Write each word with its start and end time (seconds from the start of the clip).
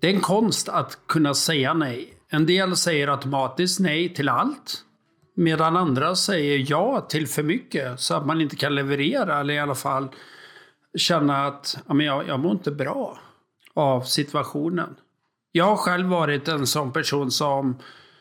Det 0.00 0.10
är 0.10 0.14
en 0.14 0.20
konst 0.20 0.68
att 0.68 0.98
kunna 1.06 1.34
säga 1.34 1.74
nej. 1.74 2.14
En 2.30 2.46
del 2.46 2.76
säger 2.76 3.08
automatiskt 3.08 3.80
nej 3.80 4.14
till 4.14 4.28
allt. 4.28 4.84
Medan 5.34 5.76
andra 5.76 6.16
säger 6.16 6.66
ja 6.68 7.00
till 7.00 7.26
för 7.26 7.42
mycket 7.42 8.00
så 8.00 8.14
att 8.14 8.26
man 8.26 8.40
inte 8.40 8.56
kan 8.56 8.74
leverera 8.74 9.40
eller 9.40 9.54
i 9.54 9.58
alla 9.58 9.74
fall 9.74 10.08
känna 10.98 11.46
att 11.46 11.78
ja, 11.86 11.94
men 11.94 12.06
jag, 12.06 12.28
jag 12.28 12.40
mår 12.40 12.52
inte 12.52 12.70
bra 12.70 13.18
av 13.74 14.02
situationen. 14.02 14.96
Jag 15.52 15.64
har 15.64 15.76
själv 15.76 16.08
varit 16.08 16.48
en 16.48 16.66
sån 16.66 16.92
person 16.92 17.30
som 17.30 17.78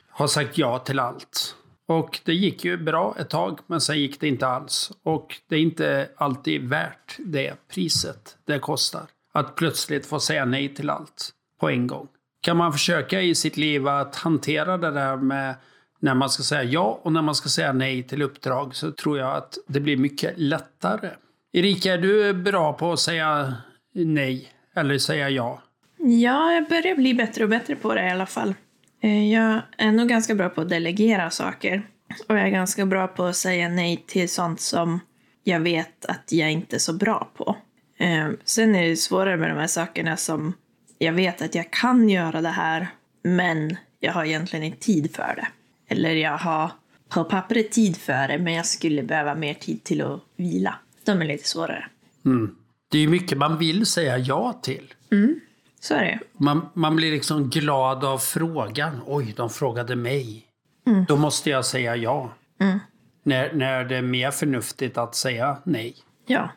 har 0.10 0.28
sagt 0.28 0.58
ja 0.58 0.80
till 0.80 1.00
allt. 1.00 1.56
Och 1.88 2.20
det 2.26 2.34
gick 2.34 2.66
ju 2.66 2.78
bra 2.78 3.16
ett 3.20 3.30
tag, 3.30 3.60
men 3.68 3.82
sen 3.82 4.00
gick 4.00 4.20
det 4.20 4.28
inte 4.28 4.48
alls. 4.48 4.92
Och 5.04 5.36
det 5.50 5.56
är 5.56 5.60
inte 5.60 6.10
alltid 6.18 6.70
värt 6.70 7.16
det 7.20 7.54
priset 7.74 8.38
det 8.46 8.60
kostar. 8.60 9.06
Att 9.34 9.56
plötsligt 9.56 10.06
få 10.06 10.20
säga 10.20 10.46
nej 10.46 10.76
till 10.76 10.90
allt 10.90 11.34
på 11.60 11.70
en 11.70 11.88
gång. 11.88 12.08
Kan 12.42 12.58
man 12.58 12.74
försöka 12.74 13.22
i 13.22 13.36
sitt 13.36 13.58
liv 13.58 13.88
att 13.88 14.16
hantera 14.16 14.78
det 14.78 14.92
där 14.92 15.18
med 15.18 15.56
när 16.00 16.14
man 16.14 16.30
ska 16.30 16.44
säga 16.44 16.64
ja 16.64 17.00
och 17.04 17.12
när 17.12 17.22
man 17.22 17.36
ska 17.36 17.50
säga 17.50 17.74
nej 17.74 18.04
till 18.04 18.22
uppdrag 18.22 18.76
så 18.76 18.92
tror 18.92 19.18
jag 19.18 19.36
att 19.36 19.58
det 19.68 19.80
blir 19.80 19.98
mycket 19.98 20.34
lättare. 20.38 21.10
Erika, 21.54 21.94
är 21.94 21.98
du 21.98 22.34
bra 22.34 22.74
på 22.74 22.92
att 22.94 23.00
säga 23.00 23.54
nej 23.94 24.50
eller 24.76 24.98
säga 24.98 25.30
ja? 25.30 25.62
Ja, 25.98 26.54
jag 26.54 26.70
börjar 26.70 26.96
bli 26.96 27.14
bättre 27.14 27.44
och 27.44 27.50
bättre 27.50 27.76
på 27.76 27.94
det 27.94 28.08
i 28.08 28.10
alla 28.10 28.26
fall. 28.26 28.54
Eh, 29.02 29.34
jag 29.34 29.62
är 29.78 29.92
nog 29.92 30.10
ganska 30.10 30.36
bra 30.36 30.50
på 30.50 30.62
att 30.62 30.70
delegera 30.70 31.30
saker. 31.30 31.88
Och 32.28 32.36
jag 32.36 32.44
är 32.44 32.50
ganska 32.50 32.86
bra 32.86 33.08
på 33.08 33.24
att 33.24 33.36
säga 33.36 33.70
nej 33.70 34.04
till 34.08 34.30
sånt 34.30 34.62
som 34.62 35.00
jag 35.44 35.60
vet 35.60 36.06
att 36.06 36.32
jag 36.32 36.52
inte 36.52 36.76
är 36.76 36.80
så 36.80 36.94
bra 36.94 37.32
på. 37.38 37.58
Eh, 37.98 38.28
sen 38.44 38.76
är 38.76 38.90
det 38.90 38.96
svårare 38.96 39.38
med 39.38 39.50
de 39.50 39.58
här 39.60 39.68
sakerna 39.68 40.18
som 40.18 40.54
jag 40.98 41.14
vet 41.14 41.42
att 41.42 41.56
jag 41.56 41.72
kan 41.72 42.10
göra 42.10 42.42
det 42.42 42.50
här, 42.50 42.88
men 43.24 43.78
jag 44.00 44.14
har 44.14 44.26
egentligen 44.26 44.66
inte 44.66 44.80
tid 44.80 45.16
för 45.16 45.34
det. 45.36 45.48
Eller 45.88 46.12
jag 46.12 46.38
har 46.38 46.72
på 47.10 47.24
pappret 47.24 47.72
tid 47.72 47.98
för 47.98 48.28
det, 48.28 48.38
men 48.38 48.54
jag 48.54 48.66
skulle 48.66 49.04
behöva 49.04 49.36
mer 49.36 49.54
tid 49.54 49.84
till 49.84 50.02
att 50.02 50.20
vila. 50.36 50.76
De 51.06 51.22
är 51.22 51.26
lite 51.26 51.48
svårare. 51.48 51.86
Mm. 52.26 52.56
Det 52.92 52.98
är 52.98 53.02
ju 53.02 53.08
mycket 53.08 53.38
man 53.38 53.58
vill 53.58 53.86
säga 53.86 54.18
ja 54.18 54.60
till. 54.64 54.94
Mm. 55.12 55.40
Så 55.80 55.94
är 55.94 56.04
det 56.06 56.20
man, 56.34 56.70
man 56.74 56.96
blir 56.96 57.12
liksom 57.12 57.50
glad 57.50 58.04
av 58.04 58.18
frågan. 58.18 59.02
Oj, 59.06 59.34
de 59.38 59.50
frågade 59.50 59.96
mig. 59.96 60.44
Mm. 60.88 61.06
Då 61.06 61.16
måste 61.16 61.50
jag 61.50 61.66
säga 61.66 61.96
ja. 61.96 62.34
Mm. 62.60 62.80
När, 63.24 63.54
när 63.54 63.86
det 63.86 63.96
är 63.96 64.02
mer 64.02 64.32
förnuftigt 64.32 64.98
att 64.98 65.16
säga 65.16 65.58
nej. 65.64 65.96
Ja. 66.26 66.50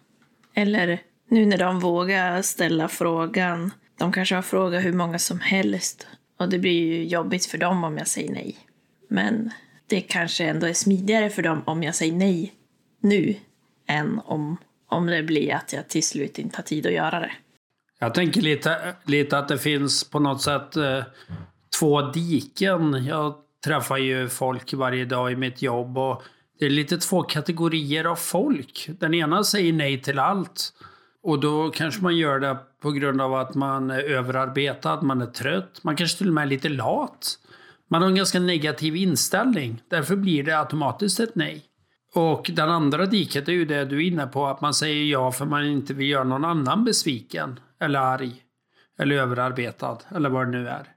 Eller 0.55 1.01
nu 1.29 1.47
när 1.47 1.59
de 1.59 1.81
vågar 1.81 2.43
ställa 2.43 2.89
frågan. 2.89 3.71
De 4.01 4.13
kanske 4.13 4.35
har 4.35 4.43
frågat 4.43 4.85
hur 4.85 4.93
många 4.93 5.19
som 5.19 5.41
helst. 5.41 6.07
Och 6.39 6.49
det 6.49 6.59
blir 6.59 6.83
ju 6.83 7.05
jobbigt 7.05 7.47
för 7.47 7.59
dem 7.59 7.85
om 7.85 7.99
jag 7.99 8.09
säger 8.09 8.33
nej. 8.33 8.59
Men 9.09 9.51
det 9.87 10.01
kanske 10.01 10.45
ändå 10.45 10.67
är 10.67 10.73
smidigare 10.73 11.31
för 11.31 11.43
dem 11.43 11.63
om 11.67 11.83
jag 11.83 11.95
säger 11.95 12.13
nej 12.13 12.55
nu 13.01 13.35
än 13.87 14.21
om, 14.25 14.57
om 14.89 15.07
det 15.07 15.23
blir 15.23 15.55
att 15.55 15.73
jag 15.73 15.89
till 15.89 16.03
slut 16.03 16.39
inte 16.39 16.57
har 16.57 16.63
tid 16.63 16.87
att 16.87 16.93
göra 16.93 17.21
det. 17.21 17.33
Jag 17.99 18.15
tänker 18.15 18.41
lite, 18.41 18.95
lite 19.05 19.39
att 19.39 19.49
det 19.49 19.59
finns 19.59 20.11
på 20.11 20.19
något 20.19 20.43
sätt 20.43 20.77
eh, 20.77 21.03
två 21.79 22.03
diken. 22.03 23.05
Jag 23.07 23.35
träffar 23.65 23.97
ju 23.97 24.29
folk 24.29 24.73
varje 24.73 25.05
dag 25.05 25.33
i 25.33 25.37
mitt 25.37 25.63
jobb 25.63 25.99
och 25.99 26.23
det 26.59 26.67
är 26.67 26.71
lite 26.71 26.99
två 26.99 27.23
kategorier 27.23 28.05
av 28.05 28.17
folk. 28.17 28.91
Den 29.01 29.15
ena 29.15 29.45
säger 29.45 29.73
nej 29.73 30.03
till 30.03 30.19
allt. 30.19 30.73
Och 31.23 31.41
då 31.41 31.71
kanske 31.71 32.03
man 32.03 32.17
gör 32.17 32.41
det 32.41 32.57
på 32.83 32.91
grund 32.91 33.21
av 33.21 33.35
att 33.35 33.55
man 33.55 33.91
är 33.91 34.01
överarbetad, 34.01 35.03
man 35.03 35.23
är 35.23 35.27
trött, 35.27 35.81
man 35.83 35.97
kanske 35.97 36.19
till 36.19 36.29
och 36.29 36.35
med 36.35 36.43
är 36.43 36.47
lite 36.47 36.69
lat. 36.69 37.39
Man 37.89 38.03
har 38.03 38.09
en 38.09 38.15
ganska 38.15 38.41
negativ 38.41 38.97
inställning. 38.97 39.83
Därför 39.89 40.17
blir 40.17 40.43
det 40.43 40.59
automatiskt 40.59 41.21
ett 41.21 41.35
nej. 41.35 41.65
Och 42.15 42.51
den 42.55 42.71
andra 42.71 43.07
diket 43.07 43.49
är 43.49 43.53
ju 43.53 43.65
det 43.65 43.85
du 43.85 43.97
är 43.97 44.07
inne 44.07 44.27
på, 44.27 44.47
att 44.47 44.61
man 44.61 44.75
säger 44.75 45.05
ja 45.05 45.33
för 45.33 45.47
man 45.47 45.67
inte 45.67 45.95
vill 45.95 46.09
göra 46.09 46.25
någon 46.25 46.45
annan 46.45 46.85
besviken, 46.85 47.61
eller 47.81 47.99
arg, 47.99 48.43
eller 48.99 49.17
överarbetad, 49.17 49.99
eller 50.15 50.29
vad 50.29 50.47
det 50.47 50.51
nu 50.51 50.69
är. 50.69 50.89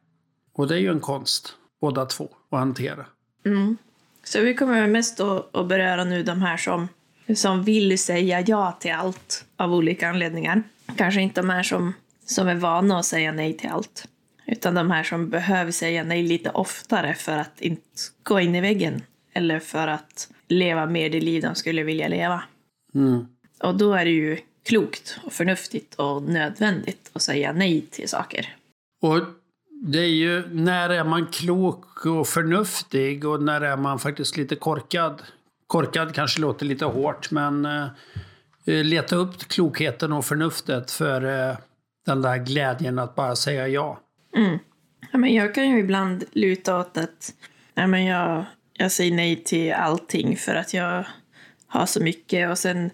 Och 0.54 0.68
det 0.68 0.76
är 0.76 0.80
ju 0.80 0.90
en 0.90 1.00
konst, 1.00 1.56
båda 1.82 2.06
två, 2.06 2.30
att 2.52 2.60
hantera. 2.60 3.06
Mm. 3.46 3.78
Så 4.24 4.42
vi 4.42 4.56
kommer 4.56 4.88
mest 4.88 5.20
att 5.20 5.68
beröra 5.68 6.04
nu 6.04 6.24
de 6.24 6.42
här 6.42 6.58
som, 6.58 6.88
som 7.36 7.64
vill 7.64 8.00
säga 8.00 8.44
ja 8.48 8.72
till 8.80 8.92
allt 8.92 9.46
av 9.58 9.74
olika 9.74 10.10
anledningar. 10.10 10.64
Kanske 10.98 11.22
inte 11.22 11.42
de 11.42 11.50
här 11.50 11.64
som, 11.64 11.94
som 12.26 12.48
är 12.48 12.56
vana 12.56 13.00
att 13.00 13.06
säga 13.06 13.32
nej 13.32 13.58
till 13.58 13.70
allt. 13.70 14.08
Utan 14.46 14.74
de 14.74 14.92
här 14.92 15.04
som 15.04 15.30
behöver 15.30 15.72
säga 15.72 16.04
nej 16.04 16.24
lite 16.24 16.50
oftare 16.50 17.14
för 17.14 17.38
att 17.38 17.62
inte 17.62 17.84
gå 18.24 18.40
in 18.40 18.56
i 18.56 18.62
väggen. 18.62 19.02
Eller 19.34 19.60
för 19.60 19.88
att 19.88 20.30
leva 20.48 20.86
mer 20.86 21.10
det 21.10 21.22
liv 21.22 21.42
de 21.42 21.56
skulle 21.56 21.84
vilja 21.84 22.08
leva. 22.08 22.44
Mm. 22.96 23.28
Och 23.60 23.76
då 23.76 23.94
är 23.94 24.06
det 24.06 24.12
ju 24.12 24.38
klokt 24.64 25.20
och 25.24 25.34
förnuftigt 25.34 25.96
och 25.96 26.24
nödvändigt 26.24 27.10
att 27.14 27.22
säga 27.22 27.54
nej 27.54 27.82
till 27.82 28.10
saker. 28.10 28.56
Och 29.02 29.20
det 29.86 30.00
är 30.00 30.14
ju, 30.14 30.48
när 30.52 30.90
är 30.90 31.04
man 31.04 31.28
klok 31.28 32.06
och 32.06 32.28
förnuftig 32.28 33.26
och 33.26 33.44
när 33.44 33.62
är 33.62 33.78
man 33.78 34.00
faktiskt 34.00 34.38
lite 34.38 34.56
korkad? 34.56 35.22
Korkad 35.74 36.16
kanske 36.16 36.42
låter 36.42 36.66
lite 36.66 36.86
hårt, 36.86 37.32
men 37.32 37.66
eh, 37.66 37.88
leta 38.66 39.16
upp 39.16 39.40
klokheten 39.40 40.12
och 40.12 40.26
förnuftet 40.26 40.92
för 40.92 41.50
eh, 41.50 41.58
den 42.06 42.22
där 42.22 42.38
glädjen 42.38 43.00
att 43.00 43.16
bara 43.16 43.36
säga 43.36 43.68
ja. 43.68 44.00
Mm. 44.38 44.60
Ja, 45.12 45.18
men 45.18 45.34
jag 45.34 45.56
kan 45.56 45.70
ju 45.70 45.80
ibland 45.80 46.24
luta 46.32 46.80
åt 46.80 46.98
att 46.98 47.34
ja, 47.74 47.88
men 47.88 48.06
jag, 48.06 48.46
jag 48.74 48.92
säger 48.92 49.16
nej 49.16 49.44
till 49.44 49.74
allting 49.74 50.38
för 50.38 50.56
att 50.56 50.74
jag 50.74 51.06
har 51.68 51.86
så 51.86 52.04
mycket 52.04 52.50
och 52.50 52.58
sen 52.58 52.90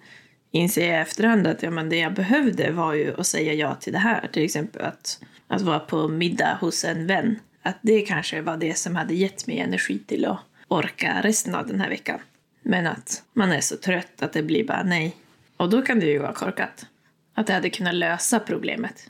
inser 0.51 0.87
jag 0.87 0.97
i 0.97 1.01
efterhand 1.01 1.47
att 1.47 1.63
ja, 1.63 1.71
men 1.71 1.89
det 1.89 1.97
jag 1.97 2.13
behövde 2.13 2.71
var 2.71 2.93
ju 2.93 3.13
att 3.17 3.27
säga 3.27 3.53
ja 3.53 3.75
till 3.75 3.93
det 3.93 3.99
här. 3.99 4.27
Till 4.33 4.43
exempel 4.43 4.81
att, 4.81 5.19
att 5.47 5.61
vara 5.61 5.79
på 5.79 6.07
middag 6.07 6.57
hos 6.61 6.85
en 6.85 7.07
vän. 7.07 7.39
Att 7.61 7.77
det 7.81 8.01
kanske 8.01 8.41
var 8.41 8.57
det 8.57 8.77
som 8.77 8.95
hade 8.95 9.13
gett 9.13 9.47
mig 9.47 9.59
energi 9.59 9.99
till 9.99 10.25
att 10.25 10.39
orka 10.67 11.21
resten 11.23 11.55
av 11.55 11.67
den 11.67 11.81
här 11.81 11.89
veckan. 11.89 12.19
Men 12.69 12.87
att 12.87 13.23
man 13.33 13.51
är 13.51 13.61
så 13.61 13.77
trött 13.77 14.21
att 14.21 14.33
det 14.33 14.43
blir 14.43 14.63
bara 14.63 14.83
nej. 14.83 15.15
Och 15.57 15.69
då 15.69 15.81
kan 15.81 15.99
det 15.99 16.05
ju 16.05 16.19
vara 16.19 16.33
korkat. 16.33 16.85
Att 17.35 17.47
det 17.47 17.53
hade 17.53 17.69
kunnat 17.69 17.95
lösa 17.95 18.39
problemet. 18.39 19.09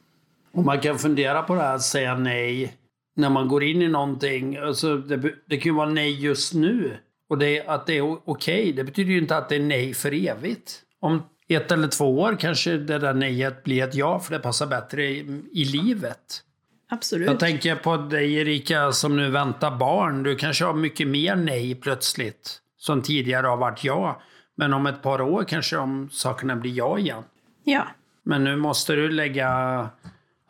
Och 0.51 0.63
man 0.63 0.79
kan 0.79 0.99
fundera 0.99 1.43
på 1.43 1.55
det 1.55 1.61
här 1.61 1.75
att 1.75 1.81
säga 1.81 2.17
nej 2.17 2.73
när 3.15 3.29
man 3.29 3.47
går 3.47 3.63
in 3.63 3.81
i 3.81 3.87
någonting. 3.87 4.57
Alltså 4.57 4.97
det, 4.97 5.33
det 5.45 5.57
kan 5.57 5.71
ju 5.71 5.75
vara 5.75 5.89
nej 5.89 6.23
just 6.23 6.53
nu. 6.53 6.97
Och 7.29 7.37
det, 7.37 7.67
att 7.67 7.87
det 7.87 7.97
är 7.97 8.01
okej, 8.01 8.23
okay, 8.25 8.71
det 8.71 8.83
betyder 8.83 9.11
ju 9.11 9.17
inte 9.17 9.37
att 9.37 9.49
det 9.49 9.55
är 9.55 9.59
nej 9.59 9.93
för 9.93 10.27
evigt. 10.27 10.81
Om 11.01 11.23
ett 11.47 11.71
eller 11.71 11.87
två 11.87 12.19
år 12.19 12.37
kanske 12.39 12.77
det 12.77 12.99
där 12.99 13.13
nejet 13.13 13.63
blir 13.63 13.83
ett 13.83 13.95
ja, 13.95 14.19
för 14.19 14.33
det 14.33 14.39
passar 14.39 14.67
bättre 14.67 15.05
i, 15.05 15.41
i 15.53 15.65
livet. 15.65 16.43
Absolut. 16.89 17.27
Jag 17.27 17.39
tänker 17.39 17.75
på 17.75 17.97
dig 17.97 18.33
Erika 18.33 18.91
som 18.91 19.15
nu 19.15 19.29
väntar 19.29 19.77
barn. 19.77 20.23
Du 20.23 20.35
kanske 20.35 20.65
har 20.65 20.73
mycket 20.73 21.07
mer 21.07 21.35
nej 21.35 21.75
plötsligt. 21.75 22.61
Som 22.79 23.01
tidigare 23.01 23.47
har 23.47 23.57
varit 23.57 23.83
ja. 23.83 24.21
Men 24.55 24.73
om 24.73 24.85
ett 24.85 25.01
par 25.01 25.21
år 25.21 25.43
kanske 25.43 25.77
om 25.77 26.09
sakerna 26.11 26.55
blir 26.55 26.71
ja 26.71 26.99
igen. 26.99 27.23
Ja. 27.63 27.87
Men 28.23 28.43
nu 28.43 28.55
måste 28.55 28.95
du 28.95 29.11
lägga 29.11 29.89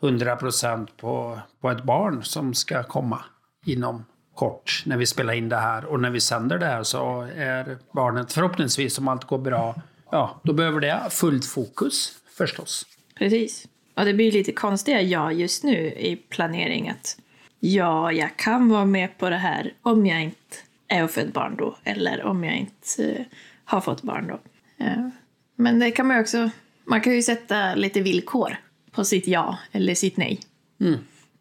100% 0.00 0.88
på, 0.96 1.38
på 1.60 1.70
ett 1.70 1.84
barn 1.84 2.24
som 2.24 2.54
ska 2.54 2.82
komma 2.82 3.24
inom 3.66 4.04
kort 4.34 4.82
när 4.86 4.96
vi 4.96 5.06
spelar 5.06 5.32
in 5.32 5.48
det 5.48 5.56
här. 5.56 5.84
Och 5.84 6.00
när 6.00 6.10
vi 6.10 6.20
sänder 6.20 6.58
det 6.58 6.66
här 6.66 6.82
så 6.82 7.28
är 7.36 7.78
barnet 7.92 8.32
förhoppningsvis, 8.32 8.98
om 8.98 9.08
allt 9.08 9.24
går 9.24 9.38
bra, 9.38 9.74
ja, 10.10 10.40
då 10.44 10.52
behöver 10.52 10.80
det 10.80 11.00
fullt 11.10 11.46
fokus 11.46 12.12
förstås. 12.38 12.86
Precis. 13.18 13.68
Och 13.96 14.04
det 14.04 14.14
blir 14.14 14.32
lite 14.32 14.52
konstiga 14.52 15.00
ja 15.00 15.32
just 15.32 15.64
nu 15.64 15.86
i 15.86 16.16
planering 16.16 16.88
att 16.88 17.16
ja, 17.60 18.12
jag 18.12 18.36
kan 18.36 18.68
vara 18.68 18.84
med 18.84 19.18
på 19.18 19.30
det 19.30 19.36
här 19.36 19.72
om 19.82 20.06
jag 20.06 20.22
inte 20.22 20.56
är 20.90 21.04
och 21.04 21.10
född 21.10 21.32
barn 21.32 21.56
då, 21.56 21.76
eller 21.84 22.22
om 22.22 22.44
jag 22.44 22.56
inte 22.56 23.02
uh, 23.02 23.26
har 23.64 23.80
fått 23.80 24.02
barn 24.02 24.26
då. 24.26 24.40
Uh, 24.84 25.08
men 25.56 25.78
det 25.78 25.90
kan 25.90 26.06
man 26.06 26.20
också, 26.20 26.50
man 26.84 27.00
kan 27.00 27.12
ju 27.12 27.22
sätta 27.22 27.74
lite 27.74 28.00
villkor 28.00 28.56
på 28.90 29.04
sitt 29.04 29.26
ja 29.26 29.58
eller 29.72 29.94
sitt 29.94 30.16
nej. 30.16 30.40
Mm. 30.80 30.98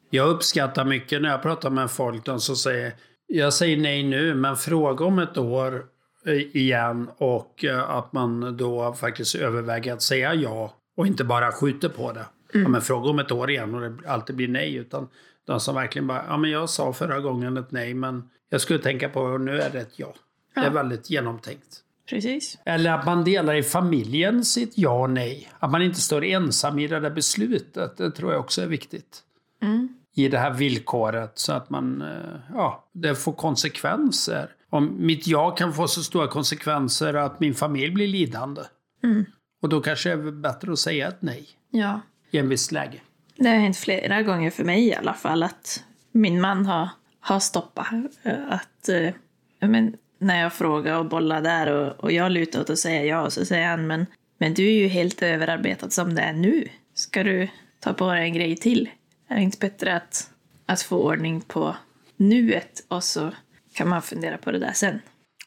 Jag 0.10 0.30
uppskattar 0.30 0.86
mycket 0.86 1.22
när 1.22 1.30
jag 1.30 1.42
pratar 1.42 1.70
med 1.70 1.92
folk 1.92 2.26
de 2.26 2.40
som 2.40 2.56
säger 2.56 2.94
jag 3.28 3.54
säger 3.54 3.78
nej 3.78 4.04
nu, 4.04 4.36
men 4.36 4.56
fråga 4.56 5.06
om 5.06 5.20
ett 5.20 5.38
år 5.38 5.86
eh, 6.26 6.34
igen 6.34 7.10
och 7.18 7.66
eh, 7.66 7.90
att 7.90 8.14
man 8.14 8.58
då 8.58 8.94
faktiskt 8.94 9.36
överväger 9.36 9.94
att 9.94 10.02
säga 10.02 10.34
ja 10.34 10.74
och 10.98 11.08
inte 11.08 11.24
bara 11.24 11.52
skjuter 11.52 11.90
på 11.90 12.12
det. 12.12 12.26
Mm. 12.54 12.64
Ja, 12.64 12.70
men 12.70 12.82
fråga 12.82 13.10
om 13.10 13.20
ett 13.20 13.32
år 13.32 13.50
igen 13.50 13.76
och 13.76 13.82
det 13.82 14.10
alltid 14.10 14.36
blir 14.36 14.48
nej. 14.48 14.76
Utan 14.76 15.08
de 15.46 15.60
som 15.60 15.76
verkligen 15.76 16.08
bara, 16.08 16.26
ja 16.28 16.38
men 16.38 16.52
jag 16.52 16.70
sa 16.70 16.94
förra 16.94 17.20
gången 17.20 17.58
ett 17.58 17.72
nej 17.72 17.94
men 17.94 18.30
jag 18.50 18.62
skulle 18.62 18.80
tänka 18.80 19.10
på 19.10 19.22
och 19.22 19.42
nu 19.42 19.62
är 19.62 19.70
det 19.70 19.80
ett 19.80 20.00
ja. 20.00 20.14
ja. 20.56 20.62
Det 20.62 20.68
är 20.68 20.72
väldigt 20.72 21.10
genomtänkt. 21.10 21.84
Precis. 22.10 22.58
Eller 22.66 22.92
att 22.92 23.06
man 23.06 23.24
delar 23.24 23.54
i 23.54 23.64
familjen 23.64 24.46
sitt 24.46 24.78
ja 24.78 25.02
och 25.02 25.10
nej. 25.10 25.50
Att 25.60 25.72
man 25.72 25.82
inte 25.82 26.02
står 26.02 26.24
ensam 26.24 26.80
i 26.80 26.88
det 26.88 27.00
där 27.00 27.10
beslutet. 27.10 27.98
Det 27.98 28.12
tror 28.12 28.32
jag 28.32 28.40
också 28.40 28.62
är 28.62 28.68
viktigt. 28.68 29.24
Mm. 29.62 29.90
I 30.16 30.28
det 30.28 30.38
här 30.38 30.54
villkoret 30.54 31.32
så 31.40 31.54
att 31.54 31.70
man, 31.70 32.02
eh, 32.02 32.40
ja, 32.54 32.90
det 32.94 33.16
får 33.16 33.34
konsekvenser. 33.34 34.50
Om 34.70 34.96
mitt 35.00 35.28
ja 35.28 35.52
kan 35.52 35.74
få 35.74 35.88
så 35.88 36.04
stora 36.04 36.28
konsekvenser 36.28 37.14
att 37.14 37.40
min 37.40 37.56
familj 37.56 37.92
blir 37.92 38.08
lidande. 38.08 38.62
Mm. 39.04 39.26
Och 39.62 39.70
då 39.70 39.82
kanske 39.82 40.16
det 40.16 40.28
är 40.28 40.32
bättre 40.32 40.72
att 40.72 40.80
säga 40.80 41.08
ett 41.08 41.22
nej. 41.22 41.48
Ja. 41.72 42.02
I 42.32 42.38
en 42.38 42.50
viss 42.50 42.72
läge. 42.72 43.02
Det 43.40 43.50
har 43.50 43.56
hänt 43.56 43.78
flera 43.78 44.22
gånger 44.22 44.52
för 44.52 44.64
mig 44.64 44.88
i 44.88 44.96
alla 44.96 45.14
fall 45.14 45.44
att 45.44 45.84
min 46.12 46.42
man 46.42 46.66
har, 46.66 46.90
har 47.20 47.40
stoppat. 47.40 47.88
Eh, 48.24 48.50
att, 48.50 48.90
eh, 48.90 49.14
men, 49.60 49.98
när 50.20 50.42
jag 50.42 50.54
frågar 50.54 50.98
och 50.98 51.06
bollar 51.06 51.42
där 51.42 51.72
och, 51.72 52.04
och 52.04 52.12
jag 52.12 52.32
lutar 52.32 52.62
åt 52.62 52.70
att 52.70 52.80
säga 52.80 53.06
ja 53.06 53.22
och 53.22 53.34
så 53.34 53.46
säger 53.46 53.68
han 53.68 53.88
men, 53.88 54.06
men 54.38 54.54
du 54.54 54.68
är 54.68 54.72
ju 54.72 54.88
helt 54.88 55.22
överarbetad 55.22 55.90
som 55.90 56.16
det 56.16 56.22
är 56.22 56.34
nu. 56.34 56.68
Ska 56.94 57.24
du 57.24 57.48
ta 57.80 57.94
på 57.94 58.12
dig 58.12 58.24
en 58.24 58.34
grej 58.34 58.58
till? 58.58 58.90
Är 59.28 59.36
det 59.36 59.42
inte 59.42 59.58
bättre 59.58 59.96
att, 59.96 60.30
att 60.66 60.82
få 60.82 60.98
ordning 60.98 61.42
på 61.42 61.76
nuet 62.18 62.86
och 62.88 63.04
så 63.04 63.32
kan 63.74 63.90
man 63.90 64.02
fundera 64.02 64.38
på 64.38 64.52
det 64.52 64.60
där 64.60 64.74
sen? 64.74 65.00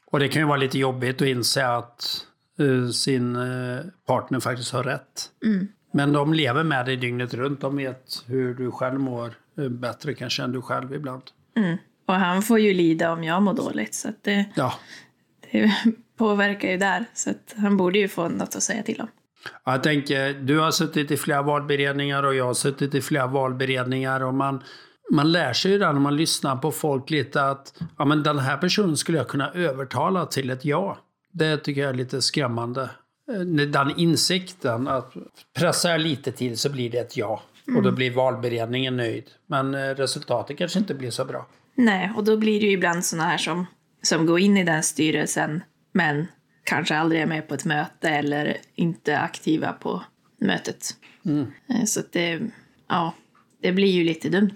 Och 0.07 0.21
det 0.21 0.29
kan 0.29 0.43
ju 0.43 0.49
vara 0.49 0.57
lite 0.57 0.79
jobbigt 0.79 1.23
att 1.23 1.29
inse 1.29 1.67
att 1.67 2.27
uh, 2.61 2.91
sin 2.91 3.37
uh, 3.37 3.81
partner 4.07 4.41
faktiskt 4.41 4.73
har 4.73 4.85
rätt. 4.85 5.31
Mm. 5.45 5.69
Men 5.93 6.13
de 6.13 6.35
lever 6.35 6.65
med 6.65 6.87
dig 6.87 6.97
dygnet 6.97 7.35
runt. 7.35 7.61
De 7.61 7.77
vet 7.77 8.25
hur 8.27 8.55
du 8.55 8.71
själv 8.71 9.01
mår 9.01 9.35
uh, 9.59 9.69
bättre 9.69 10.15
kanske 10.15 10.43
än 10.43 10.53
du 10.53 10.63
själv 10.63 10.95
ibland. 10.95 11.23
Mm. 11.57 11.79
Och 12.07 12.15
han 12.15 12.43
får 12.43 12.59
ju 12.59 12.75
lida 12.75 13.13
om 13.13 13.25
jag 13.25 13.43
mår 13.43 13.55
dåligt. 13.55 13.95
Så 13.95 14.09
det, 14.23 14.45
ja. 14.55 14.75
det 15.51 15.73
påverkar 16.19 16.69
ju 16.69 16.77
där. 16.77 17.05
Så 17.15 17.31
han 17.57 17.77
borde 17.77 17.99
ju 17.99 18.09
få 18.09 18.29
något 18.29 18.57
att 18.57 18.63
säga 18.63 18.83
till 18.83 19.01
om. 19.01 19.09
Jag 19.65 19.83
tänker, 19.83 20.35
du 20.35 20.59
har 20.59 20.71
suttit 20.71 21.11
i 21.11 21.17
flera 21.17 21.43
valberedningar 21.43 22.23
och 22.23 22.35
jag 22.35 22.45
har 22.45 22.55
suttit 22.55 22.95
i 22.95 23.01
flera 23.01 23.27
valberedningar. 23.27 24.23
Och 24.23 24.35
man, 24.35 24.63
man 25.13 25.33
lär 25.33 25.53
sig 25.53 25.73
ju 25.73 25.79
där 25.79 25.93
när 25.93 26.01
man 26.01 26.17
lyssnar 26.17 26.57
på 26.57 26.71
folk 26.71 27.11
lite 27.11 27.45
att 27.45 27.75
ja, 27.99 28.05
men 28.05 28.23
den 28.23 28.39
här 28.39 28.57
personen 28.57 28.97
skulle 28.97 29.19
jag 29.19 29.29
kunna 29.29 29.51
övertala 29.51 30.27
till 30.27 30.51
ett 30.51 30.65
ja. 30.65 30.99
Det 31.33 31.57
tycker 31.57 31.81
jag 31.81 31.91
är 31.91 31.95
lite 31.95 32.23
skrämmande. 32.23 32.91
Eh, 33.31 33.41
den 33.67 33.99
insikten 33.99 34.89
att 34.89 35.13
pressar 35.59 35.91
jag 35.91 36.01
lite 36.01 36.33
till 36.33 36.59
så 36.59 36.71
blir 36.71 36.91
det 36.91 36.99
ett 36.99 37.17
ja. 37.17 37.43
Mm. 37.69 37.77
Och 37.77 37.83
då 37.83 37.89
mm. 37.89 37.97
blir 37.97 38.11
valberedningen 38.11 38.97
nöjd. 38.97 39.25
Men 39.47 39.75
eh, 39.75 39.79
resultatet 39.79 40.59
kanske 40.59 40.79
inte 40.79 40.95
blir 40.95 41.11
så 41.11 41.25
bra. 41.25 41.47
Nej, 41.75 42.13
och 42.17 42.25
då 42.25 42.37
blir 42.37 42.61
det 42.61 42.67
ju 42.67 42.73
ibland 42.73 43.05
sådana 43.05 43.29
här 43.29 43.39
som, 43.39 43.67
som 44.03 44.27
går 44.27 44.41
in 44.41 44.57
i 44.57 44.65
den 44.65 44.83
styrelsen 44.83 45.63
men 45.93 46.27
kanske 46.65 46.97
aldrig 46.97 47.21
är 47.21 47.27
med 47.27 47.49
på 47.49 47.55
ett 47.55 47.65
möte 47.65 48.09
eller 48.09 48.57
inte 48.75 49.19
aktiva 49.19 49.73
på 49.73 50.03
mötet. 50.41 50.91
Mm. 51.27 51.47
Eh, 51.69 51.85
så 51.85 52.01
att 52.01 52.13
det, 52.13 52.41
ja, 52.89 53.15
det 53.63 53.73
blir 53.73 53.93
ju 53.93 54.05
lite 54.05 54.29
dumt. 54.29 54.55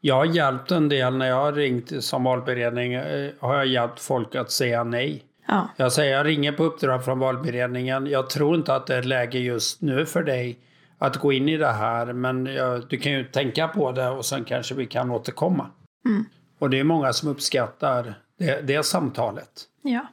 Jag 0.00 0.14
har 0.14 0.24
hjälpt 0.24 0.70
en 0.70 0.88
del 0.88 1.16
när 1.16 1.26
jag 1.26 1.36
har 1.36 1.52
ringt 1.52 2.04
som 2.04 2.24
valberedning. 2.24 2.96
Har 3.38 3.54
jag 3.54 3.66
hjälpt 3.66 4.00
folk 4.00 4.34
att 4.34 4.50
säga 4.50 4.84
nej. 4.84 5.24
Ja. 5.48 5.68
Jag 5.76 5.92
säger, 5.92 6.16
jag 6.16 6.26
ringer 6.26 6.52
på 6.52 6.64
uppdrag 6.64 7.04
från 7.04 7.18
valberedningen. 7.18 8.06
Jag 8.06 8.30
tror 8.30 8.54
inte 8.54 8.74
att 8.74 8.86
det 8.86 8.94
är 8.94 9.02
läge 9.02 9.38
just 9.38 9.80
nu 9.80 10.06
för 10.06 10.22
dig 10.22 10.58
att 10.98 11.16
gå 11.16 11.32
in 11.32 11.48
i 11.48 11.56
det 11.56 11.72
här. 11.72 12.12
Men 12.12 12.46
jag, 12.46 12.88
du 12.88 12.96
kan 12.96 13.12
ju 13.12 13.24
tänka 13.24 13.68
på 13.68 13.92
det 13.92 14.08
och 14.08 14.24
sen 14.24 14.44
kanske 14.44 14.74
vi 14.74 14.86
kan 14.86 15.10
återkomma. 15.10 15.70
Mm. 16.06 16.24
Och 16.58 16.70
det 16.70 16.78
är 16.78 16.84
många 16.84 17.12
som 17.12 17.28
uppskattar 17.28 18.14
det, 18.38 18.60
det 18.62 18.82
samtalet. 18.82 19.50
Ja. 19.82 20.06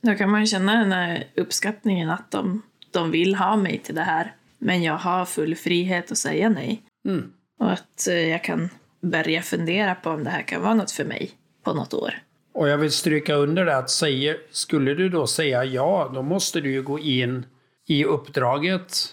Då 0.00 0.14
kan 0.14 0.30
man 0.30 0.46
känna 0.46 0.74
den 0.74 0.92
här 0.92 1.24
uppskattningen 1.36 2.10
att 2.10 2.30
de, 2.30 2.62
de 2.90 3.10
vill 3.10 3.34
ha 3.34 3.56
mig 3.56 3.78
till 3.78 3.94
det 3.94 4.02
här. 4.02 4.34
Men 4.58 4.82
jag 4.82 4.96
har 4.96 5.24
full 5.24 5.56
frihet 5.56 6.12
att 6.12 6.18
säga 6.18 6.48
nej. 6.48 6.82
Mm. 7.08 7.32
Och 7.58 7.72
att 7.72 8.08
eh, 8.08 8.28
jag 8.28 8.44
kan 8.44 8.68
börja 9.00 9.42
fundera 9.42 9.94
på 9.94 10.10
om 10.10 10.24
det 10.24 10.30
här 10.30 10.42
kan 10.42 10.62
vara 10.62 10.74
något 10.74 10.90
för 10.90 11.04
mig 11.04 11.30
på 11.64 11.72
något 11.72 11.94
år. 11.94 12.14
Och 12.60 12.68
jag 12.68 12.78
vill 12.78 12.92
stryka 12.92 13.34
under 13.34 13.64
det 13.64 13.76
att 13.76 13.90
säger, 13.90 14.36
skulle 14.50 14.94
du 14.94 15.08
då 15.08 15.26
säga 15.26 15.64
ja, 15.64 16.10
då 16.14 16.22
måste 16.22 16.60
du 16.60 16.70
ju 16.70 16.82
gå 16.82 16.98
in 16.98 17.46
i 17.88 18.04
uppdraget 18.04 19.04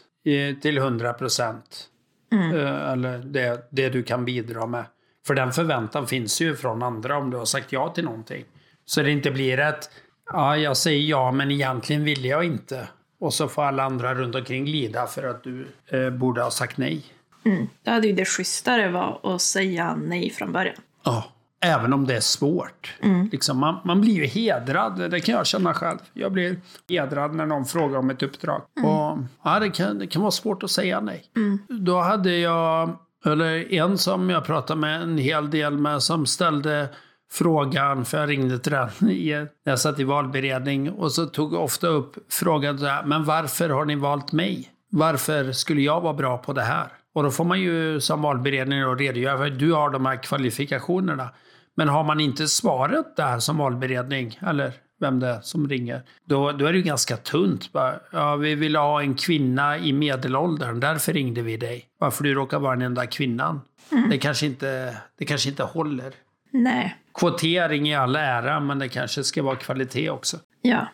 till 0.62 0.78
100 0.78 1.14
procent. 1.14 1.88
Mm. 2.32 2.56
Eh, 2.56 2.92
eller 2.92 3.18
det, 3.18 3.68
det 3.72 3.90
du 3.90 4.04
kan 4.04 4.26
bidra 4.26 4.66
med. 4.66 4.86
För 5.28 5.36
den 5.36 5.52
förväntan 5.52 6.08
finns 6.08 6.42
ju 6.42 6.56
från 6.56 6.84
andra 6.84 7.18
om 7.18 7.30
du 7.30 7.38
har 7.38 7.46
sagt 7.46 7.72
ja 7.72 7.90
till 7.90 8.04
någonting. 8.04 8.46
Så 8.86 9.02
det 9.02 9.12
inte 9.12 9.32
blir 9.32 9.60
ett 9.60 9.90
Ja, 10.32 10.58
jag 10.58 10.78
säger 10.78 11.10
ja, 11.10 11.32
men 11.32 11.52
egentligen 11.52 12.04
vill 12.04 12.26
jag 12.26 12.44
inte. 12.44 12.88
Och 13.20 13.34
så 13.34 13.48
får 13.48 13.64
alla 13.64 13.84
andra 13.84 14.16
runt 14.16 14.36
omkring 14.36 14.66
lida 14.66 15.08
för 15.08 15.24
att 15.24 15.44
du 15.44 15.68
eh, 15.88 16.10
borde 16.10 16.42
ha 16.42 16.52
sagt 16.52 16.78
nej. 16.78 17.04
Mm. 17.46 17.68
Det 17.84 17.92
hade 17.92 18.08
ju 18.08 18.14
det 18.14 18.26
schysstare 18.26 18.92
var 18.92 19.20
att 19.24 19.42
säga 19.42 19.96
nej 19.96 20.30
från 20.30 20.52
början. 20.52 20.82
Ja, 21.04 21.34
även 21.60 21.94
om 21.94 22.08
det 22.08 22.16
är 22.16 22.22
svårt. 22.22 22.94
Mm. 23.02 23.30
Liksom, 23.32 23.58
man, 23.58 23.80
man 23.84 24.02
blir 24.02 24.14
ju 24.14 24.26
hedrad, 24.26 25.12
det 25.12 25.20
kan 25.20 25.36
jag 25.36 25.48
känna 25.48 25.74
själv. 25.74 25.98
Jag 26.14 26.32
blir 26.32 26.60
hedrad 26.90 27.36
när 27.36 27.46
någon 27.46 27.66
frågar 27.66 28.00
om 28.00 28.10
ett 28.10 28.24
uppdrag. 28.24 28.62
Mm. 28.78 28.90
Och, 28.90 29.18
ja, 29.44 29.60
det, 29.60 29.70
kan, 29.70 30.00
det 30.00 30.08
kan 30.08 30.22
vara 30.22 30.32
svårt 30.32 30.64
att 30.64 30.72
säga 30.72 31.00
nej. 31.00 31.24
Mm. 31.36 31.60
Då 31.68 32.00
hade 32.00 32.38
jag, 32.38 32.98
eller 33.26 33.74
en 33.74 33.98
som 33.98 34.30
jag 34.30 34.46
pratade 34.46 34.80
med 34.80 35.02
en 35.02 35.18
hel 35.18 35.50
del 35.50 35.78
med, 35.78 36.04
som 36.04 36.26
ställde 36.26 36.90
frågan, 37.32 38.06
för 38.06 38.20
jag 38.20 38.30
ringde 38.30 38.60
till 38.60 38.72
den 38.72 38.90
när 39.00 39.48
jag 39.64 39.80
satt 39.80 40.00
i 40.00 40.04
valberedning 40.04 40.92
och 40.92 41.12
så 41.12 41.26
tog 41.26 41.54
jag 41.54 41.64
ofta 41.64 41.88
upp 41.88 42.16
frågan 42.30 42.80
så 42.80 42.86
här, 42.86 43.04
men 43.04 43.26
varför 43.26 43.70
har 43.70 43.86
ni 43.86 43.96
valt 43.96 44.32
mig? 44.32 44.72
Varför 44.90 45.52
skulle 45.52 45.82
jag 45.82 46.02
vara 46.02 46.14
bra 46.14 46.38
på 46.38 46.54
det 46.54 46.62
här? 46.62 46.88
Och 47.14 47.24
då 47.24 47.32
får 47.32 47.44
man 47.44 47.62
ju 47.62 48.02
som 48.02 48.22
valberedning 48.22 48.84
redogöra 48.84 49.38
för 49.38 49.48
att 49.48 49.60
du 49.60 49.74
har 49.74 49.90
de 49.90 50.06
här 50.06 50.24
kvalifikationerna. 50.24 51.30
Men 51.78 51.90
har 51.90 52.04
man 52.04 52.20
inte 52.20 52.48
svaret 52.48 53.16
där 53.16 53.40
som 53.40 53.58
valberedning, 53.58 54.40
eller 54.48 54.74
vem 55.00 55.20
det 55.20 55.28
är 55.28 55.42
som 55.42 55.70
ringer, 55.70 56.02
då, 56.26 56.52
då 56.52 56.66
är 56.66 56.72
det 56.72 56.78
ju 56.78 56.84
ganska 56.84 57.18
tunt. 57.18 57.72
Bara, 57.72 58.00
ja, 58.12 58.36
vi 58.36 58.56
vill 58.56 58.76
ha 58.76 59.02
en 59.02 59.16
kvinna 59.16 59.78
i 59.78 59.94
medelåldern, 59.94 60.80
därför 60.80 61.14
ringde 61.14 61.42
vi 61.42 61.58
dig. 61.58 61.86
Varför 62.00 62.24
du 62.24 62.34
råkar 62.34 62.60
vara 62.60 62.76
den 62.76 62.82
enda 62.82 63.06
kvinnan. 63.06 63.62
Mm. 63.92 64.10
Det, 64.10 64.18
kanske 64.18 64.46
inte, 64.46 64.98
det 65.18 65.26
kanske 65.26 65.50
inte 65.50 65.64
håller. 65.64 66.14
Nej. 66.52 66.98
Kvotering 67.14 67.90
i 67.90 67.96
all 67.96 68.16
ära, 68.16 68.60
men 68.60 68.80
det 68.80 68.90
kanske 68.90 69.24
ska 69.24 69.44
vara 69.44 69.56
kvalitet 69.56 70.10
också. 70.10 70.40
Ja. 70.62 70.88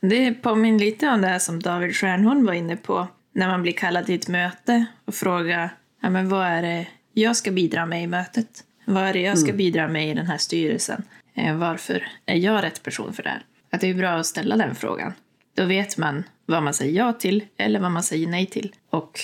Det 0.00 0.34
påminner 0.34 0.78
lite 0.78 1.08
om 1.08 1.20
det 1.20 1.28
här 1.28 1.38
som 1.38 1.60
David 1.60 1.96
Stjernholm 1.96 2.46
var 2.46 2.52
inne 2.52 2.76
på. 2.76 3.08
När 3.34 3.48
man 3.48 3.62
blir 3.62 3.72
kallad 3.72 4.06
till 4.06 4.14
ett 4.14 4.28
möte 4.28 4.86
och 5.04 5.14
frågar 5.14 5.70
ja, 6.02 6.10
men 6.10 6.28
vad 6.28 6.46
är 6.46 6.62
det 6.62 6.86
jag 7.12 7.36
ska 7.36 7.50
bidra 7.50 7.86
med 7.86 8.02
i 8.02 8.06
mötet? 8.06 8.64
Vad 8.90 9.02
är 9.02 9.12
det 9.12 9.20
jag 9.20 9.38
ska 9.38 9.48
mm. 9.48 9.56
bidra 9.56 9.88
med 9.88 10.10
i 10.10 10.14
den 10.14 10.26
här 10.26 10.38
styrelsen? 10.38 11.02
Eh, 11.34 11.56
varför 11.56 12.08
är 12.26 12.36
jag 12.36 12.62
rätt 12.62 12.82
person 12.82 13.12
för 13.12 13.22
det 13.22 13.28
här? 13.28 13.42
Att 13.70 13.80
det 13.80 13.90
är 13.90 13.94
bra 13.94 14.10
att 14.10 14.26
ställa 14.26 14.56
den 14.56 14.74
frågan. 14.74 15.12
Då 15.56 15.64
vet 15.64 15.98
man 15.98 16.24
vad 16.46 16.62
man 16.62 16.74
säger 16.74 16.92
ja 16.92 17.12
till 17.12 17.44
eller 17.56 17.80
vad 17.80 17.90
man 17.90 18.02
säger 18.02 18.26
nej 18.26 18.46
till. 18.46 18.74
Och 18.90 19.20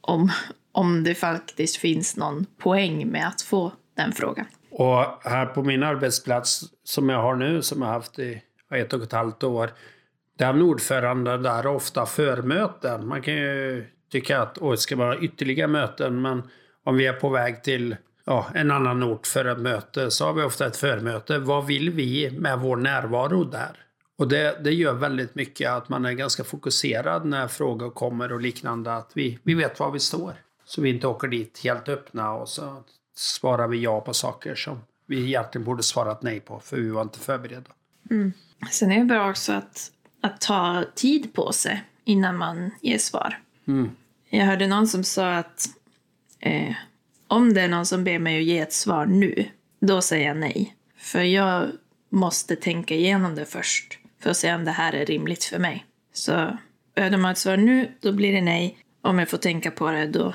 om, 0.00 0.32
om 0.72 1.04
det 1.04 1.14
faktiskt 1.14 1.76
finns 1.76 2.16
någon 2.16 2.46
poäng 2.58 3.08
med 3.08 3.28
att 3.28 3.42
få 3.42 3.72
den 3.96 4.12
frågan. 4.12 4.46
Och 4.70 5.04
här 5.24 5.46
på 5.46 5.62
min 5.62 5.82
arbetsplats 5.82 6.64
som 6.84 7.08
jag 7.08 7.22
har 7.22 7.36
nu, 7.36 7.62
som 7.62 7.80
jag 7.80 7.88
har 7.88 7.94
haft 7.94 8.18
i 8.18 8.42
ett 8.74 8.92
och 8.92 9.02
ett 9.02 9.12
halvt 9.12 9.42
år, 9.42 9.70
den 10.38 10.62
ordföranden 10.62 11.42
där 11.42 11.62
har 11.62 11.66
ofta 11.66 12.06
förmöten. 12.06 13.08
Man 13.08 13.22
kan 13.22 13.34
ju 13.34 13.86
tycka 14.12 14.40
att 14.40 14.54
det 14.54 14.76
ska 14.76 14.96
vara 14.96 15.18
ytterligare 15.18 15.68
möten, 15.68 16.22
men 16.22 16.42
om 16.84 16.96
vi 16.96 17.06
är 17.06 17.12
på 17.12 17.28
väg 17.28 17.62
till 17.62 17.96
ja, 18.26 18.46
en 18.54 18.70
annan 18.70 19.02
ort 19.02 19.26
för 19.26 19.44
ett 19.44 19.58
möte 19.58 20.10
så 20.10 20.24
har 20.24 20.32
vi 20.32 20.42
ofta 20.42 20.66
ett 20.66 20.76
förmöte. 20.76 21.38
Vad 21.38 21.66
vill 21.66 21.90
vi 21.90 22.30
med 22.30 22.58
vår 22.58 22.76
närvaro 22.76 23.44
där? 23.44 23.76
Och 24.18 24.28
det, 24.28 24.64
det 24.64 24.72
gör 24.72 24.92
väldigt 24.92 25.34
mycket 25.34 25.70
att 25.70 25.88
man 25.88 26.04
är 26.04 26.12
ganska 26.12 26.44
fokuserad 26.44 27.26
när 27.26 27.48
frågor 27.48 27.90
kommer 27.90 28.32
och 28.32 28.40
liknande. 28.40 28.94
Att 28.94 29.10
vi, 29.14 29.38
vi 29.42 29.54
vet 29.54 29.80
var 29.80 29.90
vi 29.90 30.00
står. 30.00 30.32
Så 30.64 30.82
vi 30.82 30.90
inte 30.90 31.06
åker 31.06 31.28
dit 31.28 31.60
helt 31.64 31.88
öppna 31.88 32.32
och 32.32 32.48
så 32.48 32.82
svarar 33.14 33.68
vi 33.68 33.80
ja 33.80 34.00
på 34.00 34.14
saker 34.14 34.54
som 34.54 34.80
vi 35.06 35.26
egentligen 35.26 35.64
borde 35.64 35.82
svarat 35.82 36.22
nej 36.22 36.40
på, 36.40 36.60
för 36.60 36.76
vi 36.76 36.90
var 36.90 37.02
inte 37.02 37.18
förberedda. 37.18 37.70
Mm. 38.10 38.32
Sen 38.70 38.92
är 38.92 38.98
det 38.98 39.04
bra 39.04 39.30
också 39.30 39.52
att, 39.52 39.92
att 40.20 40.40
ta 40.40 40.84
tid 40.94 41.34
på 41.34 41.52
sig 41.52 41.84
innan 42.04 42.36
man 42.36 42.70
ger 42.80 42.98
svar. 42.98 43.38
Mm. 43.66 43.90
Jag 44.30 44.46
hörde 44.46 44.66
någon 44.66 44.86
som 44.86 45.04
sa 45.04 45.34
att, 45.34 45.66
eh, 46.40 46.74
om 47.28 47.54
det 47.54 47.60
är 47.60 47.68
någon 47.68 47.86
som 47.86 48.04
ber 48.04 48.18
mig 48.18 48.38
att 48.38 48.44
ge 48.44 48.58
ett 48.58 48.72
svar 48.72 49.06
nu, 49.06 49.44
då 49.80 50.02
säger 50.02 50.28
jag 50.28 50.36
nej. 50.36 50.74
För 50.96 51.22
jag 51.22 51.70
måste 52.08 52.56
tänka 52.56 52.94
igenom 52.94 53.34
det 53.34 53.44
först 53.44 53.98
för 54.22 54.30
att 54.30 54.36
se 54.36 54.54
om 54.54 54.64
det 54.64 54.70
här 54.70 54.92
är 54.92 55.06
rimligt 55.06 55.44
för 55.44 55.58
mig. 55.58 55.86
Så 56.12 56.58
behöver 56.94 57.16
man 57.16 57.30
ett 57.30 57.38
svar 57.38 57.56
nu, 57.56 57.92
då 58.00 58.12
blir 58.12 58.32
det 58.32 58.40
nej. 58.40 58.78
Om 59.02 59.18
jag 59.18 59.28
får 59.28 59.38
tänka 59.38 59.70
på 59.70 59.90
det, 59.90 60.06
då, 60.06 60.34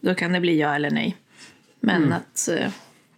då 0.00 0.14
kan 0.14 0.32
det 0.32 0.40
bli 0.40 0.60
ja 0.60 0.74
eller 0.74 0.90
nej. 0.90 1.16
Men 1.80 2.12
att 2.12 2.48
eh, 2.48 2.70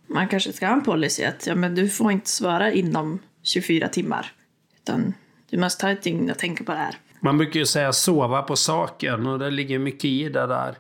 man 0.07 0.29
kanske 0.29 0.53
ska 0.53 0.67
ha 0.67 0.75
en 0.75 0.83
policy 0.83 1.25
att 1.25 1.47
ja, 1.47 1.55
men 1.55 1.75
du 1.75 1.89
får 1.89 2.13
inte 2.13 2.31
svara 2.31 2.73
inom 2.73 3.19
24 3.43 3.89
timmar. 3.89 4.33
Utan 4.77 5.15
du 5.51 5.59
måste 5.59 5.81
ta 5.81 5.91
ett 5.91 6.03
dygn 6.03 6.31
och 6.31 6.39
tänka 6.39 6.65
på 6.65 6.73
det 6.73 6.79
här. 6.79 6.95
Man 7.21 7.39
brukar 7.39 7.61
ju 7.61 7.67
säga 7.67 7.93
sova 7.93 8.43
på 8.43 8.57
saken 8.57 9.27
och 9.27 9.39
det 9.39 9.51
ligger 9.51 9.79
mycket 9.79 10.05
i 10.05 10.29
det 10.29 10.47
där. 10.47 10.75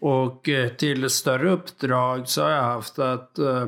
Och 0.00 0.48
eh, 0.48 0.68
till 0.68 1.10
större 1.10 1.50
uppdrag 1.50 2.28
så 2.28 2.42
har 2.42 2.50
jag 2.50 2.62
haft 2.62 2.98
att 2.98 3.38
eh, 3.38 3.66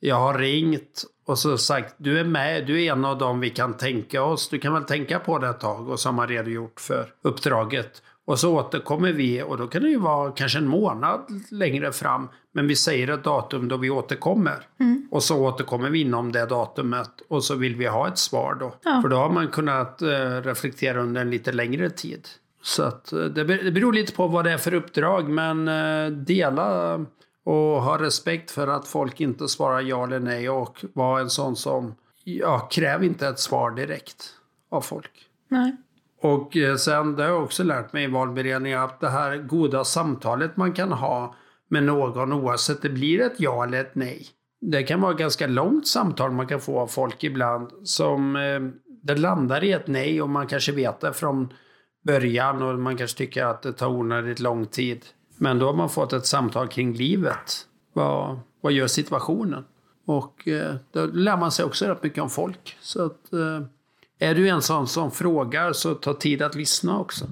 jag 0.00 0.16
har 0.16 0.38
ringt 0.38 1.04
och 1.26 1.38
så 1.38 1.58
sagt 1.58 1.94
du 1.98 2.20
är 2.20 2.24
med, 2.24 2.66
du 2.66 2.84
är 2.84 2.92
en 2.92 3.04
av 3.04 3.18
dem 3.18 3.40
vi 3.40 3.50
kan 3.50 3.76
tänka 3.76 4.22
oss. 4.22 4.48
Du 4.48 4.58
kan 4.58 4.74
väl 4.74 4.84
tänka 4.84 5.18
på 5.18 5.38
det 5.38 5.48
ett 5.48 5.60
tag 5.60 5.88
och 5.88 6.00
så 6.00 6.08
har 6.08 6.14
man 6.14 6.28
redogjort 6.28 6.80
för 6.80 7.12
uppdraget. 7.22 8.02
Och 8.24 8.38
så 8.38 8.54
återkommer 8.54 9.12
vi 9.12 9.42
och 9.42 9.58
då 9.58 9.66
kan 9.66 9.82
det 9.82 9.88
ju 9.88 9.98
vara 9.98 10.32
kanske 10.32 10.58
en 10.58 10.68
månad 10.68 11.20
längre 11.50 11.92
fram. 11.92 12.28
Men 12.52 12.66
vi 12.66 12.76
säger 12.76 13.10
ett 13.10 13.24
datum 13.24 13.68
då 13.68 13.76
vi 13.76 13.90
återkommer. 13.90 14.66
Och 15.10 15.22
så 15.22 15.46
återkommer 15.46 15.90
vi 15.90 16.00
inom 16.00 16.32
det 16.32 16.46
datumet 16.46 17.10
och 17.28 17.44
så 17.44 17.54
vill 17.54 17.76
vi 17.76 17.86
ha 17.86 18.08
ett 18.08 18.18
svar 18.18 18.56
då. 18.60 18.74
Ja. 18.84 19.02
För 19.02 19.08
då 19.08 19.16
har 19.16 19.30
man 19.30 19.48
kunnat 19.48 20.02
eh, 20.02 20.08
reflektera 20.42 21.00
under 21.00 21.20
en 21.20 21.30
lite 21.30 21.52
längre 21.52 21.90
tid. 21.90 22.28
Så 22.62 22.82
att 22.82 23.12
eh, 23.12 23.18
det 23.18 23.44
be- 23.44 23.62
det 23.62 23.72
beror 23.72 23.92
lite 23.92 24.12
på 24.12 24.26
vad 24.26 24.44
det 24.44 24.52
är 24.52 24.58
för 24.58 24.74
uppdrag 24.74 25.28
men 25.28 25.68
eh, 25.68 26.10
dela 26.10 26.94
och 27.44 27.82
ha 27.82 27.98
respekt 28.00 28.50
för 28.50 28.68
att 28.68 28.88
folk 28.88 29.20
inte 29.20 29.48
svarar 29.48 29.80
ja 29.80 30.04
eller 30.04 30.20
nej 30.20 30.50
och 30.50 30.84
vara 30.92 31.20
en 31.20 31.30
sån 31.30 31.56
som, 31.56 31.94
ja, 32.24 32.58
kräv 32.58 33.04
inte 33.04 33.28
ett 33.28 33.38
svar 33.38 33.70
direkt 33.70 34.34
av 34.70 34.80
folk. 34.80 35.10
Nej. 35.48 35.76
Och 36.22 36.56
eh, 36.56 36.76
sen, 36.76 37.16
det 37.16 37.22
har 37.22 37.30
jag 37.30 37.42
också 37.42 37.64
lärt 37.64 37.92
mig 37.92 38.04
i 38.04 38.06
valberedningen, 38.06 38.80
att 38.80 39.00
det 39.00 39.08
här 39.08 39.36
goda 39.36 39.84
samtalet 39.84 40.56
man 40.56 40.72
kan 40.72 40.92
ha 40.92 41.34
med 41.68 41.82
någon 41.82 42.32
oavsett 42.32 42.82
det 42.82 42.88
blir 42.88 43.20
ett 43.20 43.34
ja 43.40 43.64
eller 43.64 43.80
ett 43.80 43.94
nej. 43.94 44.26
Det 44.60 44.82
kan 44.82 45.00
vara 45.00 45.12
ett 45.12 45.18
ganska 45.18 45.46
långt 45.46 45.86
samtal 45.86 46.30
man 46.30 46.46
kan 46.46 46.60
få 46.60 46.80
av 46.80 46.86
folk 46.86 47.24
ibland 47.24 47.70
som 47.84 48.32
det 49.02 49.16
landar 49.16 49.64
i 49.64 49.72
ett 49.72 49.86
nej 49.86 50.22
och 50.22 50.28
man 50.28 50.46
kanske 50.46 50.72
vet 50.72 51.00
det 51.00 51.12
från 51.12 51.52
början 52.02 52.62
och 52.62 52.78
man 52.78 52.96
kanske 52.96 53.18
tycker 53.18 53.44
att 53.44 53.62
det 53.62 53.72
tar 53.72 53.88
onödigt 53.88 54.40
lång 54.40 54.66
tid. 54.66 55.06
Men 55.36 55.58
då 55.58 55.66
har 55.66 55.74
man 55.74 55.90
fått 55.90 56.12
ett 56.12 56.26
samtal 56.26 56.68
kring 56.68 56.92
livet. 56.92 57.66
Vad, 57.92 58.40
vad 58.60 58.72
gör 58.72 58.86
situationen? 58.86 59.64
Och 60.04 60.48
eh, 60.48 60.74
då 60.92 61.06
lär 61.06 61.36
man 61.36 61.52
sig 61.52 61.64
också 61.64 61.86
rätt 61.86 62.02
mycket 62.02 62.22
om 62.22 62.30
folk. 62.30 62.76
Så 62.80 63.06
att, 63.06 63.32
eh, 63.32 63.62
är 64.18 64.34
du 64.34 64.48
en 64.48 64.62
sån 64.62 64.88
som 64.88 65.10
frågar 65.10 65.72
så 65.72 65.94
ta 65.94 66.14
tid 66.14 66.42
att 66.42 66.54
lyssna 66.54 66.98
också. 66.98 67.24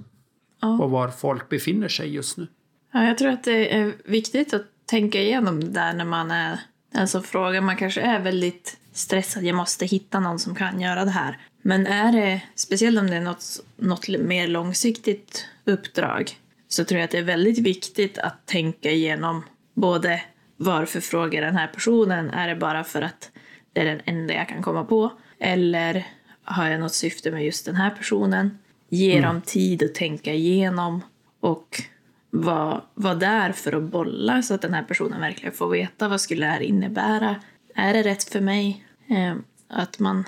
Ja. 0.60 0.78
På 0.78 0.86
var 0.86 1.08
folk 1.08 1.48
befinner 1.48 1.88
sig 1.88 2.14
just 2.14 2.36
nu. 2.36 2.46
Ja, 2.92 3.04
jag 3.04 3.18
tror 3.18 3.30
att 3.30 3.44
det 3.44 3.76
är 3.76 3.92
viktigt 4.04 4.54
att 4.54 4.62
tänka 4.86 5.20
igenom 5.20 5.60
det 5.60 5.70
där 5.70 5.94
när 5.94 6.04
man 6.04 6.30
är 6.30 6.60
som 7.06 7.22
frågar. 7.22 7.60
Man 7.60 7.76
kanske 7.76 8.00
är 8.00 8.20
väldigt 8.20 8.76
stressad, 8.92 9.44
jag 9.44 9.56
måste 9.56 9.86
hitta 9.86 10.20
någon 10.20 10.38
som 10.38 10.54
kan 10.54 10.80
göra 10.80 11.04
det 11.04 11.10
här. 11.10 11.38
Men 11.62 11.86
är 11.86 12.12
det, 12.12 12.42
speciellt 12.54 13.00
om 13.00 13.10
det 13.10 13.16
är 13.16 13.20
något, 13.20 13.60
något 13.76 14.08
mer 14.08 14.48
långsiktigt 14.48 15.46
uppdrag, 15.64 16.30
så 16.68 16.84
tror 16.84 16.98
jag 16.98 17.04
att 17.04 17.10
det 17.10 17.18
är 17.18 17.22
väldigt 17.22 17.58
viktigt 17.58 18.18
att 18.18 18.46
tänka 18.46 18.90
igenom 18.90 19.44
både 19.74 20.22
varför 20.56 21.00
frågar 21.00 21.42
den 21.42 21.56
här 21.56 21.66
personen? 21.66 22.30
Är 22.30 22.48
det 22.48 22.56
bara 22.56 22.84
för 22.84 23.02
att 23.02 23.30
det 23.72 23.80
är 23.80 23.84
den 23.84 24.00
enda 24.04 24.34
jag 24.34 24.48
kan 24.48 24.62
komma 24.62 24.84
på? 24.84 25.12
Eller 25.38 26.06
har 26.42 26.68
jag 26.68 26.80
något 26.80 26.94
syfte 26.94 27.30
med 27.30 27.44
just 27.44 27.66
den 27.66 27.76
här 27.76 27.90
personen? 27.90 28.58
Ge 28.88 29.20
dem 29.20 29.40
tid 29.40 29.82
att 29.82 29.94
tänka 29.94 30.32
igenom 30.34 31.02
och 31.40 31.82
vara 32.30 32.80
var 32.94 33.14
där 33.14 33.52
för 33.52 33.72
att 33.72 33.82
bolla 33.82 34.42
så 34.42 34.54
att 34.54 34.62
den 34.62 34.74
här 34.74 34.82
personen 34.82 35.20
verkligen 35.20 35.54
får 35.54 35.68
veta 35.68 36.08
vad 36.08 36.20
skulle 36.20 36.46
det 36.46 36.52
här 36.52 36.60
innebära. 36.60 37.36
Är 37.74 37.92
det 37.94 38.02
rätt 38.02 38.24
för 38.24 38.40
mig? 38.40 38.84
Eh, 39.08 39.34
att 39.68 39.98
man 39.98 40.24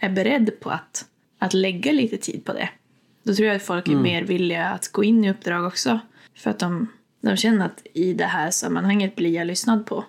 är 0.00 0.10
beredd 0.10 0.60
på 0.60 0.70
att, 0.70 1.04
att 1.38 1.54
lägga 1.54 1.92
lite 1.92 2.16
tid 2.16 2.44
på 2.44 2.52
det. 2.52 2.68
Då 3.22 3.34
tror 3.34 3.46
jag 3.48 3.56
att 3.56 3.62
folk 3.62 3.88
är 3.88 3.96
mer 3.96 4.22
villiga 4.22 4.68
att 4.68 4.92
gå 4.92 5.04
in 5.04 5.24
i 5.24 5.30
uppdrag 5.30 5.64
också. 5.66 6.00
För 6.36 6.50
att 6.50 6.58
de, 6.58 6.86
de 7.22 7.36
känner 7.36 7.66
att 7.66 7.82
i 7.94 8.12
det 8.12 8.24
här 8.24 8.50
sammanhanget 8.50 9.16
blir 9.16 9.34
jag 9.34 9.46
lyssnad 9.46 9.86
på. 9.86 10.04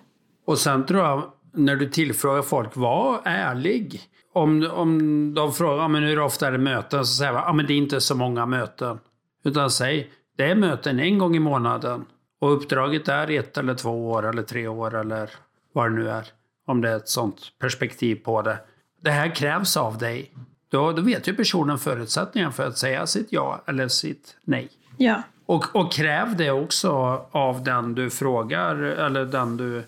Och 0.46 0.58
sen 0.58 0.86
tror 0.86 1.00
jag, 1.00 1.32
när 1.52 1.76
du 1.76 1.88
tillfrågar 1.90 2.42
folk, 2.42 2.76
var 2.76 3.20
ärlig. 3.24 4.00
Om, 4.32 4.70
om 4.72 5.34
de 5.34 5.52
frågar, 5.52 5.76
"Ja, 5.82 5.88
men 5.88 6.02
hur 6.02 6.18
ofta 6.20 6.46
är 6.46 6.52
det 6.52 6.58
möten? 6.58 7.06
Så 7.06 7.14
säger 7.14 7.32
man, 7.32 7.56
men 7.56 7.66
det 7.66 7.72
är 7.72 7.78
inte 7.78 8.00
så 8.00 8.14
många 8.14 8.46
möten. 8.46 8.98
Utan 9.44 9.70
säg, 9.70 10.10
det 10.40 10.50
är 10.50 10.54
möten 10.54 11.00
en 11.00 11.18
gång 11.18 11.36
i 11.36 11.38
månaden. 11.38 12.04
Och 12.40 12.52
uppdraget 12.52 13.08
är 13.08 13.30
ett 13.30 13.58
eller 13.58 13.74
två 13.74 14.10
år 14.10 14.28
eller 14.28 14.42
tre 14.42 14.68
år 14.68 14.94
eller 14.94 15.30
vad 15.72 15.90
det 15.90 15.94
nu 15.94 16.10
är. 16.10 16.26
Om 16.66 16.80
det 16.80 16.90
är 16.90 16.96
ett 16.96 17.08
sånt 17.08 17.40
perspektiv 17.58 18.16
på 18.16 18.42
det. 18.42 18.58
Det 19.02 19.10
här 19.10 19.34
krävs 19.34 19.76
av 19.76 19.98
dig. 19.98 20.32
Då, 20.70 20.92
då 20.92 21.02
vet 21.02 21.28
ju 21.28 21.34
personen 21.34 21.78
förutsättningar 21.78 22.50
för 22.50 22.66
att 22.66 22.78
säga 22.78 23.06
sitt 23.06 23.26
ja 23.30 23.62
eller 23.66 23.88
sitt 23.88 24.36
nej. 24.44 24.68
Ja, 24.96 25.22
Och, 25.46 25.76
och 25.76 25.92
kräv 25.92 26.36
det 26.36 26.50
också 26.50 26.90
av 27.30 27.64
den 27.64 27.94
du 27.94 28.10
frågar, 28.10 28.76
eller 28.76 29.24
den, 29.24 29.56
du, 29.56 29.82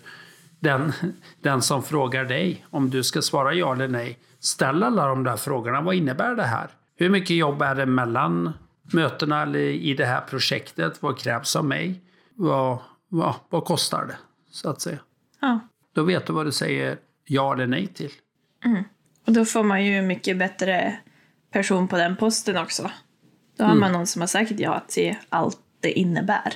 den, 0.59 0.93
den 1.41 1.61
som 1.61 1.83
frågar 1.83 2.25
dig, 2.25 2.65
om 2.69 2.89
du 2.89 3.03
ska 3.03 3.21
svara 3.21 3.53
ja 3.53 3.73
eller 3.73 3.87
nej. 3.87 4.19
Ställ 4.39 4.83
alla 4.83 5.07
de 5.07 5.23
där 5.23 5.37
frågorna. 5.37 5.81
Vad 5.81 5.95
innebär 5.95 6.35
det 6.35 6.43
här? 6.43 6.67
Hur 6.95 7.09
mycket 7.09 7.35
jobb 7.35 7.61
är 7.61 7.75
det 7.75 7.85
mellan 7.85 8.53
mötena 8.91 9.41
eller 9.41 9.59
i 9.59 9.93
det 9.93 10.05
här 10.05 10.21
projektet? 10.21 11.01
Vad 11.01 11.19
krävs 11.19 11.55
av 11.55 11.65
mig? 11.65 12.01
Vad, 12.35 12.77
vad, 13.07 13.35
vad 13.49 13.65
kostar 13.65 14.05
det, 14.05 14.17
så 14.51 14.69
att 14.69 14.81
säga? 14.81 14.99
ja. 15.41 15.59
Då 15.93 16.03
vet 16.03 16.27
du 16.27 16.33
vad 16.33 16.45
du 16.45 16.51
säger 16.51 16.97
ja 17.25 17.53
eller 17.53 17.67
nej 17.67 17.87
till. 17.87 18.11
Och 19.27 19.33
då 19.33 19.45
får 19.45 19.63
man 19.63 19.85
ju 19.85 19.97
en 19.97 20.07
mycket 20.07 20.37
bättre 20.37 20.97
person 21.51 21.87
på 21.87 21.97
den 21.97 22.15
posten 22.15 22.57
också. 22.57 22.91
Då 23.57 23.63
har 23.63 23.75
man 23.75 23.91
någon 23.91 24.07
som 24.07 24.21
har 24.21 24.27
sagt 24.27 24.51
ja 24.59 24.83
till 24.87 25.15
allt 25.29 25.57
det 25.79 25.91
innebär. 25.91 26.53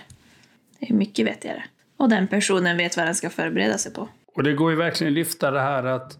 Det 0.80 0.90
är 0.90 0.94
mycket 0.94 1.26
vettigare. 1.26 1.64
Och 1.98 2.10
den 2.10 2.28
personen 2.28 2.78
vet 2.78 2.98
vad 2.98 3.06
den 3.06 3.16
ska 3.16 3.30
förbereda 3.30 3.78
sig 3.78 3.94
på. 3.94 4.10
Och 4.36 4.44
det 4.44 4.54
går 4.54 4.72
ju 4.72 4.78
verkligen 4.78 5.14
att 5.14 5.16
lyfta 5.16 5.52
det 5.52 5.62
här 5.62 5.84
att 5.84 6.20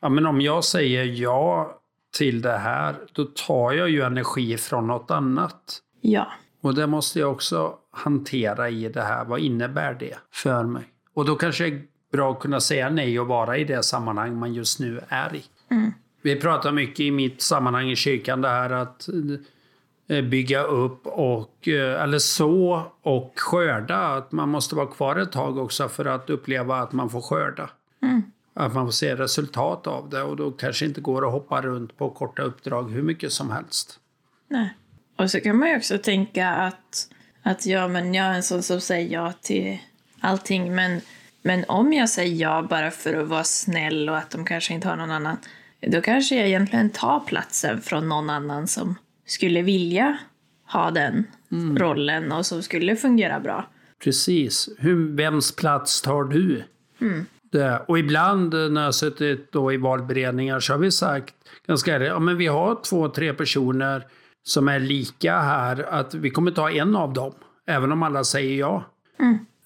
ja, 0.00 0.08
men 0.08 0.26
om 0.26 0.40
jag 0.40 0.64
säger 0.64 1.04
ja 1.04 1.77
till 2.16 2.42
det 2.42 2.56
här, 2.56 2.96
då 3.12 3.24
tar 3.24 3.72
jag 3.72 3.90
ju 3.90 4.02
energi 4.02 4.56
från 4.56 4.86
något 4.86 5.10
annat. 5.10 5.78
Ja. 6.00 6.26
Och 6.60 6.74
det 6.74 6.86
måste 6.86 7.18
jag 7.18 7.32
också 7.32 7.74
hantera 7.90 8.70
i 8.70 8.88
det 8.88 9.02
här. 9.02 9.24
Vad 9.24 9.40
innebär 9.40 9.94
det 9.94 10.18
för 10.32 10.64
mig? 10.64 10.84
Och 11.14 11.24
då 11.24 11.36
kanske 11.36 11.64
det 11.64 11.76
är 11.76 11.82
bra 12.12 12.32
att 12.32 12.40
kunna 12.40 12.60
säga 12.60 12.90
nej 12.90 13.20
och 13.20 13.26
vara 13.26 13.56
i 13.56 13.64
det 13.64 13.82
sammanhang 13.82 14.38
man 14.38 14.54
just 14.54 14.80
nu 14.80 15.00
är 15.08 15.36
i. 15.36 15.44
Vi 16.22 16.36
pratar 16.40 16.72
mycket 16.72 17.00
i 17.00 17.10
mitt 17.10 17.42
sammanhang 17.42 17.90
i 17.90 17.96
kyrkan 17.96 18.40
det 18.40 18.48
här 18.48 18.70
att 18.70 19.08
eh, 20.08 20.22
bygga 20.22 20.62
upp 20.62 21.06
och, 21.06 21.68
eh, 21.68 22.02
eller 22.02 22.18
så 22.18 22.82
och 23.02 23.32
skörda. 23.36 23.98
Att 23.98 24.32
man 24.32 24.48
måste 24.48 24.74
vara 24.74 24.86
kvar 24.86 25.16
ett 25.16 25.32
tag 25.32 25.58
också 25.58 25.88
för 25.88 26.04
att 26.04 26.30
uppleva 26.30 26.76
att 26.76 26.92
man 26.92 27.10
får 27.10 27.20
skörda. 27.20 27.70
Att 28.58 28.74
man 28.74 28.86
får 28.86 28.92
se 28.92 29.14
resultat 29.14 29.86
av 29.86 30.10
det 30.10 30.22
och 30.22 30.36
då 30.36 30.50
kanske 30.50 30.84
inte 30.84 31.00
går 31.00 31.26
att 31.26 31.32
hoppa 31.32 31.62
runt 31.62 31.96
på 31.96 32.10
korta 32.10 32.42
uppdrag 32.42 32.90
hur 32.90 33.02
mycket 33.02 33.32
som 33.32 33.50
helst. 33.50 34.00
Nej. 34.48 34.74
Och 35.16 35.30
så 35.30 35.40
kan 35.40 35.58
man 35.58 35.68
ju 35.68 35.76
också 35.76 35.98
tänka 35.98 36.48
att, 36.48 37.08
att 37.42 37.66
ja, 37.66 37.88
men 37.88 38.14
jag 38.14 38.26
är 38.26 38.34
en 38.34 38.42
sån 38.42 38.62
som 38.62 38.80
säger 38.80 39.12
ja 39.12 39.32
till 39.42 39.78
allting. 40.20 40.74
Men, 40.74 41.00
men 41.42 41.64
om 41.68 41.92
jag 41.92 42.08
säger 42.08 42.36
ja 42.36 42.66
bara 42.70 42.90
för 42.90 43.14
att 43.14 43.28
vara 43.28 43.44
snäll 43.44 44.08
och 44.08 44.18
att 44.18 44.30
de 44.30 44.44
kanske 44.44 44.74
inte 44.74 44.88
har 44.88 44.96
någon 44.96 45.10
annan. 45.10 45.36
Då 45.80 46.00
kanske 46.00 46.36
jag 46.36 46.48
egentligen 46.48 46.90
tar 46.90 47.20
platsen 47.20 47.80
från 47.80 48.08
någon 48.08 48.30
annan 48.30 48.68
som 48.68 48.94
skulle 49.26 49.62
vilja 49.62 50.18
ha 50.72 50.90
den 50.90 51.26
rollen 51.76 52.32
och 52.32 52.46
som 52.46 52.62
skulle 52.62 52.96
fungera 52.96 53.40
bra. 53.40 53.68
Precis. 54.04 54.68
Hur, 54.78 55.16
vems 55.16 55.56
plats 55.56 56.02
tar 56.02 56.24
du? 56.24 56.64
Det. 57.50 57.82
Och 57.88 57.98
ibland 57.98 58.54
eh, 58.54 58.68
när 58.70 58.80
jag 58.80 58.86
har 58.86 58.92
suttit 58.92 59.52
då 59.52 59.72
i 59.72 59.76
valberedningar 59.76 60.60
så 60.60 60.72
har 60.72 60.78
vi 60.78 60.90
sagt 60.90 61.34
ganska 61.66 61.94
ärligt, 61.94 62.08
ja 62.08 62.18
men 62.18 62.36
vi 62.36 62.46
har 62.46 62.82
två, 62.82 63.08
tre 63.08 63.34
personer 63.34 64.06
som 64.42 64.68
är 64.68 64.80
lika 64.80 65.38
här, 65.38 65.86
att 65.90 66.14
vi 66.14 66.30
kommer 66.30 66.50
ta 66.50 66.70
en 66.70 66.96
av 66.96 67.12
dem. 67.12 67.32
Även 67.66 67.92
om 67.92 68.02
alla 68.02 68.24
säger 68.24 68.58
ja. 68.58 68.84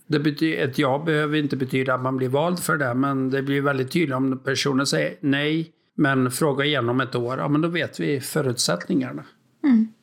Det 0.07 0.19
betyder, 0.19 0.65
ett 0.65 0.79
ja 0.79 1.03
behöver 1.07 1.39
inte 1.39 1.57
betyda 1.57 1.95
att 1.95 2.03
man 2.03 2.17
blir 2.17 2.29
vald 2.29 2.59
för 2.59 2.77
det, 2.77 2.95
men 2.95 3.31
det 3.31 3.43
blir 3.43 3.61
väldigt 3.61 3.93
tydligt 3.93 4.17
om 4.17 4.39
personen 4.39 4.87
säger 4.87 5.15
nej, 5.21 5.71
men 5.97 6.31
frågar 6.31 6.65
igen 6.65 6.89
om 6.89 7.01
ett 7.01 7.15
år, 7.15 7.39
ja 7.39 7.49
men 7.49 7.61
då 7.61 7.69
vet 7.69 8.01
vi 8.01 8.21
förutsättningarna. 8.21 9.25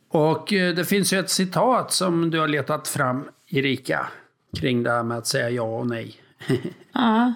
Och 0.09 0.53
eh, 0.53 0.75
det 0.75 0.85
finns 0.85 1.13
ju 1.13 1.19
ett 1.19 1.29
citat 1.29 1.91
som 1.91 2.29
du 2.29 2.39
har 2.39 2.47
letat 2.47 2.87
fram, 2.87 3.23
Erika, 3.47 4.07
kring 4.57 4.83
det 4.83 4.91
här 4.91 5.03
med 5.03 5.17
att 5.17 5.27
säga 5.27 5.49
ja 5.49 5.79
och 5.79 5.87
nej. 5.87 6.15
Ja, 6.93 7.33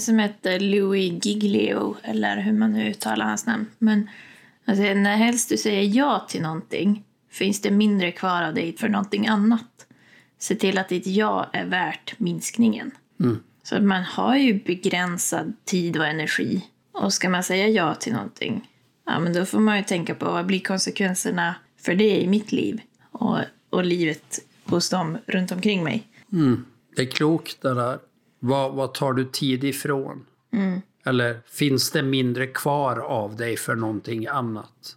som 0.00 0.18
heter 0.18 0.60
Louis 0.60 1.26
Giglio, 1.26 1.96
eller 2.02 2.36
hur 2.36 2.52
man 2.52 2.72
nu 2.72 2.90
uttalar 2.90 3.26
hans 3.26 3.46
namn. 3.46 3.66
Men 3.78 4.10
alltså, 4.64 4.82
när 4.82 5.16
helst 5.16 5.48
du 5.48 5.56
säger 5.56 5.96
ja 5.96 6.26
till 6.28 6.42
någonting 6.42 7.04
finns 7.30 7.60
det 7.60 7.70
mindre 7.70 8.12
kvar 8.12 8.42
av 8.42 8.54
dig 8.54 8.76
för 8.76 8.88
någonting 8.88 9.26
annat. 9.26 9.86
Se 10.38 10.54
till 10.54 10.78
att 10.78 10.88
ditt 10.88 11.06
ja 11.06 11.50
är 11.52 11.64
värt 11.64 12.18
minskningen. 12.18 12.90
Så 13.62 13.76
att 13.76 13.82
man 13.82 14.02
har 14.02 14.36
ju 14.36 14.64
begränsad 14.64 15.52
tid 15.64 15.96
och 15.96 16.06
energi. 16.06 16.64
Och 16.92 17.12
ska 17.12 17.28
man 17.28 17.42
säga 17.42 17.68
ja 17.68 17.94
till 17.94 18.12
någonting, 18.12 18.68
ja 19.06 19.18
men 19.18 19.32
då 19.32 19.46
får 19.46 19.60
man 19.60 19.76
ju 19.76 19.82
tänka 19.82 20.14
på 20.14 20.24
vad 20.24 20.46
blir 20.46 20.60
konsekvenserna 20.60 21.54
för 21.80 21.94
det 21.94 22.22
i 22.22 22.26
mitt 22.26 22.52
liv 22.52 22.80
och, 23.12 23.38
och 23.70 23.84
livet 23.84 24.38
hos 24.64 24.90
dem 24.90 25.18
runt 25.26 25.52
omkring 25.52 25.84
mig. 25.84 26.06
Det 26.96 27.02
är 27.02 27.06
klokt 27.06 27.62
det 27.62 27.74
där. 27.74 27.98
Vad, 28.38 28.72
vad 28.74 28.94
tar 28.94 29.12
du 29.12 29.24
tid 29.24 29.64
ifrån? 29.64 30.26
Eller 31.06 31.40
finns 31.46 31.90
det 31.90 32.02
mindre 32.02 32.46
kvar 32.46 32.98
av 32.98 33.36
dig 33.36 33.56
för 33.56 33.74
någonting 33.74 34.26
annat? 34.26 34.96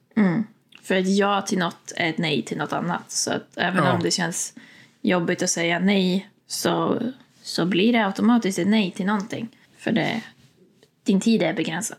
För 0.83 0.95
ett 0.95 1.17
ja 1.17 1.41
till 1.41 1.57
något 1.59 1.93
är 1.95 2.09
ett 2.09 2.17
nej 2.17 2.41
till 2.43 2.57
något 2.57 2.73
annat. 2.73 3.11
Så 3.11 3.31
att 3.31 3.47
även 3.55 3.83
Ja. 3.83 3.93
om 3.93 4.03
det 4.03 4.11
känns 4.11 4.53
jobbigt 5.01 5.43
att 5.43 5.49
säga 5.49 5.79
nej 5.79 6.29
så, 6.47 7.01
så 7.41 7.65
blir 7.65 7.93
det 7.93 8.05
automatiskt 8.05 8.59
ett 8.59 8.67
nej 8.67 8.91
till 8.91 9.05
någonting. 9.05 9.47
För 9.77 9.91
det, 9.91 10.21
din 11.03 11.21
tid 11.21 11.41
är 11.43 11.53
begränsad. 11.53 11.97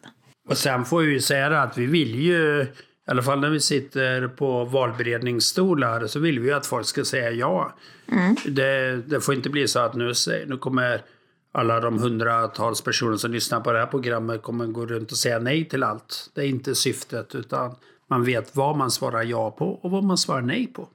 Och 0.49 0.59
sen 0.59 0.85
får 0.85 1.01
vi 1.03 1.13
ju 1.13 1.21
säga 1.21 1.49
det 1.49 1.63
att 1.63 1.79
vi 1.79 1.87
vill 1.87 2.15
ju, 2.15 2.63
i 2.63 3.11
alla 3.11 3.23
fall 3.23 3.41
när 3.41 3.51
vi 3.51 3.61
sitter 3.61 4.29
på 4.29 4.65
valberedningsstolar, 4.65 6.07
så 6.07 6.19
vill 6.19 6.41
vi 6.41 6.49
ju 6.49 6.55
att 6.55 6.67
folk 6.67 6.87
ska 6.87 7.05
säga 7.05 7.31
ja. 7.31 7.75
Det, 8.47 8.97
det 8.97 9.21
får 9.21 9.35
inte 9.35 9.51
bli 9.51 9.69
så 9.69 9.79
att 9.79 9.95
nu, 9.95 10.13
nu 10.47 10.57
kommer 10.57 11.03
alla 11.53 11.81
de 11.81 11.99
hundratals 11.99 12.83
personer 12.83 13.17
som 13.17 13.31
lyssnar 13.31 13.61
på 13.61 13.73
det 13.73 13.79
här 13.79 13.87
programmet 13.87 14.43
kommer 14.43 14.67
gå 14.67 14.87
runt 14.87 15.13
och 15.13 15.19
säga 15.19 15.39
nej 15.39 15.65
till 15.65 15.83
allt. 15.83 16.31
Det 16.35 16.41
är 16.41 16.49
inte 16.49 16.75
syftet, 16.75 17.35
utan 17.35 17.75
man 18.11 18.25
vet 18.25 18.57
vad 18.57 18.77
man 18.77 18.91
svarar 18.91 19.23
ja 19.23 19.51
på 19.51 19.67
och 19.67 19.91
vad 19.91 20.05
man 20.05 20.19
svarar 20.19 20.43
nej 20.43 20.67
på. 20.67 20.89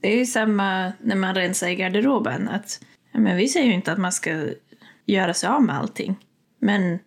Det 0.00 0.12
är 0.12 0.18
ju 0.18 0.26
samma 0.26 0.92
när 1.00 1.16
man 1.16 1.34
rensar 1.34 1.68
i 1.68 1.74
garderoben. 1.74 2.48
Att, 2.48 2.80
men 3.12 3.36
vi 3.36 3.48
säger 3.48 3.66
ju 3.66 3.72
inte 3.72 3.92
att 3.92 3.98
man 3.98 4.12
ska 4.12 4.46
göra 5.06 5.34
sig 5.34 5.48
av 5.48 5.62
med 5.62 5.78
allting. 5.78 6.16
Men 6.58 6.98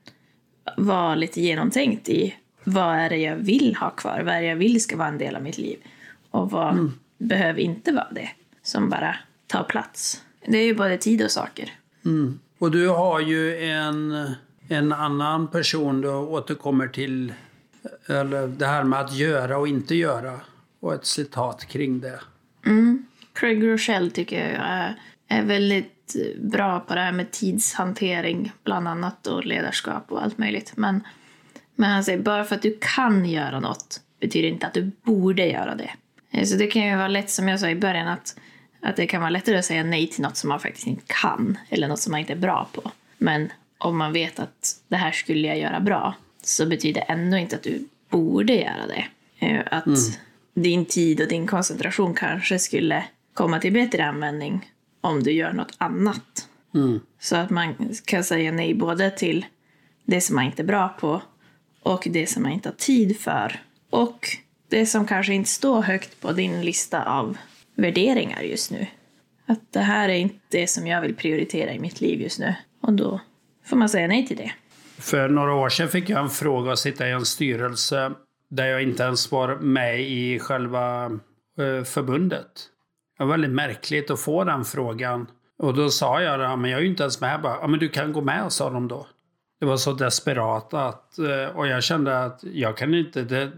vara 0.77 1.15
lite 1.15 1.41
genomtänkt 1.41 2.09
i 2.09 2.35
vad 2.63 2.95
är 2.95 3.09
det 3.09 3.17
jag 3.17 3.35
vill 3.35 3.75
ha 3.75 3.89
kvar? 3.89 4.21
Vad 4.25 4.33
är 4.33 4.41
det 4.41 4.47
jag 4.47 4.55
vill 4.55 4.83
ska 4.83 4.97
vara 4.97 5.07
en 5.07 5.17
del 5.17 5.35
av 5.35 5.41
mitt 5.41 5.57
liv? 5.57 5.77
Och 6.31 6.51
vad 6.51 6.91
behöver 7.17 7.59
inte 7.59 7.91
vara 7.91 8.11
det 8.11 8.29
som 8.61 8.89
bara 8.89 9.15
tar 9.47 9.63
plats? 9.63 10.23
Det 10.47 10.57
är 10.57 10.65
ju 10.65 10.75
både 10.75 10.97
tid 10.97 11.23
och 11.23 11.31
saker. 11.31 11.71
Och 12.57 12.71
du 12.71 12.87
har 12.87 13.19
ju 13.19 13.63
en, 13.65 14.31
en 14.67 14.93
annan 14.93 15.47
person 15.47 16.01
du 16.01 16.09
återkommer 16.09 16.87
till, 16.87 17.33
eller 18.07 18.47
det 18.47 18.65
här 18.65 18.83
med 18.83 18.99
att 18.99 19.15
göra 19.15 19.57
och 19.57 19.67
inte 19.67 19.95
göra. 19.95 20.39
Och 20.79 20.93
ett 20.93 21.05
citat 21.05 21.65
kring 21.65 21.99
det. 21.99 22.19
Mm. 22.65 23.05
Craig 23.33 23.67
Rochelle 23.67 24.09
tycker 24.09 24.39
jag 24.39 24.65
är, 24.65 24.95
är 25.27 25.43
väldigt 25.43 26.15
bra 26.41 26.79
på 26.79 26.95
det 26.95 27.01
här 27.01 27.11
med 27.11 27.31
tidshantering, 27.31 28.51
bland 28.63 28.87
annat, 28.87 29.27
och 29.27 29.45
ledarskap 29.45 30.11
och 30.11 30.23
allt 30.23 30.37
möjligt. 30.37 30.73
Men, 30.75 31.03
men 31.75 31.91
han 31.91 32.03
säger 32.03 32.19
bara 32.19 32.43
för 32.43 32.55
att 32.55 32.61
du 32.61 32.77
kan 32.81 33.25
göra 33.25 33.59
något 33.59 34.01
betyder 34.23 34.49
inte 34.49 34.67
att 34.67 34.73
du 34.73 34.91
borde 35.03 35.45
göra 35.45 35.75
det. 35.75 35.89
Eh, 36.31 36.45
så 36.45 36.55
det 36.55 36.67
kan 36.67 36.81
ju 36.87 36.95
vara 36.95 37.07
lätt, 37.07 37.29
som 37.29 37.47
jag 37.47 37.59
sa 37.59 37.69
i 37.69 37.75
början, 37.75 38.07
att, 38.07 38.35
att 38.83 38.95
det 38.95 39.07
kan 39.07 39.21
vara 39.21 39.29
lättare 39.29 39.57
att 39.57 39.65
säga 39.65 39.83
nej 39.83 40.07
till 40.07 40.21
något 40.21 40.37
som 40.37 40.49
man 40.49 40.59
faktiskt 40.59 40.87
inte 40.87 41.03
kan, 41.07 41.57
eller 41.69 41.87
något 41.87 41.99
som 41.99 42.11
man 42.11 42.19
inte 42.19 42.33
är 42.33 42.37
bra 42.37 42.69
på. 42.73 42.91
Men 43.17 43.51
om 43.77 43.97
man 43.97 44.13
vet 44.13 44.39
att 44.39 44.75
det 44.87 44.95
här 44.95 45.11
skulle 45.11 45.47
jag 45.47 45.59
göra 45.59 45.79
bra, 45.79 46.15
så 46.43 46.65
betyder 46.65 47.01
det 47.01 47.05
ändå 47.13 47.37
inte 47.37 47.55
att 47.55 47.63
du 47.63 47.87
borde 48.09 48.53
göra 48.53 48.87
det. 48.87 49.05
Eh, 49.39 49.61
Att 49.71 49.85
din 50.53 50.85
tid 50.85 51.21
och 51.21 51.27
din 51.27 51.47
koncentration 51.47 52.13
kanske 52.13 52.59
skulle 52.59 53.03
komma 53.33 53.59
till 53.59 53.73
bättre 53.73 54.05
användning 54.05 54.71
om 55.01 55.23
du 55.23 55.31
gör 55.31 55.53
något 55.53 55.75
annat. 55.77 56.47
Så 57.19 57.35
att 57.35 57.49
man 57.49 57.75
kan 58.05 58.23
säga 58.23 58.51
nej 58.51 58.73
både 58.73 59.11
till 59.11 59.45
det 60.05 60.21
som 60.21 60.35
man 60.35 60.45
inte 60.45 60.61
är 60.61 60.65
bra 60.65 60.89
på 60.99 61.21
och 61.83 62.07
det 62.11 62.27
som 62.27 62.43
man 62.43 62.51
inte 62.51 62.69
har 62.69 62.75
tid 62.75 63.19
för. 63.19 63.61
Och 63.89 64.27
det 64.69 64.85
som 64.85 65.07
kanske 65.07 65.33
inte 65.33 65.49
står 65.49 65.81
högt 65.81 66.21
på 66.21 66.31
din 66.31 66.61
lista 66.61 67.03
av 67.03 67.37
värderingar 67.75 68.41
just 68.41 68.71
nu. 68.71 68.87
Att 69.45 69.59
det 69.73 69.79
här 69.79 70.09
är 70.09 70.17
inte 70.17 70.39
det 70.49 70.67
som 70.67 70.87
jag 70.87 71.01
vill 71.01 71.15
prioritera 71.15 71.73
i 71.73 71.79
mitt 71.79 72.01
liv 72.01 72.21
just 72.21 72.39
nu. 72.39 72.55
Och 72.81 72.93
då 72.93 73.21
får 73.65 73.77
man 73.77 73.89
säga 73.89 74.07
nej 74.07 74.27
till 74.27 74.37
det. 74.37 74.51
För 74.99 75.29
några 75.29 75.53
år 75.53 75.69
sedan 75.69 75.89
fick 75.89 76.09
jag 76.09 76.19
en 76.23 76.29
fråga 76.29 76.71
att 76.71 76.79
sitta 76.79 77.07
i 77.07 77.11
en 77.11 77.25
styrelse 77.25 78.11
där 78.49 78.65
jag 78.65 78.83
inte 78.83 79.03
ens 79.03 79.31
var 79.31 79.55
med 79.55 80.01
i 80.01 80.39
själva 80.39 81.05
eh, 81.59 81.83
förbundet. 81.83 82.69
Det 83.17 83.23
var 83.23 83.31
väldigt 83.31 83.51
märkligt 83.51 84.11
att 84.11 84.19
få 84.19 84.43
den 84.43 84.65
frågan. 84.65 85.27
Och 85.57 85.73
då 85.73 85.89
sa 85.89 86.21
jag 86.21 86.39
det, 86.39 86.55
men 86.55 86.71
jag 86.71 86.77
är 86.77 86.83
ju 86.83 86.89
inte 86.89 87.03
ens 87.03 87.21
med. 87.21 87.33
Jag 87.33 87.41
Bara, 87.41 87.57
ja, 87.61 87.67
men 87.67 87.79
du 87.79 87.89
kan 87.89 88.13
gå 88.13 88.21
med, 88.21 88.51
sa 88.51 88.69
de 88.69 88.87
då. 88.87 89.07
Det 89.59 89.65
var 89.65 89.77
så 89.77 89.93
desperat 89.93 90.73
att, 90.73 91.19
eh, 91.19 91.55
och 91.55 91.67
jag 91.67 91.83
kände 91.83 92.23
att 92.23 92.43
jag 92.43 92.77
kan 92.77 92.93
inte, 92.93 93.21
det, 93.21 93.51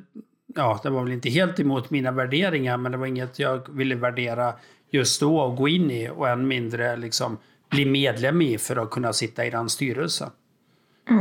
ja, 0.56 0.80
det 0.84 0.90
var 0.90 1.04
väl 1.04 1.12
inte 1.12 1.30
helt 1.30 1.60
emot 1.60 1.90
mina 1.90 2.12
värderingar, 2.12 2.78
men 2.78 2.92
det 2.92 2.98
var 2.98 3.06
inget 3.06 3.40
jag 3.40 3.76
ville 3.76 3.96
värdera 3.96 4.54
just 4.90 5.20
då 5.22 5.40
och 5.40 5.56
gå 5.56 5.68
in 5.68 5.92
i 5.92 6.10
och 6.10 6.30
än 6.30 6.48
mindre 6.48 6.98
liksom 6.98 7.38
bli 7.70 7.86
medlem 7.86 8.42
i 8.42 8.58
för 8.58 8.76
att 8.76 8.90
kunna 8.90 9.14
sitta 9.14 9.46
i 9.46 9.50
den 9.50 9.70
styrelsen. 9.70 10.30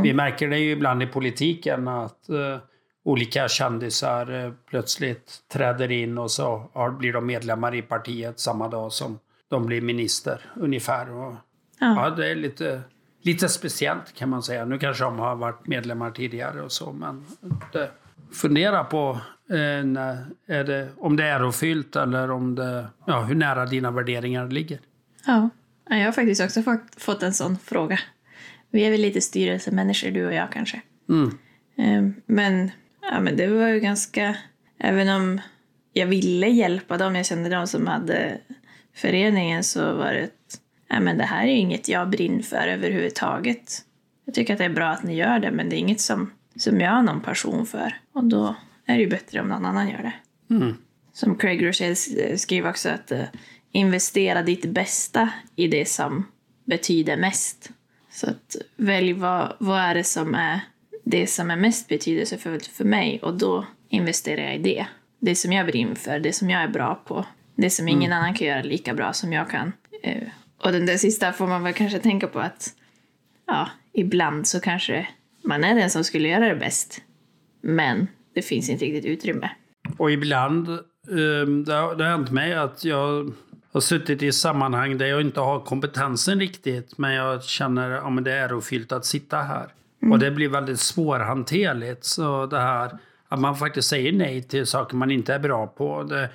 Vi 0.03 0.13
märker 0.13 0.47
det 0.49 0.57
ju 0.59 0.71
ibland 0.71 1.03
i 1.03 1.07
politiken 1.07 1.87
att 1.87 2.29
eh, 2.29 2.57
olika 3.03 3.47
kändisar 3.47 4.45
eh, 4.45 4.51
plötsligt 4.69 5.31
träder 5.53 5.91
in 5.91 6.17
och 6.17 6.31
så 6.31 6.69
har, 6.73 6.91
blir 6.91 7.13
de 7.13 7.25
medlemmar 7.25 7.75
i 7.75 7.81
partiet 7.81 8.39
samma 8.39 8.67
dag 8.67 8.91
som 8.91 9.19
de 9.49 9.65
blir 9.65 9.81
minister 9.81 10.41
ungefär. 10.55 11.11
Och, 11.11 11.33
Ja. 11.79 12.03
ja. 12.03 12.09
det 12.09 12.31
är 12.31 12.35
lite, 12.35 12.81
lite 13.21 13.49
speciellt 13.49 14.15
kan 14.15 14.29
man 14.29 14.43
säga. 14.43 14.65
Nu 14.65 14.79
kanske 14.79 15.03
de 15.03 15.19
har 15.19 15.35
varit 15.35 15.67
medlemmar 15.67 16.11
tidigare 16.11 16.61
och 16.61 16.71
så, 16.71 16.91
men 16.91 17.25
det, 17.71 17.91
fundera 18.33 18.83
på 18.83 19.19
eh, 19.49 19.85
när, 19.85 20.25
är 20.47 20.63
det, 20.63 20.89
om 20.97 21.15
det 21.15 21.23
är 21.23 21.39
ärofyllt 21.39 21.95
eller 21.95 22.31
om 22.31 22.55
det, 22.55 22.85
ja, 23.05 23.21
hur 23.21 23.35
nära 23.35 23.65
dina 23.65 23.91
värderingar 23.91 24.47
ligger. 24.47 24.79
Ja, 25.25 25.49
Ja, 25.89 25.97
jag 25.97 26.05
har 26.05 26.11
faktiskt 26.11 26.41
också 26.41 26.61
fått, 26.61 26.81
fått 26.97 27.23
en 27.23 27.33
sån 27.33 27.57
fråga. 27.57 27.99
Vi 28.71 28.85
är 28.85 28.91
väl 28.91 29.01
lite 29.01 29.21
styrelsemänniskor, 29.21 30.11
du 30.11 30.25
och 30.25 30.33
jag 30.33 30.51
kanske. 30.51 30.81
Mm. 31.09 31.37
Eh, 31.77 32.21
Men, 32.25 32.71
ja, 33.01 33.19
men 33.19 33.37
det 33.37 33.47
var 33.47 33.67
ju 33.67 33.79
ganska... 33.79 34.35
Även 34.79 35.09
om 35.09 35.41
jag 35.93 36.07
ville 36.07 36.47
hjälpa 36.47 36.97
dem, 36.97 37.15
jag 37.15 37.25
kände 37.25 37.49
de 37.49 37.67
som 37.67 37.87
hade 37.87 38.37
föreningen, 38.95 39.63
så 39.63 39.95
var 39.95 40.13
det 40.13 40.19
ett, 40.19 40.59
ja, 40.89 40.99
men 40.99 41.17
det 41.17 41.23
här 41.23 41.43
är 41.43 41.55
inget 41.55 41.89
jag 41.89 42.09
brinner 42.09 42.43
för 42.43 42.67
överhuvudtaget. 42.67 43.81
Jag 44.25 44.35
tycker 44.35 44.53
att 44.53 44.59
det 44.59 44.65
är 44.65 44.69
bra 44.69 44.87
att 44.87 45.03
ni 45.03 45.15
gör 45.15 45.39
det, 45.39 45.51
men 45.51 45.69
det 45.69 45.75
är 45.75 45.79
inget 45.79 46.01
som, 46.01 46.31
som 46.55 46.79
jag 46.79 46.91
har 46.91 47.01
någon 47.01 47.21
passion 47.21 47.65
för. 47.65 47.97
Och 48.15 48.23
då 48.23 48.55
är 48.85 48.95
det 48.95 49.01
ju 49.01 49.09
bättre 49.09 49.41
om 49.41 49.47
någon 49.47 49.65
annan 49.65 49.89
gör 49.89 50.01
det. 50.01 50.13
Mm. 50.55 50.77
Som 51.13 51.37
Craig 51.37 51.67
Rochelle 51.67 51.95
skriver 52.37 52.69
också 52.69 52.89
att 52.89 53.11
eh, 53.11 53.23
investera 53.71 54.41
ditt 54.41 54.65
bästa 54.65 55.29
i 55.55 55.67
det 55.67 55.85
som 55.85 56.25
betyder 56.65 57.17
mest. 57.17 57.71
Så 58.11 58.29
att 58.29 58.55
välj 58.75 59.13
vad, 59.13 59.55
vad 59.59 59.79
är 59.79 59.95
det 59.95 60.03
som 60.03 60.35
är 60.35 60.59
det 61.03 61.27
som 61.27 61.51
är 61.51 61.55
mest 61.55 61.87
betydelsefullt 61.87 62.65
för 62.65 62.85
mig 62.85 63.19
och 63.21 63.37
då 63.37 63.65
investerar 63.89 64.41
jag 64.41 64.55
i 64.55 64.59
det. 64.59 64.85
Det 65.19 65.35
som 65.35 65.53
jag 65.53 65.65
brinner 65.65 65.95
för, 65.95 66.19
det 66.19 66.33
som 66.33 66.49
jag 66.49 66.61
är 66.61 66.67
bra 66.67 67.03
på. 67.07 67.25
Det 67.55 67.69
som 67.69 67.87
ingen 67.87 68.13
annan 68.13 68.33
kan 68.33 68.47
göra 68.47 68.61
lika 68.61 68.93
bra 68.93 69.13
som 69.13 69.33
jag 69.33 69.49
kan. 69.49 69.73
Eh, 70.03 70.27
Och 70.57 70.71
den 70.71 70.85
där 70.85 70.97
sista 70.97 71.33
får 71.33 71.47
man 71.47 71.63
väl 71.63 71.73
kanske 71.73 71.99
tänka 71.99 72.27
på 72.27 72.39
att 72.39 72.73
ja, 73.47 73.69
ibland 73.93 74.47
så 74.47 74.59
kanske 74.59 75.07
man 75.43 75.63
är 75.63 75.75
den 75.75 75.89
som 75.89 76.03
skulle 76.03 76.29
göra 76.29 76.49
det 76.49 76.55
bäst. 76.55 77.01
Men 77.67 78.07
det 78.33 78.41
finns 78.41 78.69
inte 78.69 78.85
riktigt 78.85 79.05
utrymme. 79.05 79.49
Och 79.97 80.11
ibland, 80.11 80.69
eh, 80.69 81.47
det 81.65 81.73
har, 81.73 82.03
hänt 82.03 82.31
mig 82.31 82.53
att 82.53 82.85
jag 82.85 83.33
har 83.71 83.81
suttit 83.81 84.23
i 84.23 84.31
sammanhang 84.31 84.97
där 84.97 85.05
jag 85.05 85.21
inte 85.21 85.39
har 85.39 85.59
kompetensen 85.59 86.39
riktigt, 86.39 86.97
men 86.97 87.13
jag 87.13 87.43
känner 87.43 87.91
att 87.91 88.03
ja, 88.03 88.09
men 88.09 88.23
det 88.23 88.31
är 88.31 88.49
ärofyllt 88.49 88.91
att 88.91 89.05
sitta 89.05 89.37
här. 89.37 89.67
Och 90.11 90.19
det 90.19 90.31
blir 90.31 90.49
väldigt 90.49 90.79
svårhanterligt. 90.79 92.03
Så 92.03 92.45
det 92.45 92.59
här 92.59 92.97
att 93.27 93.39
man 93.39 93.55
faktiskt 93.55 93.89
säger 93.89 94.11
nej 94.11 94.43
till 94.43 94.65
saker 94.65 94.95
man 94.95 95.11
inte 95.11 95.33
är 95.33 95.39
bra 95.39 95.67
på. 95.67 96.03
Det, 96.03 96.29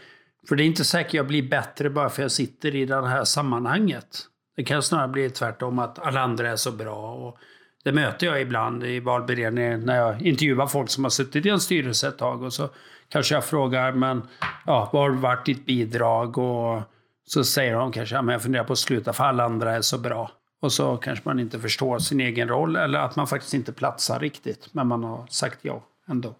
för 0.48 0.56
det 0.56 0.62
är 0.62 0.66
inte 0.66 0.84
säkert 0.84 1.14
jag 1.14 1.26
blir 1.26 1.42
bättre 1.42 1.90
bara 1.90 2.08
för 2.10 2.22
jag 2.22 2.32
sitter 2.32 2.74
i 2.74 2.86
det 2.86 3.06
här 3.06 3.24
sammanhanget. 3.24 4.18
Det 4.56 4.64
kan 4.64 4.82
snarare 4.82 5.08
bli 5.08 5.30
tvärtom 5.30 5.78
att 5.78 5.98
alla 5.98 6.20
andra 6.20 6.50
är 6.50 6.56
så 6.56 6.72
bra. 6.72 7.12
Och 7.14 7.38
det 7.84 7.92
möter 7.92 8.26
jag 8.26 8.40
ibland 8.40 8.84
i 8.84 9.00
valberedningen 9.00 9.80
när 9.80 9.96
jag 9.96 10.22
intervjuar 10.22 10.66
folk 10.66 10.90
som 10.90 11.04
har 11.04 11.10
suttit 11.10 11.46
i 11.46 11.48
en 11.48 11.60
styrelse 11.60 12.08
ett 12.08 12.18
tag. 12.18 12.42
Och 12.42 12.52
så 12.52 12.68
kanske 13.08 13.34
jag 13.34 13.44
frågar, 13.44 13.92
men 13.92 14.22
ja, 14.66 14.90
vad 14.92 15.02
har 15.02 15.10
varit 15.10 15.46
ditt 15.46 15.66
bidrag? 15.66 16.38
Och 16.38 16.82
så 17.26 17.44
säger 17.44 17.74
de 17.74 17.92
kanske, 17.92 18.14
ja, 18.14 18.22
men 18.22 18.32
jag 18.32 18.42
funderar 18.42 18.64
på 18.64 18.72
att 18.72 18.78
sluta 18.78 19.12
för 19.12 19.24
alla 19.24 19.44
andra 19.44 19.76
är 19.76 19.80
så 19.80 19.98
bra. 19.98 20.30
Och 20.60 20.72
så 20.72 20.96
kanske 20.96 21.28
man 21.28 21.40
inte 21.40 21.60
förstår 21.60 21.98
sin 21.98 22.20
egen 22.20 22.48
roll 22.48 22.76
eller 22.76 22.98
att 22.98 23.16
man 23.16 23.26
faktiskt 23.26 23.54
inte 23.54 23.72
platsar 23.72 24.20
riktigt. 24.20 24.68
Men 24.72 24.86
man 24.86 25.04
har 25.04 25.26
sagt 25.30 25.58
ja 25.62 25.82
ändå. 26.08 26.34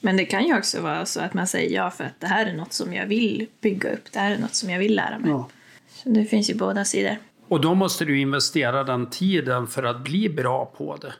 Men 0.00 0.16
det 0.16 0.24
kan 0.24 0.44
ju 0.44 0.58
också 0.58 0.80
vara 0.80 1.06
så 1.06 1.20
att 1.20 1.34
man 1.34 1.46
säger 1.46 1.76
ja 1.76 1.90
för 1.90 2.04
att 2.04 2.20
det 2.20 2.26
här 2.26 2.46
är 2.46 2.52
något 2.52 2.72
som 2.72 2.94
jag 2.94 3.06
vill 3.06 3.46
bygga 3.60 3.92
upp. 3.92 4.12
Det 4.12 4.18
här 4.18 4.30
är 4.30 4.38
något 4.38 4.54
som 4.54 4.70
jag 4.70 4.78
vill 4.78 4.96
lära 4.96 5.18
mig. 5.18 5.30
Ja. 5.30 5.48
Så 5.88 6.08
det 6.08 6.24
finns 6.24 6.50
ju 6.50 6.54
båda 6.54 6.84
sidor. 6.84 7.16
Och 7.48 7.60
då 7.60 7.74
måste 7.74 8.04
du 8.04 8.18
investera 8.20 8.84
den 8.84 9.10
tiden 9.10 9.66
för 9.66 9.82
att 9.82 10.04
bli 10.04 10.28
bra 10.28 10.66
på 10.66 10.96
det. 10.96 11.12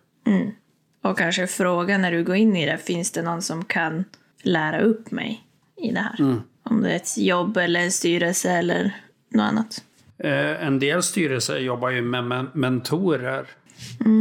Och 1.04 1.18
kanske 1.18 1.46
fråga 1.46 1.98
när 1.98 2.12
du 2.12 2.24
går 2.24 2.36
in 2.36 2.56
i 2.56 2.66
det, 2.66 2.78
finns 2.78 3.10
det 3.12 3.22
någon 3.22 3.42
som 3.42 3.64
kan 3.64 4.04
lära 4.42 4.80
upp 4.80 5.10
mig 5.10 5.42
i 5.76 5.92
det 5.92 6.00
här? 6.00 6.40
Om 6.62 6.82
det 6.82 6.90
är 6.92 6.96
ett 6.96 7.18
jobb 7.18 7.56
eller 7.56 7.80
en 7.80 7.92
styrelse 7.92 8.50
eller 8.50 8.96
något 9.30 9.42
annat. 9.42 9.82
Eh, 10.18 10.66
en 10.66 10.78
del 10.78 11.02
styrelser 11.02 11.58
jobbar 11.58 11.90
ju 11.90 12.02
med 12.02 12.24
men- 12.24 12.50
mentorer. 12.54 13.46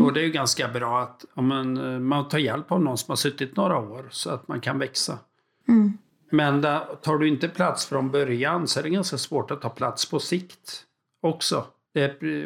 Och 0.04 0.14
det 0.14 0.20
är 0.20 0.24
ju 0.24 0.32
ganska 0.32 0.68
bra 0.68 1.02
att 1.02 1.26
ja, 1.36 1.42
men, 1.42 1.78
eh, 1.94 2.00
man 2.00 2.30
tar 2.30 2.38
hjälp 2.38 2.72
av 2.72 2.82
någon 2.82 2.98
som 2.98 3.12
har 3.12 3.16
suttit 3.16 3.56
några 3.56 3.78
år 3.78 4.08
så 4.12 4.30
att 4.30 4.48
man 4.48 4.62
kan 4.62 4.80
växa. 4.80 5.18
Men 6.30 6.62
där, 6.62 6.80
tar 7.02 7.18
du 7.18 7.28
inte 7.28 7.48
plats 7.48 7.86
från 7.86 8.12
början 8.12 8.68
så 8.68 8.80
är 8.80 8.84
det 8.84 8.90
ganska 8.90 9.18
svårt 9.18 9.52
att 9.52 9.62
ta 9.62 9.70
plats 9.70 10.10
på 10.10 10.20
sikt 10.20 10.84
också. 11.22 11.66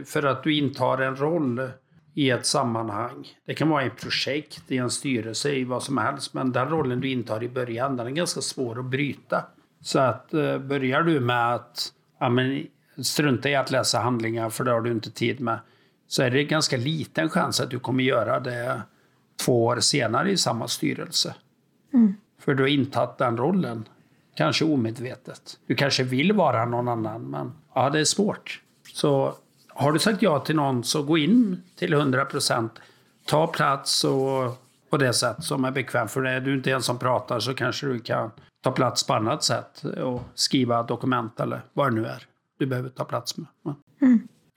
För 0.05 0.23
att 0.23 0.43
du 0.43 0.55
intar 0.55 0.97
en 0.97 1.15
roll 1.15 1.69
i 2.13 2.29
ett 2.29 2.45
sammanhang. 2.45 3.27
Det 3.45 3.53
kan 3.53 3.69
vara 3.69 3.83
i 3.83 3.87
ett 3.87 4.01
projekt, 4.01 4.71
i 4.71 4.77
en 4.77 4.89
styrelse, 4.89 5.51
i 5.51 5.63
vad 5.63 5.83
som 5.83 5.97
helst. 5.97 6.33
Men 6.33 6.51
den 6.51 6.69
rollen 6.69 7.01
du 7.01 7.09
intar 7.09 7.43
i 7.43 7.49
början, 7.49 7.97
den 7.97 8.07
är 8.07 8.11
ganska 8.11 8.41
svår 8.41 8.79
att 8.79 8.85
bryta. 8.85 9.45
Så 9.81 9.99
att 9.99 10.33
eh, 10.33 10.57
börjar 10.57 11.01
du 11.01 11.19
med 11.19 11.55
att 11.55 11.93
ja, 12.19 12.29
men, 12.29 12.67
strunta 12.97 13.49
i 13.49 13.55
att 13.55 13.71
läsa 13.71 13.99
handlingar 13.99 14.49
för 14.49 14.63
det 14.63 14.71
har 14.71 14.81
du 14.81 14.91
inte 14.91 15.11
tid 15.11 15.39
med. 15.39 15.59
Så 16.07 16.23
är 16.23 16.29
det 16.29 16.43
ganska 16.43 16.77
liten 16.77 17.29
chans 17.29 17.61
att 17.61 17.69
du 17.69 17.79
kommer 17.79 18.03
göra 18.03 18.39
det 18.39 18.81
två 19.45 19.65
år 19.65 19.79
senare 19.79 20.31
i 20.31 20.37
samma 20.37 20.67
styrelse. 20.67 21.35
För 22.39 22.53
du 22.53 22.63
har 22.63 22.67
intagit 22.67 23.17
den 23.17 23.37
rollen. 23.37 23.85
Kanske 24.35 24.65
omedvetet. 24.65 25.59
Du 25.67 25.75
kanske 25.75 26.03
vill 26.03 26.33
vara 26.33 26.65
någon 26.65 26.87
annan, 26.87 27.21
men 27.21 27.51
ja, 27.75 27.89
det 27.89 27.99
är 27.99 28.05
svårt. 28.05 28.61
Så 28.99 29.33
har 29.67 29.91
du 29.91 29.99
sagt 29.99 30.21
ja 30.21 30.39
till 30.39 30.55
någon 30.55 30.83
så 30.83 31.03
gå 31.03 31.17
in 31.17 31.63
till 31.75 31.93
100 31.93 32.25
procent. 32.25 32.71
Ta 33.25 33.47
plats 33.47 34.03
och 34.03 34.57
på 34.89 34.97
det 34.97 35.13
sätt 35.13 35.43
som 35.43 35.65
är 35.65 35.71
bekvämt. 35.71 36.11
För 36.11 36.23
är 36.23 36.41
du 36.41 36.55
inte 36.55 36.71
en 36.71 36.81
som 36.81 36.99
pratar 36.99 37.39
så 37.39 37.53
kanske 37.53 37.87
du 37.87 37.99
kan 37.99 38.31
ta 38.63 38.71
plats 38.71 39.07
på 39.07 39.13
annat 39.13 39.43
sätt 39.43 39.83
och 39.83 40.21
skriva 40.35 40.83
dokument 40.83 41.39
eller 41.39 41.61
vad 41.73 41.91
det 41.91 42.01
nu 42.01 42.07
är 42.07 42.25
du 42.59 42.65
behöver 42.65 42.89
ta 42.89 43.05
plats 43.05 43.37
med. 43.37 43.47
Ja. 43.63 43.75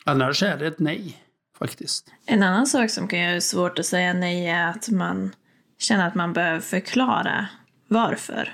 Annars 0.04 0.42
är 0.42 0.56
det 0.56 0.66
ett 0.66 0.78
nej, 0.78 1.16
faktiskt. 1.58 2.06
En 2.26 2.42
annan 2.42 2.66
sak 2.66 2.90
som 2.90 3.08
kan 3.08 3.18
göra 3.18 3.34
det 3.34 3.40
svårt 3.40 3.78
att 3.78 3.86
säga 3.86 4.12
nej 4.12 4.48
är 4.48 4.68
att 4.68 4.88
man 4.88 5.34
känner 5.78 6.08
att 6.08 6.14
man 6.14 6.32
behöver 6.32 6.60
förklara 6.60 7.48
varför. 7.88 8.48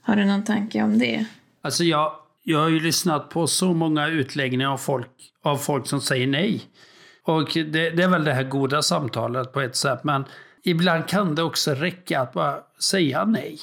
Har 0.00 0.16
du 0.16 0.24
någon 0.24 0.44
tanke 0.44 0.82
om 0.82 0.98
det? 0.98 1.26
Alltså 1.62 1.84
jag, 1.84 2.12
jag 2.50 2.58
har 2.58 2.68
ju 2.68 2.80
lyssnat 2.80 3.28
på 3.28 3.46
så 3.46 3.74
många 3.74 4.08
utläggningar 4.08 4.72
av 4.72 4.76
folk, 4.76 5.10
av 5.42 5.56
folk 5.56 5.86
som 5.86 6.00
säger 6.00 6.26
nej. 6.26 6.62
Och 7.24 7.50
det, 7.54 7.90
det 7.90 8.02
är 8.02 8.08
väl 8.08 8.24
det 8.24 8.32
här 8.32 8.42
goda 8.42 8.82
samtalet 8.82 9.52
på 9.52 9.60
ett 9.60 9.76
sätt. 9.76 10.04
Men 10.04 10.24
ibland 10.64 11.06
kan 11.06 11.34
det 11.34 11.42
också 11.42 11.70
räcka 11.70 12.20
att 12.20 12.32
bara 12.32 12.58
säga 12.80 13.24
nej. 13.24 13.58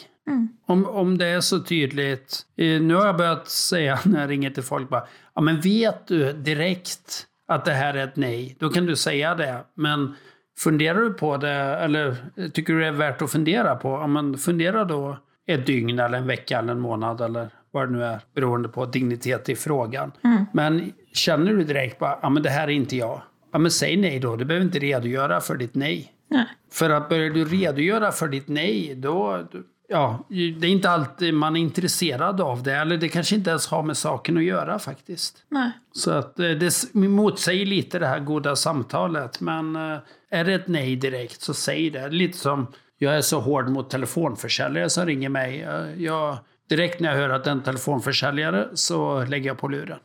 Om, 0.67 0.85
om 0.85 1.17
det 1.17 1.25
är 1.25 1.41
så 1.41 1.59
tydligt. 1.59 2.41
Eh, 2.57 2.81
Nu 2.81 2.95
har 2.95 3.05
jag 3.05 3.17
börjat 3.17 3.47
säga 3.47 3.99
när 4.05 4.21
jag 4.21 4.29
ringer 4.29 4.49
till 4.49 4.63
folk 4.63 4.89
bara, 4.89 5.07
ja 5.35 5.41
men 5.41 5.61
vet 5.61 6.07
du 6.07 6.33
direkt 6.33 7.25
att 7.47 7.65
det 7.65 7.73
här 7.73 7.93
är 7.93 8.03
ett 8.03 8.15
nej, 8.15 8.55
då 8.59 8.69
kan 8.69 8.85
du 8.85 8.95
säga 8.95 9.35
det. 9.35 9.65
Men 9.75 10.15
funderar 10.59 10.99
du 10.99 11.13
på 11.13 11.37
det, 11.37 11.49
eller 11.55 12.15
tycker 12.53 12.73
du 12.73 12.79
det 12.79 12.87
är 12.87 12.91
värt 12.91 13.21
att 13.21 13.31
fundera 13.31 13.75
på, 13.75 13.89
ja 13.89 14.07
men 14.07 14.37
fundera 14.37 14.85
då 14.85 15.17
ett 15.47 15.65
dygn 15.65 15.99
eller 15.99 16.17
en 16.17 16.27
vecka 16.27 16.59
eller 16.59 16.71
en 16.71 16.79
månad 16.79 17.21
eller 17.21 17.49
vad 17.75 17.87
det 17.87 17.91
nu 17.91 18.03
är, 18.03 18.21
beroende 18.35 18.69
på 18.69 18.85
dignitet 18.85 19.49
i 19.49 19.55
frågan. 19.55 20.11
Men 20.53 20.93
känner 21.13 21.53
du 21.53 21.63
direkt 21.63 21.99
bara, 21.99 22.19
ja 22.21 22.29
men 22.29 22.43
det 22.43 22.49
här 22.49 22.67
är 22.67 22.71
inte 22.71 22.95
jag. 22.95 23.21
Ja 23.51 23.59
men 23.59 23.71
säg 23.71 23.97
nej 23.97 24.19
då, 24.19 24.35
du 24.35 24.45
behöver 24.45 24.65
inte 24.65 24.79
redogöra 24.79 25.41
för 25.41 25.55
ditt 25.55 25.75
nej. 25.75 26.11
Nej. 26.29 26.45
För 26.71 26.89
att 26.89 27.09
börjar 27.09 27.29
du 27.29 27.45
redogöra 27.45 28.11
för 28.11 28.27
ditt 28.27 28.47
nej, 28.47 28.95
då... 28.95 29.47
Ja, 29.87 30.25
det 30.29 30.67
är 30.67 30.71
inte 30.71 30.89
alltid 30.89 31.33
man 31.33 31.55
är 31.55 31.59
intresserad 31.59 32.41
av 32.41 32.63
det. 32.63 32.75
Eller 32.75 32.97
det 32.97 33.09
kanske 33.09 33.35
inte 33.35 33.49
ens 33.49 33.67
har 33.67 33.83
med 33.83 33.97
saken 33.97 34.37
att 34.37 34.43
göra 34.43 34.79
faktiskt. 34.79 35.37
Nej. 35.49 35.71
Så 35.91 36.11
att 36.11 36.39
eh, 36.39 36.49
det 36.49 36.93
motsäger 36.93 37.65
lite 37.65 37.99
det 37.99 38.07
här 38.07 38.19
goda 38.19 38.55
samtalet. 38.55 39.41
Men 39.41 39.75
eh, 39.75 39.97
är 40.29 40.43
det 40.45 40.53
ett 40.53 40.67
nej 40.67 40.95
direkt 40.95 41.41
så 41.41 41.53
säg 41.53 41.89
det. 41.89 42.09
Lite 42.09 42.37
som 42.37 42.67
jag 42.97 43.17
är 43.17 43.21
så 43.21 43.39
hård 43.39 43.69
mot 43.69 43.89
telefonförsäljare 43.89 44.89
som 44.89 45.05
ringer 45.05 45.29
mig. 45.29 45.59
Jag, 45.97 46.37
direkt 46.67 46.99
när 46.99 47.09
jag 47.09 47.17
hör 47.17 47.29
att 47.29 47.43
det 47.43 47.49
är 47.49 47.51
en 47.51 47.63
telefonförsäljare 47.63 48.67
så 48.73 49.25
lägger 49.25 49.47
jag 49.47 49.57
på 49.57 49.67
luren. 49.67 49.99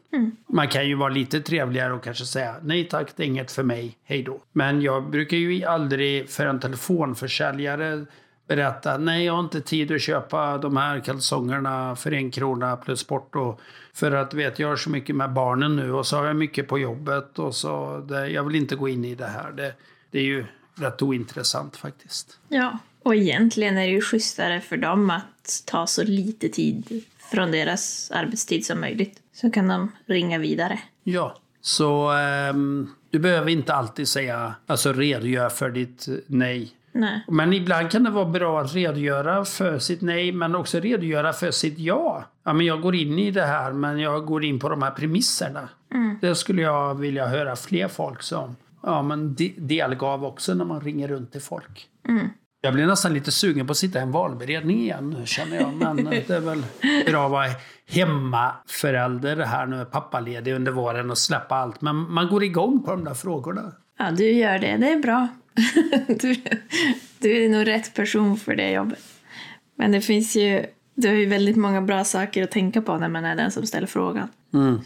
Man 0.49 0.69
kan 0.69 0.89
ju 0.89 0.95
vara 0.95 1.09
lite 1.09 1.41
trevligare 1.41 1.93
och 1.93 2.05
kanske 2.05 2.25
säga 2.25 2.57
nej 2.63 2.89
tack, 2.89 3.09
det 3.17 3.23
är 3.23 3.27
inget 3.27 3.53
för 3.53 3.63
mig, 3.63 3.99
hej 4.05 4.23
då. 4.23 4.41
Men 4.53 4.83
jag 4.83 5.11
brukar 5.11 5.37
ju 5.37 5.65
aldrig 5.65 6.31
för 6.31 6.47
en 6.47 6.61
telefonförsäljare 6.61 8.07
berätta 8.49 8.99
nej 8.99 9.25
jag 9.25 9.33
har 9.33 9.41
inte 9.41 9.61
tid 9.61 9.93
att 9.93 10.03
köpa 10.03 10.59
de 10.59 10.77
här 10.77 11.01
kalsongerna 11.01 11.97
för 11.97 12.13
en 12.13 12.31
krona 12.31 12.77
plus 12.77 13.05
porto. 13.05 13.59
För 13.95 14.13
att 14.13 14.35
vet 14.35 14.59
jag 14.59 14.69
har 14.69 14.77
så 14.77 14.91
mycket 14.91 15.17
med 15.17 15.33
barnen 15.33 15.77
nu 15.77 15.93
och 15.93 16.07
så 16.07 16.17
har 16.17 16.27
jag 16.27 16.37
mycket 16.37 16.69
på 16.69 16.79
jobbet 16.79 17.39
och 17.39 17.55
så 17.55 17.99
det, 18.09 18.29
jag 18.29 18.45
vill 18.45 18.57
inte 18.57 18.77
gå 18.77 18.89
in 18.89 19.05
i 19.05 19.15
det 19.15 19.27
här. 19.27 19.53
Det, 19.53 19.75
det 20.11 20.19
är 20.19 20.23
ju 20.23 20.45
rätt 20.75 21.03
ointressant 21.03 21.77
faktiskt. 21.77 22.39
Ja, 22.49 22.79
och 23.03 23.15
egentligen 23.15 23.77
är 23.79 23.87
det 23.87 23.93
ju 23.93 24.01
schysstare 24.01 24.61
för 24.61 24.77
dem 24.77 25.11
att 25.11 25.63
ta 25.67 25.87
så 25.87 26.05
lite 26.05 26.49
tid 26.49 27.05
från 27.31 27.51
deras 27.51 28.11
arbetstid 28.11 28.67
som 28.67 28.81
möjligt. 28.81 29.19
Så 29.33 29.51
kan 29.51 29.69
de 29.69 29.93
ringa 30.07 30.39
vidare. 30.39 30.79
Ja, 31.05 31.37
så 31.61 32.11
ehm, 32.11 32.91
du 33.11 33.19
behöver 33.19 33.51
inte 33.51 33.75
alltid 33.75 34.09
säga, 34.09 34.55
alltså 34.67 34.93
redogör 34.93 35.49
för 35.49 35.71
ditt 35.71 36.09
nej. 36.27 36.73
Nej. 36.93 37.25
Men 37.29 37.53
ibland 37.53 37.91
kan 37.91 38.05
det 38.05 38.11
vara 38.11 38.25
bra 38.25 38.61
att 38.61 38.75
redogöra 38.75 39.45
för 39.45 39.79
sitt 39.79 40.01
nej, 40.01 40.33
men 40.33 40.55
också 40.55 40.81
redogöra 40.81 41.33
för 41.33 41.51
sitt 41.51 41.79
ja. 41.79 42.25
Ja, 42.45 42.53
men 42.53 42.67
jag 42.67 42.81
går 42.81 42.95
in 42.95 43.19
i 43.19 43.31
det 43.31 43.47
här, 43.47 43.73
men 43.73 43.99
jag 43.99 44.27
går 44.27 44.45
in 44.45 44.59
på 44.59 44.69
de 44.69 44.83
här 44.83 44.91
premisserna. 44.91 45.69
Det 46.21 46.35
skulle 46.35 46.63
jag 46.63 46.95
vilja 46.95 47.27
höra 47.27 47.57
fler 47.57 47.89
folk 47.89 48.23
som 48.23 48.57
ja, 48.83 49.03
men 49.03 49.35
de- 49.35 49.55
delgav 49.59 50.25
också 50.25 50.55
när 50.55 50.65
man 50.65 50.81
ringer 50.81 51.09
runt 51.09 51.33
till 51.33 51.41
folk. 51.41 51.89
Jag 52.61 52.75
blir 52.75 52.87
nästan 52.87 53.15
lite 53.15 53.33
sugen 53.33 53.67
på 53.67 53.71
att 53.71 53.77
sitta 53.77 53.99
i 53.99 54.03
en 54.03 54.11
valberedning 54.11 54.81
igen 54.81 55.11
nu, 55.11 55.27
känner 55.27 55.57
jag. 55.57 55.75
Men 55.75 56.05
det 56.05 56.31
är 56.31 56.41
väl 56.41 56.63
bra 57.07 57.25
att 57.25 57.31
vara 57.31 57.47
hemmaförälder 57.89 59.37
här 59.37 59.67
nu, 59.67 59.85
pappaledig 59.85 60.55
under 60.55 60.73
våren 60.73 61.11
och 61.11 61.19
släppa 61.19 61.55
allt. 61.55 61.81
Men 61.81 61.97
man 61.97 62.29
går 62.29 62.45
igång 62.45 62.83
på 62.83 62.91
de 62.91 63.05
där 63.05 63.15
frågorna. 63.15 63.73
Ja, 63.99 64.11
du 64.11 64.31
gör 64.31 64.59
det. 64.59 64.77
Det 64.77 64.93
är 64.93 64.99
bra. 64.99 65.29
du, 66.21 66.37
du 67.19 67.45
är 67.45 67.49
nog 67.49 67.67
rätt 67.67 67.95
person 67.95 68.37
för 68.37 68.57
det 68.57 68.71
jobbet. 68.71 69.03
Men 69.75 69.93
det 69.93 70.01
finns 70.01 70.37
ju, 70.37 70.67
du 70.95 71.09
har 71.09 71.15
ju 71.15 71.27
väldigt 71.27 71.57
många 71.57 71.83
bra 71.83 72.05
saker 72.05 72.45
att 72.45 72.51
tänka 72.51 72.83
på 72.83 72.97
när 72.97 73.09
man 73.09 73.25
är 73.25 73.37
den 73.37 73.51
som 73.51 73.67
ställer 73.67 73.87
frågan. 73.87 74.29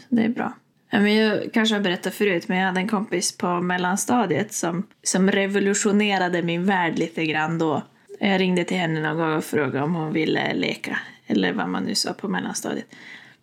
Så 0.09 0.15
det 0.15 0.23
är 0.23 0.29
bra. 0.29 0.53
Men 0.91 1.15
jag 1.15 1.53
kanske 1.53 1.75
har 1.75 1.81
berättat 1.81 2.13
förut, 2.13 2.47
men 2.47 2.57
jag 2.57 2.65
hade 2.65 2.79
en 2.79 2.87
kompis 2.87 3.37
på 3.37 3.61
mellanstadiet 3.61 4.53
som, 4.53 4.87
som 5.03 5.31
revolutionerade 5.31 6.41
min 6.41 6.65
värld 6.65 6.99
lite 6.99 7.25
grann 7.25 7.57
då. 7.57 7.83
Jag 8.19 8.41
ringde 8.41 8.63
till 8.63 8.77
henne 8.77 9.01
någon 9.01 9.17
gång 9.17 9.37
och 9.37 9.43
frågade 9.43 9.81
om 9.81 9.95
hon 9.95 10.13
ville 10.13 10.53
leka, 10.53 10.99
eller 11.27 11.53
vad 11.53 11.69
man 11.69 11.83
nu 11.83 11.95
sa 11.95 12.13
på 12.13 12.27
mellanstadiet. 12.27 12.87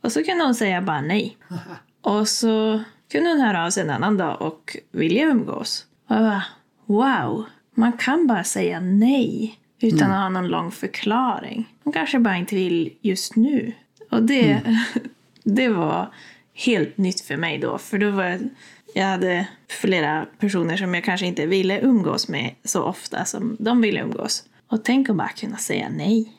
Och 0.01 0.13
så 0.13 0.25
kunde 0.25 0.45
hon 0.45 0.55
säga 0.55 0.83
bara 0.83 1.01
nej. 1.01 1.37
Och 2.03 2.29
så 2.29 2.83
kunde 3.13 3.31
hon 3.31 3.41
höra 3.41 3.67
av 3.67 3.71
sig 3.71 3.83
en 3.83 3.91
annan 3.91 4.17
dag 4.17 4.43
och 4.43 4.77
vilja 4.91 5.25
umgås. 5.25 5.87
Och 6.09 6.17
jag 6.17 6.23
bara, 6.23 6.45
wow, 6.87 7.45
man 7.75 7.93
kan 7.93 8.27
bara 8.27 8.45
säga 8.45 8.81
nej 8.81 9.59
utan 9.81 10.11
att 10.11 10.19
ha 10.19 10.29
någon 10.29 10.49
lång 10.49 10.71
förklaring. 10.71 11.69
Hon 11.85 11.93
kanske 11.93 12.19
bara 12.19 12.37
inte 12.37 12.55
vill 12.55 12.93
just 13.01 13.37
nu. 13.37 13.73
Och 14.11 14.23
det, 14.23 14.61
det 15.45 15.69
var 15.69 16.15
helt 16.55 16.97
nytt 16.97 17.21
för 17.21 17.37
mig 17.37 17.59
då, 17.59 17.79
för 17.79 17.99
då 17.99 18.11
var 18.11 18.25
jag, 18.25 18.49
jag 18.95 19.05
hade 19.05 19.49
flera 19.69 20.27
personer 20.39 20.77
som 20.77 20.95
jag 20.95 21.05
kanske 21.05 21.27
inte 21.27 21.47
ville 21.47 21.81
umgås 21.81 22.29
med 22.29 22.55
så 22.65 22.83
ofta 22.83 23.25
som 23.25 23.57
de 23.59 23.81
ville 23.81 24.01
umgås. 24.01 24.45
Och 24.67 24.85
tänk 24.85 25.09
att 25.09 25.17
bara 25.17 25.29
kunna 25.29 25.57
säga 25.57 25.89
nej. 25.97 26.33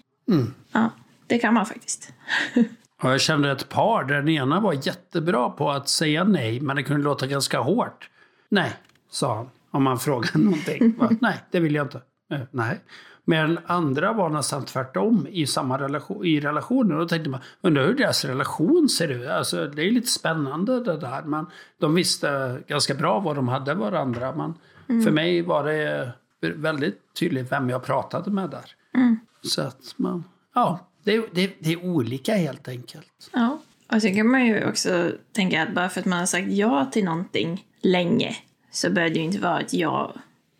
Ja, 0.71 0.89
det 1.28 1.39
kan 1.39 1.54
man 1.54 1.65
faktiskt. 1.65 2.13
Och 3.02 3.10
jag 3.10 3.21
kände 3.21 3.52
ett 3.52 3.69
par 3.69 4.04
där 4.04 4.15
den 4.15 4.30
ena 4.30 4.60
var 4.60 4.88
jättebra 4.88 5.49
på 5.49 5.71
att 5.71 5.89
säga 5.89 6.23
nej, 6.23 6.60
men 6.60 6.76
det 6.76 6.84
kunde 6.84 7.04
låta 7.04 7.28
ganska 7.28 7.60
hårt. 7.60 8.10
Nej, 8.49 8.71
sa 9.12 9.36
han. 9.36 9.49
Om 9.71 9.84
man 9.84 9.99
frågade 9.99 10.39
någonting. 10.39 10.91
Bara, 10.97 11.10
nej, 11.21 11.38
det 11.52 11.60
vill 11.60 11.76
jag 11.76 11.86
inte. 11.86 12.02
Eh, 12.34 12.39
Nej. 12.52 12.80
Men 13.25 13.59
andra 13.65 14.13
var 14.13 14.29
nästan 14.29 14.65
tvärtom 14.65 15.27
i 15.31 15.47
samma 15.47 15.79
relation, 15.79 16.25
i 16.25 16.39
relationer. 16.39 16.95
Då 16.95 17.07
tänkte 17.07 17.29
man, 17.29 17.39
undrar 17.62 17.86
hur 17.86 17.93
deras 17.93 18.25
relation 18.25 18.89
ser 18.89 19.07
ut? 19.07 19.27
Alltså, 19.27 19.67
det 19.67 19.81
är 19.81 19.91
lite 19.91 20.07
spännande 20.07 20.79
det 20.79 20.97
där. 20.97 21.21
Men 21.23 21.45
de 21.77 21.95
visste 21.95 22.59
ganska 22.67 22.93
bra 22.93 23.19
vad 23.19 23.36
de 23.36 23.47
hade 23.47 23.73
varandra. 23.73 24.36
Men 24.36 24.53
mm. 24.89 25.03
för 25.03 25.12
mig 25.12 25.41
var 25.41 25.63
det 25.63 26.12
väldigt 26.41 26.99
tydligt 27.19 27.51
vem 27.51 27.69
jag 27.69 27.83
pratade 27.83 28.31
med 28.31 28.49
där. 28.49 28.65
Mm. 28.95 29.19
Så 29.43 29.62
att 29.62 29.93
man, 29.97 30.23
ja, 30.55 30.79
det, 31.03 31.25
det, 31.33 31.53
det 31.59 31.73
är 31.73 31.86
olika 31.86 32.36
helt 32.36 32.67
enkelt. 32.67 33.29
Ja, 33.33 33.59
och 33.93 34.01
så 34.01 34.07
kan 34.07 34.27
man 34.27 34.45
ju 34.45 34.69
också 34.69 35.12
tänka 35.31 35.63
att 35.63 35.73
bara 35.73 35.89
för 35.89 35.99
att 35.99 36.05
man 36.05 36.19
har 36.19 36.25
sagt 36.25 36.47
ja 36.47 36.86
till 36.86 37.05
någonting 37.05 37.65
länge 37.81 38.36
så 38.71 38.89
behöver 38.89 39.13
det 39.13 39.19
ju 39.19 39.25
inte 39.25 39.39
vara 39.39 39.59
ett 39.59 39.73
ja 39.73 40.15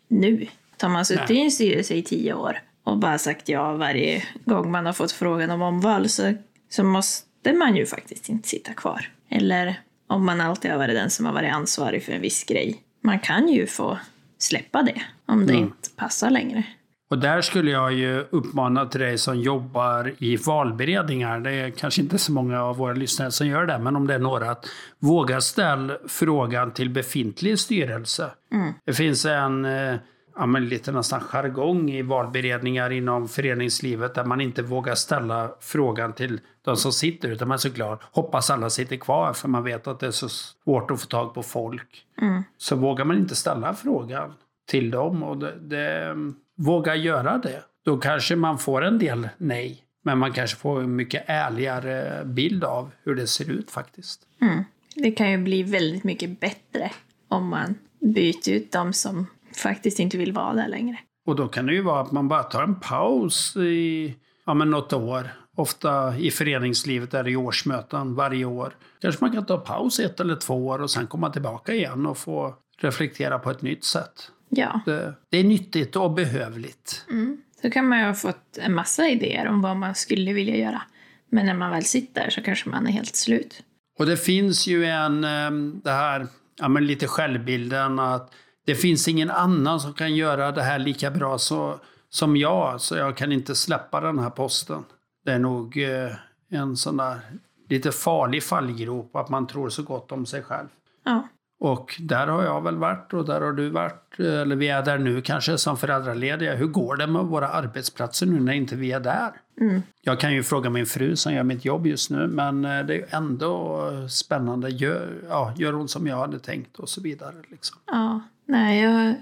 nu. 0.08 0.46
Har 0.82 0.88
man 0.88 1.04
suttit 1.04 1.30
i 1.30 1.40
en 1.40 1.50
styrelse 1.50 1.94
i 1.94 2.02
tio 2.02 2.34
år 2.34 2.58
och 2.84 2.98
bara 2.98 3.18
sagt 3.18 3.48
ja 3.48 3.72
varje 3.72 4.22
gång 4.44 4.70
man 4.70 4.86
har 4.86 4.92
fått 4.92 5.12
frågan 5.12 5.50
om 5.50 5.62
omval 5.62 6.08
så, 6.08 6.34
så 6.70 6.84
måste 6.84 7.52
man 7.52 7.76
ju 7.76 7.86
faktiskt 7.86 8.28
inte 8.28 8.48
sitta 8.48 8.74
kvar. 8.74 9.10
Eller 9.28 9.80
om 10.06 10.26
man 10.26 10.40
alltid 10.40 10.70
har 10.70 10.78
varit 10.78 10.94
den 10.94 11.10
som 11.10 11.26
har 11.26 11.32
varit 11.32 11.52
ansvarig 11.52 12.04
för 12.04 12.12
en 12.12 12.20
viss 12.20 12.44
grej. 12.44 12.80
Man 13.00 13.18
kan 13.18 13.48
ju 13.48 13.66
få 13.66 13.98
släppa 14.38 14.82
det 14.82 15.02
om 15.26 15.46
det 15.46 15.52
mm. 15.52 15.64
inte 15.64 15.90
passar 15.96 16.30
längre. 16.30 16.64
Och 17.10 17.18
där 17.18 17.40
skulle 17.40 17.70
jag 17.70 17.92
ju 17.92 18.24
uppmana 18.30 18.86
till 18.86 19.00
dig 19.00 19.18
som 19.18 19.40
jobbar 19.40 20.12
i 20.18 20.36
valberedningar, 20.36 21.40
det 21.40 21.50
är 21.50 21.70
kanske 21.70 22.00
inte 22.00 22.18
så 22.18 22.32
många 22.32 22.62
av 22.62 22.76
våra 22.76 22.92
lyssnare 22.92 23.30
som 23.30 23.46
gör 23.46 23.66
det, 23.66 23.78
men 23.78 23.96
om 23.96 24.06
det 24.06 24.14
är 24.14 24.18
några, 24.18 24.50
att 24.50 24.66
våga 24.98 25.40
ställa 25.40 25.96
frågan 26.08 26.70
till 26.70 26.90
befintlig 26.90 27.58
styrelse. 27.58 28.30
Mm. 28.52 28.72
Det 28.84 28.92
finns 28.92 29.24
en 29.24 29.64
eh, 29.64 29.94
ja, 30.36 30.46
men 30.46 30.68
lite 30.68 30.92
nästan 30.92 31.20
jargong 31.20 31.90
i 31.90 32.02
valberedningar 32.02 32.90
inom 32.90 33.28
föreningslivet 33.28 34.14
där 34.14 34.24
man 34.24 34.40
inte 34.40 34.62
vågar 34.62 34.94
ställa 34.94 35.54
frågan 35.60 36.12
till 36.12 36.40
de 36.62 36.76
som 36.76 36.92
sitter 36.92 37.28
utan 37.28 37.48
man 37.48 37.54
är 37.54 37.58
så 37.58 37.70
glad. 37.70 37.98
Hoppas 38.12 38.50
alla 38.50 38.70
sitter 38.70 38.96
kvar 38.96 39.32
för 39.32 39.48
man 39.48 39.64
vet 39.64 39.86
att 39.86 40.00
det 40.00 40.06
är 40.06 40.10
så 40.10 40.28
svårt 40.28 40.90
att 40.90 41.00
få 41.00 41.06
tag 41.06 41.34
på 41.34 41.42
folk. 41.42 42.06
Mm. 42.20 42.42
Så 42.58 42.76
vågar 42.76 43.04
man 43.04 43.16
inte 43.16 43.36
ställa 43.36 43.74
frågan 43.74 44.34
till 44.66 44.90
dem 44.90 45.22
och 45.22 45.38
det, 45.38 45.58
det, 45.60 46.16
våga 46.56 46.96
göra 46.96 47.38
det. 47.38 47.62
Då 47.84 47.96
kanske 47.96 48.36
man 48.36 48.58
får 48.58 48.84
en 48.84 48.98
del 48.98 49.28
nej. 49.38 49.80
Men 50.02 50.18
man 50.18 50.32
kanske 50.32 50.56
får 50.56 50.80
en 50.80 50.96
mycket 50.96 51.24
ärligare 51.26 52.24
bild 52.24 52.64
av 52.64 52.90
hur 53.02 53.14
det 53.14 53.26
ser 53.26 53.50
ut 53.50 53.70
faktiskt. 53.70 54.20
Mm. 54.40 54.64
Det 54.94 55.10
kan 55.10 55.30
ju 55.30 55.38
bli 55.38 55.62
väldigt 55.62 56.04
mycket 56.04 56.40
bättre 56.40 56.90
om 57.28 57.48
man 57.48 57.74
byter 58.00 58.50
ut 58.50 58.72
de 58.72 58.92
som 58.92 59.26
faktiskt 59.56 59.98
inte 59.98 60.18
vill 60.18 60.32
vara 60.32 60.54
där 60.54 60.68
längre. 60.68 60.98
Och 61.26 61.36
då 61.36 61.48
kan 61.48 61.66
det 61.66 61.74
ju 61.74 61.82
vara 61.82 62.00
att 62.00 62.12
man 62.12 62.28
bara 62.28 62.42
tar 62.42 62.62
en 62.62 62.80
paus 62.80 63.56
i 63.56 64.14
ja, 64.46 64.54
men 64.54 64.70
något 64.70 64.92
år. 64.92 65.30
Ofta 65.56 66.16
i 66.18 66.30
föreningslivet 66.30 67.14
är 67.14 67.24
det 67.24 67.36
årsmöten 67.36 68.14
varje 68.14 68.44
år. 68.44 68.76
Kanske 69.00 69.24
man 69.24 69.32
kan 69.32 69.46
ta 69.46 69.58
paus 69.58 70.00
ett 70.00 70.20
eller 70.20 70.36
två 70.36 70.66
år 70.66 70.82
och 70.82 70.90
sen 70.90 71.06
komma 71.06 71.30
tillbaka 71.30 71.74
igen 71.74 72.06
och 72.06 72.18
få 72.18 72.54
reflektera 72.78 73.38
på 73.38 73.50
ett 73.50 73.62
nytt 73.62 73.84
sätt. 73.84 74.30
Ja. 74.48 74.80
Det, 74.86 75.14
det 75.30 75.38
är 75.38 75.44
nyttigt 75.44 75.96
och 75.96 76.12
behövligt. 76.12 77.06
Mm. 77.10 77.42
Så 77.62 77.70
kan 77.70 77.88
man 77.88 77.98
ju 77.98 78.04
ha 78.04 78.14
fått 78.14 78.58
en 78.58 78.74
massa 78.74 79.08
idéer 79.08 79.48
om 79.48 79.62
vad 79.62 79.76
man 79.76 79.94
skulle 79.94 80.32
vilja 80.32 80.56
göra. 80.56 80.82
Men 81.30 81.46
när 81.46 81.54
man 81.54 81.70
väl 81.70 81.84
sitter 81.84 82.30
så 82.30 82.42
kanske 82.42 82.68
man 82.68 82.86
är 82.86 82.90
helt 82.90 83.16
slut. 83.16 83.62
Och 83.98 84.06
det 84.06 84.16
finns 84.16 84.66
ju 84.66 84.84
en, 84.84 85.24
ehm, 85.24 85.80
det 85.84 85.90
här, 85.90 86.26
ja 86.60 86.68
men 86.68 86.86
lite 86.86 87.06
självbilden 87.06 87.98
att 87.98 88.32
det 88.64 88.74
finns 88.74 89.08
ingen 89.08 89.30
annan 89.30 89.80
som 89.80 89.92
kan 89.92 90.14
göra 90.14 90.52
det 90.52 90.62
här 90.62 90.78
lika 90.78 91.10
bra 91.10 91.38
så, 91.38 91.80
som 92.10 92.36
jag, 92.36 92.80
så 92.80 92.96
jag 92.96 93.16
kan 93.16 93.32
inte 93.32 93.54
släppa 93.54 94.00
den 94.00 94.18
här 94.18 94.30
posten. 94.30 94.84
Det 95.24 95.32
är 95.32 95.38
nog 95.38 95.76
eh, 95.76 96.12
en 96.50 96.76
sån 96.76 96.96
där 96.96 97.20
lite 97.68 97.92
farlig 97.92 98.42
fallgrop, 98.42 99.16
att 99.16 99.28
man 99.28 99.46
tror 99.46 99.68
så 99.68 99.82
gott 99.82 100.12
om 100.12 100.26
sig 100.26 100.42
själv. 100.42 100.68
Ja. 101.04 101.28
Och 101.60 101.96
där 102.00 102.26
har 102.26 102.44
jag 102.44 102.60
väl 102.62 102.76
varit 102.76 103.12
och 103.12 103.24
där 103.24 103.40
har 103.40 103.52
du 103.52 103.70
varit, 103.70 104.18
eller 104.18 104.56
vi 104.56 104.68
är 104.68 104.82
där 104.82 104.98
nu 104.98 105.22
kanske 105.22 105.58
som 105.58 105.76
föräldralediga. 105.76 106.54
Hur 106.54 106.66
går 106.66 106.96
det 106.96 107.06
med 107.06 107.24
våra 107.24 107.48
arbetsplatser 107.48 108.26
nu 108.26 108.40
när 108.40 108.52
inte 108.52 108.76
vi 108.76 108.92
är 108.92 109.00
där? 109.00 109.32
Mm. 109.60 109.82
Jag 110.02 110.20
kan 110.20 110.34
ju 110.34 110.42
fråga 110.42 110.70
min 110.70 110.86
fru 110.86 111.16
som 111.16 111.34
gör 111.34 111.42
mitt 111.42 111.64
jobb 111.64 111.86
just 111.86 112.10
nu, 112.10 112.26
men 112.26 112.64
eh, 112.64 112.86
det 112.86 112.94
är 112.94 113.16
ändå 113.16 113.88
spännande. 114.08 114.68
Gör, 114.68 115.08
ja, 115.28 115.54
gör 115.56 115.72
hon 115.72 115.88
som 115.88 116.06
jag 116.06 116.16
hade 116.16 116.38
tänkt 116.38 116.78
och 116.78 116.88
så 116.88 117.00
vidare. 117.00 117.34
Liksom. 117.50 117.78
Ja, 117.86 118.20
nej, 118.46 118.82
jag 118.82 119.14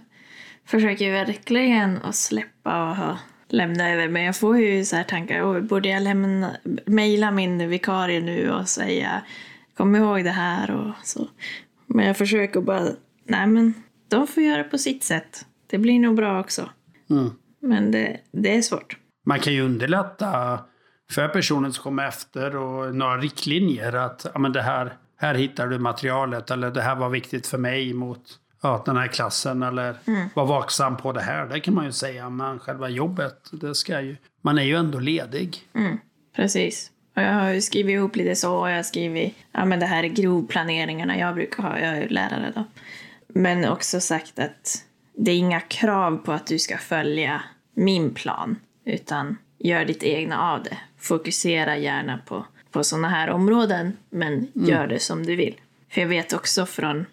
försöker 0.67 1.13
verkligen 1.13 2.03
att 2.03 2.15
släppa 2.15 2.91
och 2.91 2.97
ha 2.97 3.19
lämna 3.49 3.91
över. 3.91 4.09
Men 4.09 4.23
jag 4.23 4.37
får 4.37 4.59
ju 4.59 4.85
så 4.85 4.97
här 4.97 5.05
tankar, 5.05 5.43
oh, 5.43 5.61
borde 5.61 5.89
jag 5.89 6.03
lämna, 6.03 6.57
mejla 6.87 7.31
min 7.31 7.69
vikarie 7.69 8.21
nu 8.21 8.51
och 8.51 8.69
säga 8.69 9.23
kom 9.77 9.97
ihåg 9.97 10.25
det 10.25 10.31
här 10.31 10.71
och 10.71 10.95
så. 11.07 11.29
Men 11.87 12.07
jag 12.07 12.17
försöker 12.17 12.61
bara, 12.61 12.89
nej 13.25 13.47
men 13.47 13.75
de 14.09 14.27
får 14.27 14.43
göra 14.43 14.65
på 14.65 14.79
sitt 14.79 15.05
sätt. 15.05 15.47
Det 15.67 15.79
blir 15.79 15.99
nog 15.99 16.17
bra 16.17 16.41
också. 16.41 16.71
Mm. 17.11 17.31
Men 17.61 17.91
det, 17.91 18.21
det 18.33 18.57
är 18.57 18.63
svårt. 18.63 18.97
Man 19.27 19.41
kan 19.41 19.53
ju 19.53 19.63
underlätta 19.63 20.61
för 21.11 21.29
personen 21.29 21.73
som 21.73 21.83
kommer 21.83 22.09
efter 22.09 22.57
och 22.57 22.95
några 22.95 23.17
riktlinjer 23.17 23.93
att 23.93 24.27
ja, 24.35 24.39
men 24.39 24.53
det 24.53 24.63
här, 24.63 24.97
här 25.17 25.35
hittar 25.35 25.67
du 25.67 25.79
materialet 25.79 26.51
eller 26.51 26.71
det 26.71 26.83
här 26.83 26.97
var 26.97 27.09
viktigt 27.09 27.47
för 27.47 27.59
mig 27.59 27.95
mot 27.95 28.39
ja, 28.63 28.83
den 28.87 28.97
här 28.97 29.07
klassen 29.07 29.63
eller 29.63 29.97
mm. 30.07 30.29
var 30.35 30.47
vaksam 30.47 30.97
på 30.97 31.13
det 31.13 31.21
här. 31.21 31.47
Det 31.47 31.61
kan 31.61 31.75
man 31.75 31.85
ju 31.85 31.93
säga. 31.93 32.31
Men 32.31 32.59
själva 32.59 32.89
jobbet, 32.89 33.49
det 33.53 33.75
ska 33.75 34.01
ju... 34.01 34.17
Man 34.41 34.59
är 34.59 34.63
ju 34.63 34.77
ändå 34.77 34.99
ledig. 34.99 35.59
Mm. 35.75 35.99
Precis. 36.37 36.91
Och 37.17 37.23
jag 37.23 37.33
har 37.33 37.61
skrivit 37.61 37.95
ihop 37.95 38.17
lite 38.17 38.37
så. 38.37 38.57
Och 38.57 38.71
jag 38.71 38.77
har 38.77 38.83
skrivit 38.83 39.35
ja, 39.53 39.65
men 39.65 39.81
det 39.81 39.87
här 39.87 40.05
är 40.05 40.09
grovplaneringarna 40.09 41.19
jag 41.19 41.35
brukar 41.35 41.63
ha. 41.63 41.79
Jag 41.79 41.99
är 41.99 42.09
lärare 42.09 42.53
då. 42.55 42.65
Men 43.29 43.69
också 43.69 44.01
sagt 44.01 44.39
att 44.39 44.85
det 45.17 45.31
är 45.31 45.37
inga 45.37 45.61
krav 45.61 46.17
på 46.17 46.33
att 46.33 46.47
du 46.47 46.59
ska 46.59 46.79
följa 46.79 47.43
min 47.75 48.15
plan. 48.15 48.57
Utan 48.85 49.37
gör 49.59 49.85
ditt 49.85 50.03
egna 50.03 50.53
av 50.53 50.63
det. 50.63 50.79
Fokusera 50.99 51.77
gärna 51.77 52.19
på, 52.19 52.47
på 52.71 52.85
sådana 52.85 53.09
här 53.09 53.31
områden. 53.31 53.97
Men 54.11 54.33
mm. 54.33 54.49
gör 54.55 54.87
det 54.87 54.99
som 54.99 55.27
du 55.27 55.37
vill. 55.37 55.55
För 55.91 56.01
jag 56.01 56.09
vet 56.09 56.33
också 56.33 56.67
från 56.67 57.07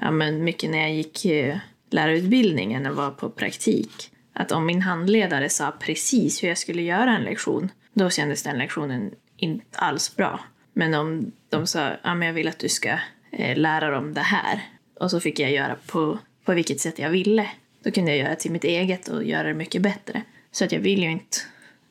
ja, 0.00 0.10
men 0.10 0.44
mycket 0.44 0.70
när 0.70 0.78
jag 0.78 0.92
gick 0.92 1.24
eh, 1.24 1.58
lärarutbildningen 1.90 2.86
och 2.86 2.96
var 2.96 3.10
på 3.10 3.30
praktik. 3.30 4.10
Att 4.32 4.52
om 4.52 4.66
min 4.66 4.82
handledare 4.82 5.48
sa 5.48 5.70
precis 5.80 6.42
hur 6.42 6.48
jag 6.48 6.58
skulle 6.58 6.82
göra 6.82 7.16
en 7.16 7.22
lektion, 7.22 7.68
då 7.92 8.10
kändes 8.10 8.42
den 8.42 8.58
lektionen 8.58 9.10
inte 9.36 9.78
alls 9.78 10.16
bra. 10.16 10.40
Men 10.72 10.94
om 10.94 11.32
de 11.48 11.66
sa 11.66 11.90
ja, 12.02 12.14
men 12.14 12.28
jag 12.28 12.34
vill 12.34 12.48
att 12.48 12.58
du 12.58 12.68
ska 12.68 12.98
eh, 13.32 13.56
lära 13.56 13.90
dem 13.90 14.14
det 14.14 14.20
här 14.20 14.62
och 15.00 15.10
så 15.10 15.20
fick 15.20 15.38
jag 15.38 15.52
göra 15.52 15.76
på, 15.86 16.18
på 16.44 16.54
vilket 16.54 16.80
sätt 16.80 16.98
jag 16.98 17.10
ville. 17.10 17.46
Då 17.82 17.90
kunde 17.90 18.10
jag 18.10 18.18
göra 18.18 18.36
till 18.36 18.50
mitt 18.50 18.64
eget 18.64 19.08
och 19.08 19.24
göra 19.24 19.48
det 19.48 19.54
mycket 19.54 19.82
bättre. 19.82 20.22
Så 20.52 20.64
att 20.64 20.72
jag 20.72 20.80
vill 20.80 21.02
ju 21.02 21.10
inte 21.10 21.36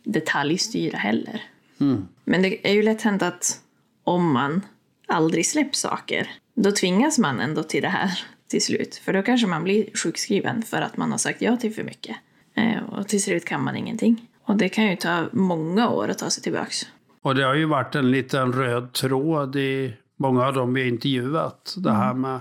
detaljstyra 0.03 0.97
heller. 0.97 1.43
Mm. 1.79 2.07
Men 2.23 2.41
det 2.41 2.69
är 2.69 2.73
ju 2.73 2.83
lätt 2.83 3.01
hänt 3.01 3.21
att 3.21 3.59
om 4.03 4.31
man 4.31 4.65
aldrig 5.07 5.45
släpper 5.45 5.75
saker, 5.75 6.29
då 6.63 6.71
tvingas 6.71 7.19
man 7.19 7.39
ändå 7.39 7.63
till 7.63 7.81
det 7.81 7.89
här 7.89 8.19
till 8.47 8.61
slut. 8.61 8.95
För 8.95 9.13
då 9.13 9.21
kanske 9.21 9.47
man 9.47 9.63
blir 9.63 9.97
sjukskriven 10.03 10.61
för 10.61 10.81
att 10.81 10.97
man 10.97 11.11
har 11.11 11.17
sagt 11.17 11.41
ja 11.41 11.57
till 11.57 11.73
för 11.73 11.83
mycket. 11.83 12.15
Eh, 12.55 12.83
och 12.83 13.07
till 13.07 13.23
slut 13.23 13.45
kan 13.45 13.63
man 13.63 13.75
ingenting. 13.75 14.27
Och 14.43 14.57
det 14.57 14.69
kan 14.69 14.89
ju 14.89 14.95
ta 14.95 15.25
många 15.31 15.89
år 15.89 16.09
att 16.09 16.17
ta 16.17 16.29
sig 16.29 16.43
tillbaks. 16.43 16.87
Och 17.21 17.35
det 17.35 17.43
har 17.43 17.55
ju 17.55 17.65
varit 17.65 17.95
en 17.95 18.11
liten 18.11 18.53
röd 18.53 18.93
tråd 18.93 19.55
i 19.55 19.93
många 20.17 20.47
av 20.47 20.53
dem 20.53 20.73
vi 20.73 20.81
har 20.81 20.87
intervjuat. 20.87 21.75
Det 21.77 21.91
här 21.91 22.11
mm. 22.11 22.21
med 22.21 22.39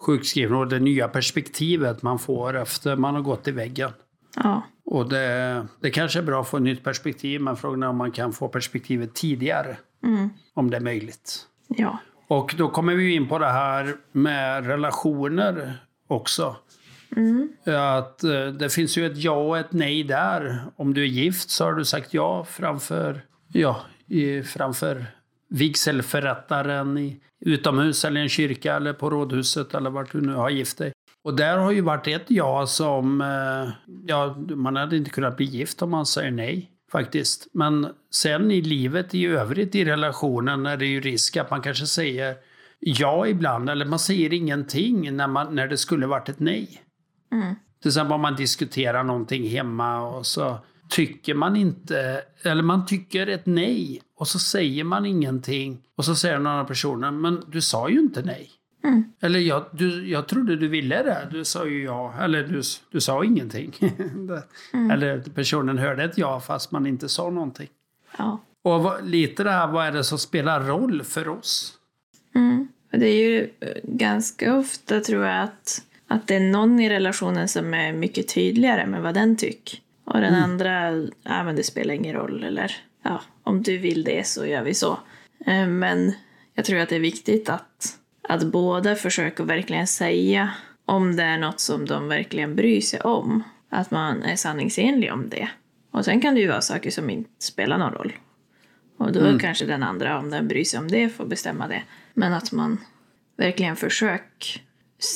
sjukskrivning 0.00 0.58
och 0.58 0.68
det 0.68 0.78
nya 0.78 1.08
perspektivet 1.08 2.02
man 2.02 2.18
får 2.18 2.56
efter 2.56 2.96
man 2.96 3.14
har 3.14 3.22
gått 3.22 3.48
i 3.48 3.50
väggen. 3.50 3.90
Ja. 4.36 4.62
Och 4.84 5.08
det, 5.08 5.66
det 5.80 5.90
kanske 5.90 6.18
är 6.18 6.22
bra 6.22 6.40
att 6.40 6.48
få 6.48 6.56
ett 6.56 6.62
nytt 6.62 6.84
perspektiv, 6.84 7.40
men 7.40 7.56
frågan 7.56 7.82
är 7.82 7.88
om 7.88 7.96
man 7.96 8.12
kan 8.12 8.32
få 8.32 8.48
perspektivet 8.48 9.14
tidigare. 9.14 9.76
Mm. 10.02 10.30
Om 10.54 10.70
det 10.70 10.76
är 10.76 10.80
möjligt. 10.80 11.46
Ja. 11.68 11.98
Och 12.28 12.54
då 12.58 12.68
kommer 12.68 12.94
vi 12.94 13.14
in 13.14 13.28
på 13.28 13.38
det 13.38 13.50
här 13.50 13.96
med 14.12 14.66
relationer 14.66 15.78
också. 16.08 16.56
Mm. 17.16 17.48
Att 17.66 18.24
eh, 18.24 18.46
det 18.46 18.68
finns 18.72 18.98
ju 18.98 19.06
ett 19.06 19.16
ja 19.16 19.32
och 19.32 19.58
ett 19.58 19.72
nej 19.72 20.04
där. 20.04 20.64
Om 20.76 20.94
du 20.94 21.02
är 21.02 21.06
gift 21.06 21.50
så 21.50 21.64
har 21.64 21.72
du 21.72 21.84
sagt 21.84 22.14
ja 22.14 22.44
framför 22.44 23.24
ja, 23.52 23.80
i, 24.06 24.42
framför 24.42 25.06
vigselförrättaren 25.48 26.98
i, 26.98 27.20
utomhus 27.40 28.04
eller 28.04 28.20
i 28.20 28.22
en 28.22 28.28
kyrka 28.28 28.76
eller 28.76 28.92
på 28.92 29.10
rådhuset 29.10 29.74
eller 29.74 29.90
vart 29.90 30.12
du 30.12 30.20
nu 30.20 30.34
har 30.34 30.50
gift 30.50 30.78
dig. 30.78 30.92
Och 31.22 31.36
där 31.36 31.56
har 31.56 31.72
ju 31.72 31.80
varit 31.80 32.06
ett 32.06 32.24
ja 32.28 32.66
som, 32.66 33.20
eh, 33.20 33.92
ja, 34.06 34.36
man 34.38 34.76
hade 34.76 34.96
inte 34.96 35.10
kunnat 35.10 35.36
bli 35.36 35.46
gift 35.46 35.82
om 35.82 35.90
man 35.90 36.06
säger 36.06 36.30
nej 36.30 36.70
faktiskt. 36.94 37.46
Men 37.52 37.88
sen 38.10 38.50
i 38.50 38.60
livet 38.60 39.14
i 39.14 39.26
övrigt 39.26 39.74
i 39.74 39.84
relationen 39.84 40.66
är 40.66 40.76
det 40.76 40.86
ju 40.86 41.00
risk 41.00 41.36
att 41.36 41.50
man 41.50 41.62
kanske 41.62 41.86
säger 41.86 42.36
ja 42.80 43.26
ibland 43.26 43.70
eller 43.70 43.86
man 43.86 43.98
säger 43.98 44.32
ingenting 44.32 45.16
när, 45.16 45.28
man, 45.28 45.54
när 45.54 45.68
det 45.68 45.76
skulle 45.76 46.06
varit 46.06 46.28
ett 46.28 46.40
nej. 46.40 46.82
Mm. 47.32 47.54
Till 47.82 47.88
exempel 47.88 48.12
om 48.12 48.20
man 48.20 48.36
diskuterar 48.36 49.04
någonting 49.04 49.48
hemma 49.48 50.00
och 50.00 50.26
så 50.26 50.58
tycker 50.88 51.34
man 51.34 51.56
inte, 51.56 52.22
eller 52.42 52.62
man 52.62 52.86
tycker 52.86 53.26
ett 53.26 53.46
nej 53.46 54.02
och 54.16 54.28
så 54.28 54.38
säger 54.38 54.84
man 54.84 55.06
ingenting 55.06 55.82
och 55.96 56.04
så 56.04 56.14
säger 56.14 56.36
den 56.36 56.46
andra 56.46 56.64
personen, 56.64 57.20
men 57.20 57.44
du 57.48 57.60
sa 57.60 57.88
ju 57.88 58.00
inte 58.00 58.22
nej. 58.22 58.50
Mm. 58.84 59.04
Eller 59.20 59.38
jag, 59.38 59.64
du, 59.72 60.08
jag 60.08 60.28
trodde 60.28 60.56
du 60.56 60.68
ville 60.68 61.02
det, 61.02 61.28
du 61.30 61.44
sa 61.44 61.66
ju 61.66 61.84
ja, 61.84 62.14
eller 62.20 62.42
du, 62.42 62.62
du 62.90 63.00
sa 63.00 63.24
ingenting. 63.24 63.72
Mm. 64.72 64.90
Eller 64.90 65.20
personen 65.20 65.78
hörde 65.78 66.04
ett 66.04 66.18
ja 66.18 66.40
fast 66.40 66.70
man 66.70 66.86
inte 66.86 67.08
sa 67.08 67.30
någonting. 67.30 67.68
Ja. 68.18 68.40
Och 68.62 68.82
vad, 68.82 69.06
lite 69.08 69.44
det 69.44 69.50
här, 69.50 69.66
vad 69.66 69.86
är 69.86 69.92
det 69.92 70.04
som 70.04 70.18
spelar 70.18 70.60
roll 70.60 71.02
för 71.02 71.28
oss? 71.28 71.72
Mm. 72.34 72.68
Det 72.90 73.06
är 73.06 73.28
ju 73.28 73.50
eh, 73.60 73.68
ganska 73.82 74.56
ofta 74.56 75.00
tror 75.00 75.24
jag 75.24 75.42
att, 75.42 75.82
att 76.08 76.26
det 76.26 76.34
är 76.34 76.40
någon 76.40 76.80
i 76.80 76.90
relationen 76.90 77.48
som 77.48 77.74
är 77.74 77.92
mycket 77.92 78.34
tydligare 78.34 78.86
med 78.86 79.02
vad 79.02 79.14
den 79.14 79.36
tycker. 79.36 79.78
Och 80.04 80.20
den 80.20 80.34
andra, 80.34 80.90
ja 81.22 81.44
men 81.44 81.56
det 81.56 81.62
spelar 81.62 81.94
ingen 81.94 82.14
roll 82.14 82.44
eller 82.44 82.76
ja, 83.02 83.20
om 83.42 83.62
du 83.62 83.78
vill 83.78 84.04
det 84.04 84.26
så 84.26 84.46
gör 84.46 84.62
vi 84.62 84.74
så. 84.74 84.98
Eh, 85.46 85.66
Men 85.66 86.12
jag 86.54 86.64
tror 86.64 86.78
att 86.78 86.88
det 86.88 86.96
är 86.96 87.00
viktigt 87.00 87.48
att, 87.48 87.73
att 88.28 88.44
båda 88.44 88.94
försöker 88.94 89.44
verkligen 89.44 89.86
säga 89.86 90.50
om 90.84 91.16
det 91.16 91.22
är 91.22 91.38
något 91.38 91.60
som 91.60 91.86
de 91.86 92.08
verkligen 92.08 92.56
bryr 92.56 92.80
sig 92.80 93.00
om. 93.00 93.42
Att 93.70 93.90
man 93.90 94.22
är 94.22 94.36
sanningsenlig 94.36 95.12
om 95.12 95.28
det. 95.28 95.48
Och 95.90 96.04
sen 96.04 96.20
kan 96.20 96.34
det 96.34 96.40
ju 96.40 96.48
vara 96.48 96.60
saker 96.60 96.90
som 96.90 97.10
inte 97.10 97.44
spelar 97.44 97.78
någon 97.78 97.92
roll. 97.92 98.12
Och 98.96 99.12
då 99.12 99.38
kanske 99.38 99.66
den 99.66 99.82
andra, 99.82 100.18
om 100.18 100.30
den 100.30 100.48
bryr 100.48 100.64
sig 100.64 100.78
om 100.78 100.88
det, 100.88 101.08
får 101.08 101.26
bestämma 101.26 101.68
det. 101.68 101.82
Men 102.14 102.32
att 102.32 102.52
man 102.52 102.78
verkligen 103.36 103.76
försöker 103.76 104.60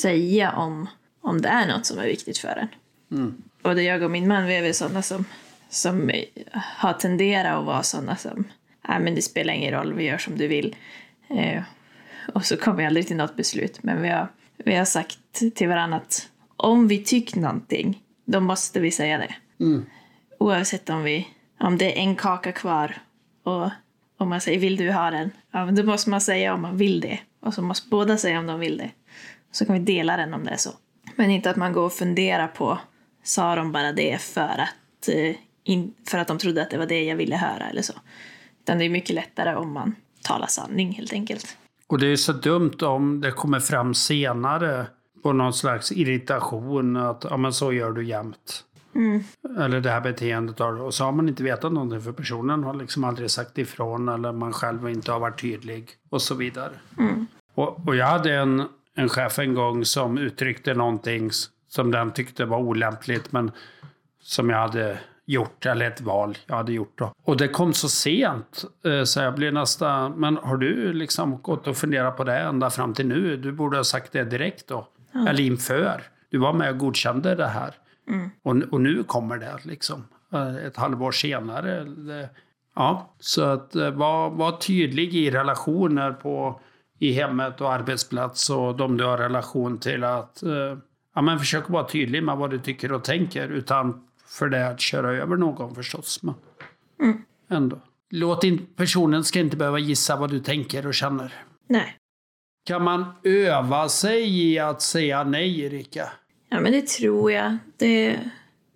säga 0.01 0.51
om, 0.51 0.87
om 1.21 1.41
det 1.41 1.49
är 1.49 1.67
något 1.67 1.85
som 1.85 1.99
är 1.99 2.05
viktigt 2.05 2.37
för 2.37 2.47
en. 2.57 2.67
Både 3.61 3.83
jag 3.83 4.03
och 4.03 4.11
min 4.11 4.27
man, 4.27 4.45
vi 4.45 4.55
är 4.55 4.61
väl 4.61 4.73
sådana 4.73 5.01
som, 5.01 5.25
som 5.69 6.11
har 6.53 6.93
tenderat 6.93 7.57
att 7.57 7.65
vara 7.65 7.83
sådana 7.83 8.15
som, 8.15 8.43
nej 8.87 8.99
men 8.99 9.15
det 9.15 9.21
spelar 9.21 9.53
ingen 9.53 9.73
roll, 9.73 9.93
vi 9.93 10.03
gör 10.03 10.17
som 10.17 10.37
du 10.37 10.47
vill. 10.47 10.75
Eh, 11.29 11.63
och 12.33 12.45
så 12.45 12.57
kommer 12.57 12.77
vi 12.77 12.85
aldrig 12.85 13.07
till 13.07 13.15
något 13.15 13.35
beslut. 13.35 13.83
Men 13.83 14.01
vi 14.01 14.09
har, 14.09 14.27
vi 14.57 14.75
har 14.75 14.85
sagt 14.85 15.55
till 15.55 15.67
varandra 15.67 15.97
att 15.97 16.29
om 16.57 16.87
vi 16.87 17.03
tycker 17.03 17.39
någonting, 17.39 18.03
då 18.25 18.39
måste 18.39 18.79
vi 18.79 18.91
säga 18.91 19.17
det. 19.17 19.35
Oavsett 20.39 20.89
om, 20.89 21.03
vi, 21.03 21.27
om 21.59 21.77
det 21.77 21.97
är 21.97 22.01
en 22.01 22.15
kaka 22.15 22.51
kvar 22.51 22.95
och 23.43 23.69
om 24.17 24.29
man 24.29 24.41
säger 24.41 24.59
vill 24.59 24.77
du 24.77 24.91
ha 24.91 25.11
den? 25.11 25.31
Ja, 25.51 25.65
men 25.65 25.75
då 25.75 25.83
måste 25.83 26.09
man 26.09 26.21
säga 26.21 26.53
om 26.53 26.61
man 26.61 26.77
vill 26.77 27.01
det. 27.01 27.19
Och 27.39 27.53
så 27.53 27.61
måste 27.61 27.89
båda 27.89 28.17
säga 28.17 28.39
om 28.39 28.47
de 28.47 28.59
vill 28.59 28.77
det. 28.77 28.91
Så 29.51 29.65
kan 29.65 29.73
vi 29.73 29.81
dela 29.81 30.17
den 30.17 30.33
om 30.33 30.43
det 30.43 30.51
är 30.51 30.57
så. 30.57 30.69
Men 31.15 31.29
inte 31.29 31.49
att 31.49 31.57
man 31.57 31.73
går 31.73 31.85
och 31.85 31.93
funderar 31.93 32.47
på 32.47 32.79
sa 33.23 33.55
de 33.55 33.71
bara 33.71 33.91
det 33.91 34.21
för 34.21 34.41
att, 34.41 35.09
eh, 35.09 35.35
för 36.07 36.17
att 36.17 36.27
de 36.27 36.37
trodde 36.37 36.61
att 36.61 36.69
det 36.69 36.77
var 36.77 36.85
det 36.85 37.03
jag 37.03 37.15
ville 37.15 37.35
höra 37.35 37.69
eller 37.69 37.81
så. 37.81 37.93
Utan 38.61 38.77
det 38.77 38.85
är 38.85 38.89
mycket 38.89 39.15
lättare 39.15 39.55
om 39.55 39.73
man 39.73 39.95
talar 40.21 40.47
sanning 40.47 40.91
helt 40.91 41.13
enkelt. 41.13 41.57
Och 41.89 41.99
det 41.99 42.07
är 42.07 42.15
så 42.15 42.33
dumt 42.33 42.77
om 42.81 43.21
det 43.21 43.31
kommer 43.31 43.59
fram 43.59 43.93
senare 43.93 44.87
på 45.23 45.33
någon 45.33 45.53
slags 45.53 45.91
irritation 45.91 46.97
att 46.97 47.25
ja, 47.29 47.37
men 47.37 47.53
så 47.53 47.73
gör 47.73 47.91
du 47.91 48.05
jämt. 48.05 48.63
Eller 49.59 49.81
det 49.81 49.89
här 49.89 50.01
beteendet 50.01 50.59
har. 50.59 50.81
Och 50.81 50.93
så 50.93 51.03
har 51.03 51.11
man 51.11 51.29
inte 51.29 51.43
vetat 51.43 51.73
någonting 51.73 52.01
för 52.01 52.11
personen 52.11 52.63
har 52.63 52.73
liksom 52.73 53.03
aldrig 53.03 53.31
sagt 53.31 53.57
ifrån 53.57 54.09
eller 54.09 54.31
man 54.31 54.53
själv 54.53 54.89
inte 54.89 55.11
har 55.11 55.19
varit 55.19 55.41
tydlig 55.41 55.89
och 56.09 56.21
så 56.21 56.35
vidare. 56.35 56.71
Och, 57.53 57.87
och 57.87 57.95
jag 57.95 58.05
hade 58.05 58.35
en, 58.35 58.63
en 58.95 59.09
chef 59.09 59.39
en 59.39 59.53
gång 59.53 59.85
som 59.85 60.17
uttryckte 60.17 60.73
någonting 60.73 61.29
som 61.67 61.91
den 61.91 62.11
tyckte 62.11 62.45
var 62.45 62.57
olämpligt 62.57 63.31
men 63.31 63.51
som 64.21 64.49
jag 64.49 64.57
hade 64.57 64.99
gjort, 65.29 65.65
eller 65.65 65.87
ett 65.87 66.01
val 66.01 66.37
jag 66.47 66.55
hade 66.55 66.73
gjort 66.73 66.97
då. 66.97 67.13
Och 67.23 67.37
det 67.37 67.47
kom 67.47 67.73
så 67.73 67.89
sent 67.89 68.65
eh, 68.85 69.03
så 69.03 69.19
jag 69.19 69.35
blev 69.35 69.53
nästan, 69.53 70.11
men 70.11 70.37
har 70.37 70.57
du 70.57 70.93
liksom 70.93 71.41
gått 71.41 71.67
och 71.67 71.77
funderat 71.77 72.17
på 72.17 72.23
det 72.23 72.37
ända 72.39 72.69
fram 72.69 72.93
till 72.93 73.07
nu? 73.07 73.37
Du 73.37 73.51
borde 73.51 73.77
ha 73.77 73.83
sagt 73.83 74.11
det 74.11 74.23
direkt 74.23 74.67
då. 74.67 74.87
Eller 75.27 75.39
inför. 75.39 76.01
Du 76.29 76.37
var 76.37 76.53
med 76.53 76.69
och 76.69 76.77
godkände 76.77 77.35
det 77.35 77.47
här. 77.47 77.73
Och, 78.43 78.55
och 78.71 78.81
nu 78.81 79.03
kommer 79.03 79.37
det 79.37 79.55
liksom. 79.63 80.03
eh, 80.33 80.55
Ett 80.55 80.77
halvår 80.77 81.11
senare. 81.11 81.83
Det, 81.83 82.29
ja, 82.75 83.13
så 83.19 83.43
att 83.43 83.75
eh, 83.75 83.91
var, 83.91 84.29
var 84.29 84.51
tydlig 84.51 85.15
i 85.15 85.31
relationer 85.31 86.11
på, 86.11 86.61
i 86.99 87.11
hemmet 87.11 87.61
och 87.61 87.73
arbetsplats 87.73 88.49
och 88.49 88.77
de 88.77 88.97
du 88.97 89.03
har 89.03 89.17
relation 89.17 89.77
till 89.77 90.03
att 90.03 90.43
ja, 91.15 91.21
men 91.21 91.39
försök 91.39 91.69
vara 91.69 91.87
tydlig 91.87 92.23
med 92.23 92.37
vad 92.37 92.49
du 92.49 92.59
tycker 92.59 92.91
och 92.91 93.03
tänker 93.03 93.49
utan 93.49 94.05
för 94.29 94.49
det 94.49 94.67
att 94.67 94.79
köra 94.79 95.11
över 95.11 95.35
någon 95.35 95.75
förstås. 95.75 96.23
Men 96.23 96.35
ändå. 97.49 97.79
Låt 98.09 98.43
in, 98.43 98.67
personen 98.75 99.23
ska 99.23 99.39
inte 99.39 99.57
behöva 99.57 99.79
gissa 99.79 100.15
vad 100.15 100.29
du 100.29 100.39
tänker 100.39 100.87
och 100.87 100.93
känner. 100.93 101.33
Nej. 101.67 101.95
Kan 102.65 102.83
man 102.83 103.05
öva 103.23 103.89
sig 103.89 104.41
i 104.41 104.59
att 104.59 104.81
säga 104.81 105.23
nej, 105.23 105.61
Erika? 105.61 106.09
Ja, 106.49 106.59
men 106.59 106.71
det 106.71 106.87
tror 106.87 107.31
jag. 107.31 107.57
Det, 107.77 108.19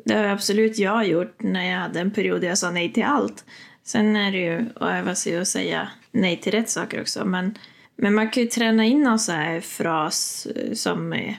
det 0.06 0.14
har 0.14 0.24
absolut 0.24 0.78
jag 0.78 1.08
gjort 1.08 1.36
när 1.38 1.72
jag 1.72 1.80
hade 1.80 2.00
en 2.00 2.12
period 2.12 2.42
där 2.42 2.48
jag 2.48 2.58
sa 2.58 2.72
nej 2.72 2.94
till 2.94 3.04
allt. 3.04 3.46
Sen 3.84 4.16
är 4.16 4.32
det 4.32 4.38
ju 4.38 4.66
att 4.76 4.92
öva 4.92 5.16
sig 5.16 5.38
att 5.38 5.48
säga 5.48 5.88
nej 6.12 6.38
till 6.38 6.52
rätt 6.52 6.70
saker 6.70 7.02
också. 7.02 7.26
Men, 7.26 7.58
men 7.96 8.14
man 8.14 8.30
kan 8.30 8.44
ju 8.44 8.50
träna 8.50 8.86
in 8.86 9.04
någon 9.04 9.20
så 9.20 9.32
här 9.32 9.62
fras 9.62 10.48
eh, 10.56 10.74
som 10.74 11.14
är 11.14 11.38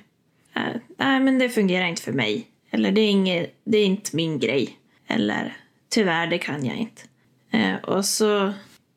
eh, 0.55 0.62
nej 0.98 1.20
men 1.20 1.38
det 1.38 1.48
fungerar 1.48 1.87
inte 1.87 2.03
för 2.03 2.12
mig. 2.12 2.46
Eller 2.75 2.93
det 2.93 3.01
är, 3.01 3.11
inget, 3.11 3.61
det 3.65 3.79
är 3.79 3.87
inte 3.87 4.17
min 4.17 4.39
grej. 4.39 4.79
Eller 5.07 5.57
tyvärr, 5.89 6.27
det 6.27 6.39
kan 6.39 6.65
jag 6.65 6.77
inte. 6.77 7.03
Eh, 7.51 7.77
och 7.77 8.05
så 8.05 8.53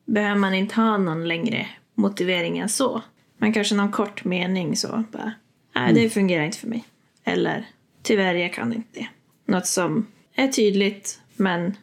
behöver 0.06 0.36
man 0.36 0.54
inte 0.54 0.76
ha 0.76 0.98
någon 0.98 1.28
längre 1.28 1.68
motivering 1.96 2.58
än 2.58 2.70
så. 2.70 3.02
Men 3.38 3.54
kanske 3.54 3.76
någon 3.76 3.92
kort 3.92 4.24
mening 4.24 4.76
så. 4.76 5.04
Bara, 5.12 5.34
nej, 5.76 5.94
det 5.94 6.10
fungerar 6.10 6.44
inte 6.44 6.58
för 6.58 6.68
mig. 6.68 6.86
Eller 7.24 7.66
tyvärr, 8.04 8.36
jag 8.36 8.54
kan 8.54 8.74
inte 8.74 9.00
det. 9.00 9.08
Något 9.46 9.68
som 9.68 10.08
är 10.36 10.48
tydligt, 10.48 11.20
men 11.36 11.78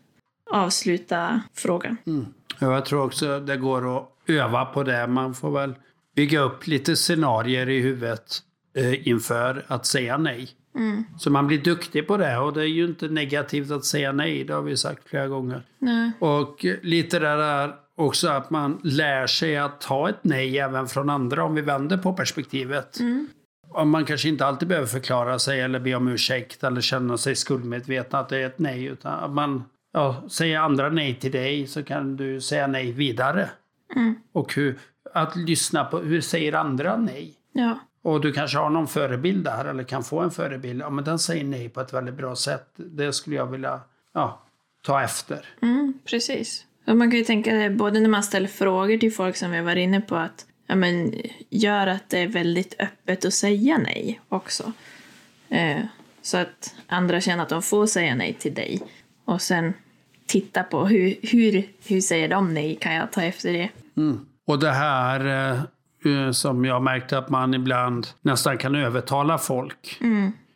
avsluta 0.50 1.40
frågan. 1.54 1.96
Ja, 2.60 2.74
jag 2.74 2.86
tror 2.86 3.04
också 3.04 3.40
det 3.40 3.56
går 3.56 3.96
att 3.96 4.08
öva 4.26 4.64
på 4.64 4.82
det. 4.82 5.06
Man 5.06 5.34
får 5.34 5.50
väl 5.50 5.74
bygga 6.16 6.40
upp 6.40 6.66
lite 6.66 6.96
scenarier 6.96 7.68
i 7.68 7.80
huvudet 7.80 8.38
eh, 8.76 9.08
inför 9.08 9.64
att 9.68 9.86
säga 9.86 10.18
nej. 10.18 10.48
Så 11.18 11.30
man 11.30 11.46
blir 11.46 11.58
duktig 11.58 12.06
på 12.06 12.16
det 12.16 12.38
och 12.38 12.52
det 12.52 12.60
är 12.60 12.66
ju 12.66 12.84
inte 12.84 13.08
negativt 13.08 13.70
att 13.70 13.84
säga 13.84 14.12
nej, 14.12 14.44
det 14.44 14.54
har 14.54 14.62
vi 14.62 14.76
sagt 14.76 15.08
flera 15.08 15.28
gånger. 15.28 15.62
Nej. 15.78 16.12
Och 16.18 16.66
lite 16.82 17.18
det 17.18 17.36
där 17.36 17.74
också 17.96 18.28
att 18.28 18.50
man 18.50 18.80
lär 18.82 19.26
sig 19.26 19.56
att 19.56 19.80
ta 19.80 20.08
ett 20.08 20.20
nej 20.22 20.58
även 20.58 20.86
från 20.86 21.10
andra 21.10 21.44
om 21.44 21.54
vi 21.54 21.60
vänder 21.60 21.96
på 21.96 22.12
perspektivet. 22.12 22.98
Och 23.68 23.86
man 23.86 24.04
kanske 24.04 24.28
inte 24.28 24.46
alltid 24.46 24.68
behöver 24.68 24.86
förklara 24.86 25.38
sig 25.38 25.60
eller 25.60 25.78
be 25.78 25.94
om 25.94 26.08
ursäkt 26.08 26.64
eller 26.64 26.80
känna 26.80 27.16
sig 27.16 27.36
skuldmedveten 27.36 28.20
att 28.20 28.28
det 28.28 28.38
är 28.38 28.46
ett 28.46 28.58
nej. 28.58 28.84
Utan 28.84 29.12
att 29.24 29.30
man 29.30 29.64
ja, 29.92 30.24
säger 30.28 30.58
andra 30.58 30.88
nej 30.88 31.14
till 31.14 31.32
dig 31.32 31.66
så 31.66 31.82
kan 31.82 32.16
du 32.16 32.40
säga 32.40 32.66
nej 32.66 32.92
vidare. 32.92 33.50
Och 34.32 34.54
hur, 34.54 34.78
att 35.14 35.36
lyssna 35.36 35.84
på 35.84 35.98
hur 35.98 36.20
säger 36.20 36.52
andra 36.52 36.96
nej. 36.96 37.34
Ja. 37.52 37.78
Och 38.04 38.20
du 38.20 38.32
kanske 38.32 38.58
har 38.58 38.70
någon 38.70 38.88
förebild 38.88 39.44
där 39.44 39.64
eller 39.64 39.84
kan 39.84 40.04
få 40.04 40.20
en 40.20 40.30
förebild. 40.30 40.80
Ja, 40.80 40.90
men 40.90 41.04
den 41.04 41.18
säger 41.18 41.44
nej 41.44 41.68
på 41.68 41.80
ett 41.80 41.92
väldigt 41.92 42.14
bra 42.14 42.36
sätt. 42.36 42.68
Det 42.76 43.12
skulle 43.12 43.36
jag 43.36 43.46
vilja 43.46 43.80
ja, 44.14 44.42
ta 44.82 45.02
efter. 45.02 45.46
Mm, 45.62 45.94
precis. 46.04 46.66
Och 46.86 46.96
man 46.96 47.10
kan 47.10 47.18
ju 47.18 47.24
tänka 47.24 47.54
det 47.54 47.70
både 47.70 48.00
när 48.00 48.08
man 48.08 48.22
ställer 48.22 48.48
frågor 48.48 48.98
till 48.98 49.12
folk 49.12 49.36
som 49.36 49.50
vi 49.50 49.60
var 49.60 49.76
inne 49.76 50.00
på 50.00 50.16
att 50.16 50.46
ja, 50.66 50.74
men, 50.74 51.14
gör 51.50 51.86
att 51.86 52.10
det 52.10 52.18
är 52.18 52.28
väldigt 52.28 52.74
öppet 52.78 53.24
att 53.24 53.34
säga 53.34 53.78
nej 53.78 54.20
också. 54.28 54.72
Eh, 55.48 55.80
så 56.22 56.36
att 56.36 56.74
andra 56.86 57.20
känner 57.20 57.42
att 57.42 57.48
de 57.48 57.62
får 57.62 57.86
säga 57.86 58.14
nej 58.14 58.32
till 58.32 58.54
dig. 58.54 58.82
Och 59.24 59.42
sen 59.42 59.72
titta 60.26 60.62
på 60.62 60.86
hur, 60.86 61.16
hur, 61.22 61.68
hur 61.86 62.00
säger 62.00 62.28
de 62.28 62.54
nej, 62.54 62.76
kan 62.80 62.94
jag 62.94 63.12
ta 63.12 63.22
efter 63.22 63.52
det? 63.52 63.68
Och 64.46 64.58
det 64.58 64.70
här 64.70 65.50
eh, 65.50 65.60
som 66.32 66.64
jag 66.64 66.82
märkte 66.82 67.18
att 67.18 67.30
man 67.30 67.54
ibland 67.54 68.06
nästan 68.22 68.58
kan 68.58 68.74
övertala 68.74 69.38
folk. 69.38 69.98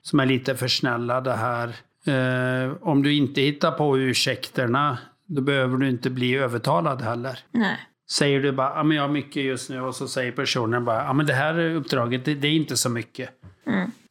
Som 0.03 0.21
är 0.21 0.27
lite 0.27 0.55
för 0.55 0.69
snälla 0.69 1.21
det 1.21 1.35
här. 1.35 1.69
Eh, 2.07 2.73
om 2.81 3.03
du 3.03 3.15
inte 3.15 3.41
hittar 3.41 3.71
på 3.71 3.99
ursäkterna, 3.99 4.99
då 5.27 5.43
behöver 5.43 5.77
du 5.77 5.89
inte 5.89 6.11
bli 6.11 6.35
övertalad 6.35 7.03
heller. 7.03 7.39
Nej. 7.51 7.77
Säger 8.11 8.41
du 8.41 8.53
bara, 8.53 8.73
ja 8.77 8.83
men 8.83 8.97
jag 8.97 9.05
har 9.05 9.09
mycket 9.09 9.43
just 9.43 9.71
nu 9.71 9.81
och 9.81 9.95
så 9.95 10.09
säger 10.09 10.33
personen 10.33 10.85
bara, 10.85 11.05
ja 11.05 11.13
men 11.13 11.27
det 11.27 11.33
här 11.33 11.59
uppdraget, 11.59 12.25
det, 12.25 12.35
det 12.35 12.49
är 12.49 12.53
inte 12.53 12.77
så 12.77 12.91
mycket. 12.91 13.31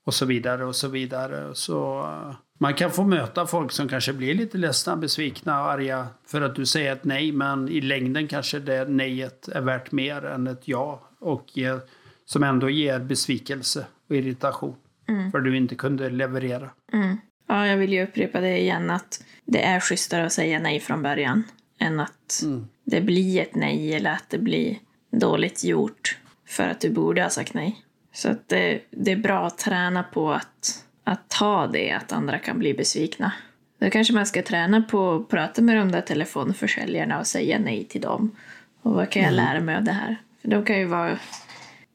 Och 0.05 0.13
så 0.13 0.25
vidare 0.25 0.65
och 0.65 0.75
så 0.75 0.87
vidare. 0.87 1.55
Så 1.55 1.99
eh, 1.99 2.35
man 2.59 2.73
kan 2.73 2.91
få 2.91 3.03
möta 3.03 3.45
folk 3.45 3.71
som 3.71 3.89
kanske 3.89 4.13
blir 4.13 4.33
lite 4.33 4.57
ledsna, 4.57 4.97
besvikna 4.97 5.63
och 5.63 5.71
arga 5.71 6.07
för 6.27 6.41
att 6.41 6.55
du 6.55 6.65
säger 6.65 6.93
ett 6.93 7.03
nej, 7.03 7.31
men 7.31 7.69
i 7.69 7.81
längden 7.81 8.27
kanske 8.27 8.59
det 8.59 8.89
nejet 8.89 9.47
är 9.47 9.61
värt 9.61 9.91
mer 9.91 10.25
än 10.25 10.47
ett 10.47 10.61
ja. 10.65 11.06
Och 11.19 11.45
ger, 11.53 11.79
som 12.25 12.43
ändå 12.43 12.69
ger 12.69 12.99
besvikelse 12.99 13.85
och 14.09 14.15
irritation. 14.15 14.75
För 15.31 15.39
du 15.39 15.57
inte 15.57 15.75
kunde 15.75 16.09
leverera. 16.09 16.69
Ja, 17.47 17.67
jag 17.67 17.77
vill 17.77 17.93
ju 17.93 18.03
upprepa 18.03 18.39
det 18.39 18.57
igen 18.59 18.89
att 18.89 19.23
det 19.45 19.63
är 19.63 19.79
schysstare 19.79 20.25
att 20.25 20.33
säga 20.33 20.59
nej 20.59 20.79
från 20.79 21.01
början 21.03 21.43
än 21.79 21.99
att 21.99 22.43
det 22.83 23.01
blir 23.01 23.41
ett 23.41 23.55
nej 23.55 23.93
eller 23.93 24.11
att 24.11 24.29
det 24.29 24.37
blir 24.37 24.77
dåligt 25.11 25.63
gjort 25.63 26.17
för 26.45 26.63
att 26.63 26.81
du 26.81 26.89
borde 26.89 27.23
ha 27.23 27.29
sagt 27.29 27.53
nej. 27.53 27.83
Så 28.13 28.29
att 28.29 28.49
det, 28.49 28.81
det 28.89 29.11
är 29.11 29.17
bra 29.17 29.47
att 29.47 29.57
träna 29.57 30.03
på 30.03 30.31
att, 30.31 30.85
att 31.03 31.29
ta 31.29 31.67
det, 31.67 31.91
att 31.91 32.11
andra 32.11 32.39
kan 32.39 32.59
bli 32.59 32.73
besvikna. 32.73 33.31
Då 33.79 33.89
kanske 33.89 34.13
man 34.13 34.25
ska 34.25 34.41
träna 34.41 34.81
på 34.81 35.15
att 35.15 35.29
prata 35.29 35.61
med 35.61 35.77
de 35.77 35.91
där 35.91 36.01
telefonförsäljarna 36.01 37.19
och 37.19 37.27
säga 37.27 37.59
nej 37.59 37.85
till 37.85 38.01
dem. 38.01 38.35
Och 38.81 38.93
vad 38.93 39.09
kan 39.09 39.23
jag 39.23 39.33
lära 39.33 39.59
mig 39.59 39.75
av 39.75 39.83
det 39.83 39.91
här? 39.91 40.17
De 40.49 40.65
kan 40.65 40.79
ju 40.79 40.85
vara 40.85 41.19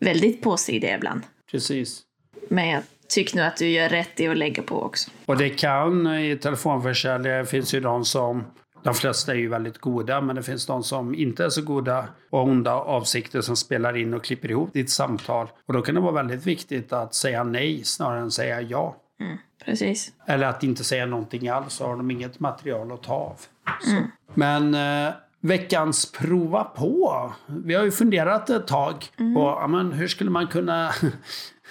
väldigt 0.00 0.42
påstridiga 0.42 0.94
ibland. 0.94 1.20
Precis. 1.50 2.03
Men 2.48 2.68
jag 2.68 2.82
tycker 3.09 3.36
nog 3.36 3.46
att 3.46 3.57
du 3.57 3.68
gör 3.68 3.88
rätt 3.88 4.20
i 4.20 4.28
att 4.28 4.36
lägga 4.36 4.62
på 4.62 4.82
också. 4.82 5.11
Och 5.26 5.36
det 5.36 5.48
kan 5.48 6.07
i 6.07 6.36
telefonförsäljare 6.36 7.46
finns 7.46 7.74
ju 7.74 7.80
de 7.80 8.05
som 8.05 8.44
de 8.82 8.94
flesta 8.94 9.32
är 9.32 9.36
ju 9.36 9.48
väldigt 9.48 9.78
goda, 9.78 10.20
men 10.20 10.36
det 10.36 10.42
finns 10.42 10.66
de 10.66 10.82
som 10.82 11.14
inte 11.14 11.44
är 11.44 11.48
så 11.48 11.62
goda 11.62 12.09
och 12.30 12.42
onda 12.42 12.72
avsikter 12.72 13.40
som 13.40 13.57
spelar 13.57 13.96
in 13.96 14.14
och 14.14 14.24
klipper 14.24 14.50
ihop 14.50 14.72
ditt 14.72 14.90
samtal. 14.90 15.48
Och 15.66 15.74
då 15.74 15.82
kan 15.82 15.94
det 15.94 16.00
vara 16.00 16.12
väldigt 16.12 16.46
viktigt 16.46 16.92
att 16.92 17.14
säga 17.14 17.44
nej 17.44 17.84
snarare 17.84 18.20
än 18.20 18.30
säga 18.30 18.61
ja. 18.61 18.96
Mm, 19.20 19.36
precis. 19.64 20.12
Eller 20.26 20.46
att 20.46 20.62
inte 20.62 20.84
säga 20.84 21.07
någonting 21.07 21.48
alls, 21.48 21.74
så 21.74 21.86
har 21.86 21.96
de 21.96 22.11
inget 22.11 22.40
material 22.40 22.92
att 22.92 23.03
ta 23.03 23.14
av. 23.14 23.40
Så. 23.80 23.96
Men 24.34 24.74
eh, 24.74 25.14
veckans 25.43 26.12
prova 26.12 26.64
på. 26.64 27.32
Vi 27.47 27.74
har 27.74 27.84
ju 27.84 27.90
funderat 27.90 28.51
ett 28.51 28.66
tag 28.66 29.09
på 29.16 29.57
ja, 29.61 29.66
men 29.66 29.93
hur 29.93 30.09
skulle 30.09 30.30
man 30.30 30.47
kunna 30.47 30.93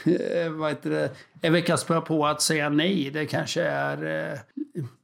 vad 0.51 0.69
heter 0.69 0.89
det, 0.89 1.11
en 1.41 1.53
veckans 1.53 1.83
prova 1.83 2.01
på 2.01 2.25
att 2.25 2.41
säga 2.41 2.69
nej. 2.69 3.09
Det 3.13 3.25
kanske 3.25 3.63
är, 3.63 4.31
eh, 4.31 4.39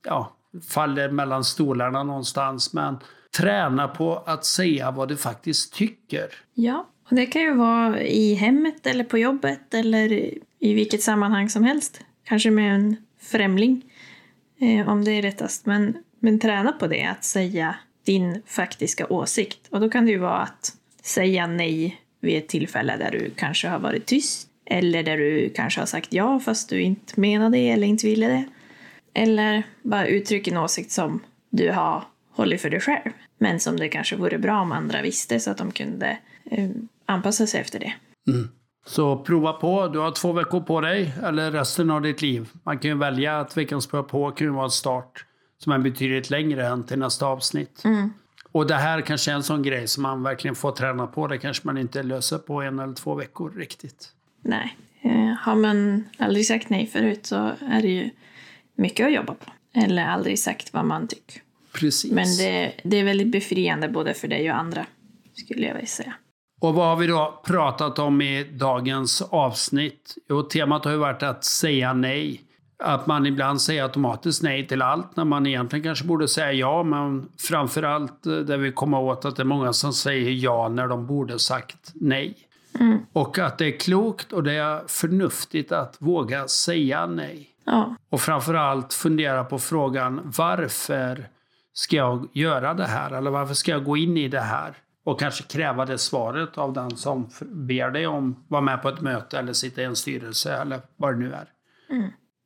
ja, 0.06 0.34
faller 0.70 1.10
mellan 1.12 1.44
stolarna 1.44 2.04
någonstans. 2.04 2.74
Men 2.74 2.98
träna 3.38 3.88
på 3.88 4.24
att 4.26 4.46
säga 4.46 4.92
vad 4.92 5.10
du 5.10 5.18
faktiskt 5.18 5.74
tycker. 5.74 6.28
Ja, 6.54 6.88
och 7.10 7.16
det 7.16 7.26
kan 7.26 7.42
ju 7.42 7.54
vara 7.54 8.02
i 8.02 8.34
hemmet 8.34 8.88
eller 8.88 9.04
på 9.04 9.18
jobbet 9.18 9.74
eller 9.74 10.12
i 10.60 10.74
vilket 10.74 11.02
sammanhang 11.02 11.50
som 11.50 11.64
helst. 11.64 12.02
Kanske 12.24 12.52
med 12.52 12.76
en 12.76 12.96
främling, 13.22 13.86
eh, 14.60 14.90
om 14.90 15.06
det 15.06 15.12
är 15.12 15.22
rättast. 15.22 15.66
Men, 15.66 15.98
men 16.20 16.40
träna 16.40 16.72
på 16.72 16.88
det, 16.88 17.06
att 17.06 17.24
säga 17.24 17.76
din 18.08 18.42
faktiska 18.46 19.08
åsikt. 19.08 19.68
Och 19.70 19.80
då 19.80 19.90
kan 19.90 20.06
det 20.06 20.12
ju 20.12 20.18
vara 20.18 20.40
att 20.40 20.74
säga 21.04 21.48
nej 21.48 22.02
vid 22.22 22.38
ett 22.38 22.48
tillfälle 22.48 22.98
där 22.98 23.12
du 23.12 23.32
kanske 23.36 23.68
har 23.68 23.80
varit 23.80 24.06
tyst. 24.06 24.48
Eller 24.66 25.04
där 25.04 25.18
du 25.18 25.50
kanske 25.56 25.82
har 25.82 25.86
sagt 25.86 26.14
ja 26.14 26.40
fast 26.40 26.70
du 26.70 26.82
inte 26.82 27.20
menade 27.20 27.58
det 27.58 27.70
eller 27.70 27.88
inte 27.88 28.08
ville 28.08 28.28
det. 28.28 28.46
Eller 29.14 29.64
bara 29.84 30.08
uttrycka 30.08 30.52
en 30.52 30.58
åsikt 30.58 30.92
som 30.92 31.20
du 31.50 31.72
har 31.72 32.04
hållit 32.32 32.62
för 32.62 32.70
dig 32.70 32.80
själv. 32.80 33.12
Men 33.38 33.60
som 33.60 33.78
det 33.78 33.90
kanske 33.90 34.16
vore 34.16 34.38
bra 34.38 34.62
om 34.62 34.72
andra 34.72 35.02
visste 35.02 35.40
så 35.40 35.52
att 35.52 35.58
de 35.58 35.72
kunde 35.72 36.18
eh, 36.52 36.70
anpassa 37.06 37.48
sig 37.48 37.62
efter 37.62 37.80
det. 37.80 37.94
Mm. 38.28 38.50
Så 38.86 39.18
prova 39.18 39.54
på. 39.54 39.88
Du 39.88 40.00
har 40.00 40.12
två 40.12 40.32
veckor 40.32 40.62
på 40.62 40.82
dig, 40.82 41.14
eller 41.24 41.52
resten 41.52 41.92
av 41.92 42.02
ditt 42.02 42.22
liv. 42.22 42.50
Man 42.64 42.80
kan 42.80 42.92
ju 42.92 42.98
välja 42.98 43.40
att 43.40 43.58
veckans 43.58 43.88
prova 43.88 44.04
på 44.04 44.32
kan 44.32 44.48
ju 44.48 44.54
vara 44.54 44.64
en 44.64 44.72
start 44.72 45.27
som 45.64 45.72
är 45.72 45.80
betydligt 45.80 46.30
längre 46.30 46.68
än 46.68 46.84
till 46.84 47.00
nästa 47.00 47.26
avsnitt. 47.26 47.84
Och 48.52 48.68
det 48.68 48.76
här 48.76 49.02
kanske 49.02 49.32
är 49.32 49.36
en 49.36 49.44
sån 49.44 49.64
grej 49.64 49.88
som 49.88 50.04
man 50.04 50.24
verkligen 50.24 50.56
får 50.56 50.72
träna 50.72 51.08
på. 51.08 51.28
Det 51.28 51.38
kanske 51.38 51.68
man 51.68 51.78
inte 51.78 52.04
löser 52.04 52.38
på 52.38 52.62
en 52.62 52.80
eller 52.80 52.94
två 52.94 53.16
veckor 53.16 53.54
riktigt. 53.58 54.12
Nej, 54.42 54.78
eh, 55.02 55.34
har 55.40 55.56
man 55.56 56.04
aldrig 56.18 56.48
sagt 56.48 56.70
nej 56.70 56.88
förut 56.88 57.26
så 57.26 57.52
är 57.60 57.82
det 57.82 57.88
ju 57.88 58.10
mycket 58.76 59.06
att 59.06 59.14
jobba 59.14 59.34
på. 59.34 59.52
Eller 59.74 60.06
aldrig 60.06 60.40
sagt 60.40 60.74
vad 60.74 60.86
man 60.86 61.08
tycker. 61.08 61.42
Precis. 61.74 62.12
Men 62.12 62.38
det, 62.38 62.74
det 62.84 62.98
är 62.98 63.04
väldigt 63.04 63.32
befriande 63.32 63.90
både 63.90 64.14
för 64.14 64.28
dig 64.28 64.52
och 64.52 64.58
andra, 64.58 64.86
skulle 65.34 65.68
jag 65.68 65.74
vilja 65.74 65.88
säga. 65.88 66.14
Och 66.62 66.74
vad 66.74 66.88
har 66.88 66.96
vi 66.96 67.08
då 67.08 67.42
pratat 67.46 68.00
om 68.00 68.22
i 68.22 68.44
dagens 68.44 69.22
avsnitt? 69.22 70.16
Jo, 70.30 70.42
temat 70.42 70.86
har 70.86 70.92
ju 70.92 70.98
varit 70.98 71.24
att 71.24 71.44
säga 71.44 71.94
nej. 71.94 72.42
Att 72.84 73.08
man 73.08 73.26
ibland 73.26 73.62
säger 73.62 73.84
automatiskt 73.84 74.44
nej 74.44 74.68
till 74.68 74.82
allt 74.82 75.16
när 75.16 75.26
man 75.26 75.48
egentligen 75.48 75.84
kanske 75.84 76.06
borde 76.06 76.28
säga 76.28 76.52
ja. 76.52 76.84
Men 76.84 77.30
framförallt 77.40 78.26
eh, 78.26 78.34
där 78.34 78.58
vi 78.58 78.72
kommer 78.72 79.00
åt 79.00 79.26
att 79.26 79.36
det 79.36 79.44
är 79.44 79.46
många 79.46 79.74
som 79.74 79.94
säger 79.94 80.32
ja 80.32 80.70
när 80.70 80.88
de 80.88 81.08
borde 81.08 81.40
sagt 81.40 81.92
nej. 81.94 82.38
Och 83.14 83.40
att 83.40 83.58
det 83.58 83.66
är 83.66 83.80
klokt 83.80 84.34
och 84.34 84.44
det 84.44 84.54
är 84.54 84.84
förnuftigt 84.88 85.72
att 85.72 85.96
våga 86.00 86.48
säga 86.48 87.06
nej. 87.06 87.50
Ja, 87.66 87.96
Och 88.10 88.22
framförallt 88.22 88.94
fundera 88.94 89.44
på 89.44 89.60
frågan 89.60 90.22
varför 90.38 91.28
ska 91.74 91.96
jag 91.96 92.28
göra 92.34 92.74
det 92.74 92.86
här? 92.86 93.12
Eller 93.12 93.32
varför 93.32 93.54
ska 93.54 93.72
jag 93.72 93.84
gå 93.84 93.98
in 93.98 94.18
i 94.18 94.28
det 94.28 94.40
här? 94.40 94.78
Och 95.04 95.20
kanske 95.20 95.44
kräva 95.44 95.86
det 95.86 95.98
svaret 95.98 96.58
av 96.58 96.74
den 96.74 96.92
som 96.98 97.30
ber 97.42 97.92
dig 97.92 98.08
om 98.08 98.32
att 98.32 98.52
vara 98.52 98.62
med 98.62 98.82
på 98.82 98.90
ett 98.90 99.02
möte 99.02 99.40
eller 99.40 99.54
sitta 99.54 99.82
i 99.82 99.86
en 99.86 99.96
styrelse 99.96 100.54
eller 100.54 100.80
vad 100.96 101.14
det 101.14 101.20
nu 101.20 101.34
är 101.34 101.48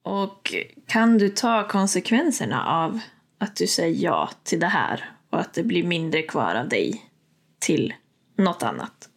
och 0.03 0.53
kan 0.87 1.17
du 1.17 1.29
ta 1.29 1.67
konsekvenserna 1.67 2.65
av 2.65 2.99
att 3.37 3.55
du 3.55 3.67
säger 3.67 4.03
ja 4.03 4.29
till 4.43 4.59
det 4.59 4.67
här 4.67 5.11
och 5.29 5.39
att 5.39 5.53
det 5.53 5.63
blir 5.63 5.83
mindre 5.83 6.21
kvar 6.21 6.55
av 6.55 6.69
dig 6.69 7.05
till 7.59 7.93
något 8.37 8.63
annat? 8.63 9.09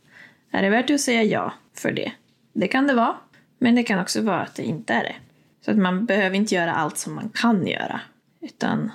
Är 0.51 0.63
det 0.63 0.71
värt 0.71 0.91
att 0.91 1.01
säga 1.01 1.23
ja 1.23 1.53
för 1.75 1.93
det? 1.93 2.13
Det 2.53 2.69
kan 2.69 2.87
det 2.87 2.95
vara, 2.95 3.17
men 3.59 3.75
det 3.75 3.83
kan 3.83 4.01
också 4.01 4.23
vara 4.23 4.41
att 4.41 4.55
det 4.55 4.63
inte 4.63 4.93
är 4.93 5.03
det. 5.03 5.17
Så 5.65 5.71
att 5.71 5.77
man 5.77 6.07
behöver 6.07 6.37
inte 6.37 6.55
göra 6.55 6.75
allt 6.75 6.99
som 6.99 7.15
man 7.15 7.29
kan 7.35 7.67
göra, 7.67 8.01
utan 8.41 8.91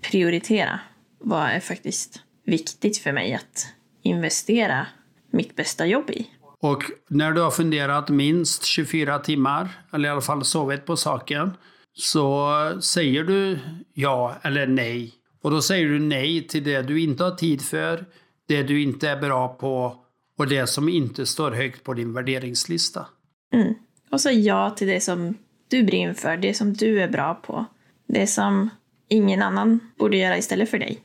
prioritera. 0.00 0.80
Vad 1.18 1.50
är 1.50 1.60
faktiskt 1.60 2.22
viktigt 2.44 2.98
för 2.98 3.12
mig 3.12 3.34
att 3.34 3.66
investera 4.02 4.86
mitt 5.30 5.56
bästa 5.56 5.86
jobb 5.86 6.10
i? 6.10 6.26
Och 6.62 6.82
när 7.08 7.32
du 7.32 7.40
har 7.40 7.50
funderat 7.50 8.08
minst 8.08 8.64
24 8.64 9.18
timmar, 9.18 9.68
eller 9.92 10.08
i 10.08 10.12
alla 10.12 10.20
fall 10.20 10.44
sovit 10.44 10.86
på 10.86 10.96
saken, 10.96 11.50
så 11.94 12.50
säger 12.82 13.24
du 13.24 13.58
ja 13.94 14.34
eller 14.42 14.66
nej. 14.66 15.14
Och 15.42 15.50
då 15.50 15.62
säger 15.62 15.86
du 15.86 15.98
nej 15.98 16.48
till 16.48 16.64
det 16.64 16.82
du 16.82 17.00
inte 17.00 17.24
har 17.24 17.30
tid 17.30 17.62
för, 17.62 18.04
det 18.48 18.62
du 18.62 18.82
inte 18.82 19.08
är 19.08 19.20
bra 19.20 19.48
på 19.48 19.96
och 20.38 20.46
det 20.46 20.66
som 20.66 20.88
inte 20.88 21.26
står 21.26 21.50
högt 21.50 21.84
på 21.84 21.94
din 21.94 22.12
värderingslista. 22.12 23.06
Mm. 23.54 23.74
Och 24.10 24.20
så 24.20 24.30
ja 24.30 24.70
till 24.70 24.88
det 24.88 25.00
som 25.00 25.34
du 25.68 25.82
brinner 25.82 26.14
för, 26.14 26.36
det 26.36 26.54
som 26.54 26.72
du 26.72 27.02
är 27.02 27.08
bra 27.08 27.34
på. 27.34 27.64
Det 28.06 28.26
som 28.26 28.70
ingen 29.08 29.42
annan 29.42 29.80
borde 29.98 30.16
göra 30.16 30.38
istället 30.38 30.70
för 30.70 30.78
dig. 30.78 31.00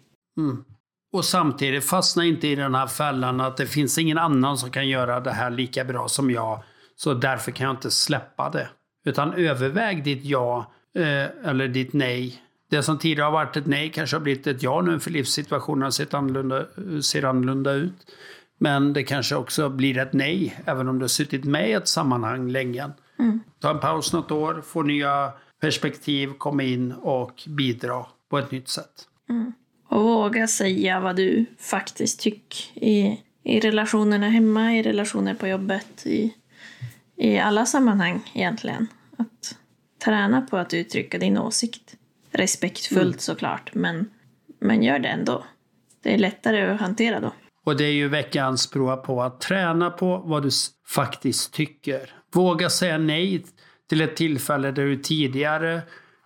Och 1.14 1.26
samtidigt 1.26 1.86
fastna 1.86 2.26
inte 2.26 2.48
i 2.48 2.56
den 2.56 2.76
här 2.76 2.88
fällan 2.88 3.42
att 3.42 3.58
det 3.58 3.66
finns 3.66 3.98
ingen 3.98 4.18
annan 4.18 4.58
som 4.58 4.72
kan 4.72 4.88
göra 4.88 5.20
det 5.20 5.32
här 5.32 5.50
lika 5.50 5.86
bra 5.86 6.08
som 6.08 6.32
jag. 6.32 6.64
Så 6.96 7.14
därför 7.14 7.52
kan 7.52 7.66
jag 7.68 7.74
inte 7.74 7.92
släppa 7.92 8.50
det. 8.50 8.70
Utan 9.06 9.34
överväg 9.34 10.04
ditt 10.04 10.26
ja 10.26 10.72
eh, 10.96 11.50
eller 11.50 11.68
ditt 11.68 11.94
nej. 11.94 12.42
Det 12.70 12.84
som 12.84 12.98
tidigare 12.98 13.26
har 13.26 13.32
varit 13.32 13.58
ett 13.58 13.66
nej 13.66 13.92
kanske 13.92 14.16
har 14.16 14.22
blivit 14.22 14.48
ett 14.48 14.64
ja 14.64 14.82
nu 14.82 15.00
för 15.00 15.12
livssituationen 15.12 15.92
sett 15.92 16.14
annorlunda, 16.14 16.66
ser 17.02 17.26
annorlunda 17.26 17.72
ut. 17.72 18.12
Men 18.60 18.94
det 18.94 19.04
kanske 19.04 19.36
också 19.36 19.70
blir 19.70 19.98
ett 19.98 20.14
nej 20.14 20.62
även 20.66 20.88
om 20.88 21.00
du 21.00 21.04
har 21.04 21.08
suttit 21.08 21.44
med 21.44 21.70
i 21.70 21.74
ett 21.74 21.88
sammanhang 21.88 22.50
länge. 22.50 22.90
Ta 23.62 23.70
en 23.70 23.80
paus 23.80 24.14
något 24.14 24.32
år, 24.32 24.62
få 24.66 24.84
nya 24.84 25.32
perspektiv, 25.62 26.34
komma 26.38 26.64
in 26.64 26.92
och 26.92 27.44
bidra 27.48 28.06
på 28.30 28.38
ett 28.38 28.52
nytt 28.52 28.70
sätt. 28.70 29.08
Och 29.88 30.04
våga 30.04 30.48
säga 30.48 31.00
vad 31.00 31.16
du 31.16 31.46
faktiskt 31.60 32.20
tycker 32.20 32.84
i, 32.84 33.22
i 33.44 33.60
relationerna 33.60 34.30
hemma, 34.30 34.74
i 34.74 34.84
relationer 34.84 35.34
på 35.34 35.48
jobbet, 35.48 36.06
i, 36.06 36.34
i 37.16 37.40
alla 37.40 37.66
sammanhang 37.66 38.32
egentligen. 38.34 38.88
Att 39.18 39.56
träna 40.06 40.42
på 40.42 40.58
att 40.58 40.74
uttrycka 40.74 41.18
din 41.18 41.38
åsikt. 41.38 41.96
Respektfullt 42.32 43.22
såklart, 43.22 43.74
men, 43.74 44.10
men 44.60 44.84
gör 44.84 45.00
det 45.00 45.10
ändå. 45.10 45.44
Det 46.04 46.14
är 46.14 46.18
lättare 46.18 46.72
att 46.72 46.80
hantera 46.80 47.20
då. 47.20 47.34
Och 47.64 47.78
det 47.78 47.84
är 47.84 47.92
ju 47.92 48.08
veckans 48.08 48.70
prova 48.70 48.98
på 48.98 49.24
att 49.24 49.42
träna 49.42 49.90
på 49.90 50.18
vad 50.18 50.44
du 50.44 50.50
faktiskt 50.88 51.54
tycker. 51.54 52.14
Våga 52.34 52.70
säga 52.70 52.98
nej 52.98 53.46
till 53.90 54.02
ett 54.02 54.16
tillfälle 54.16 54.72
där 54.72 54.86
du 54.86 54.98
tidigare 54.98 55.82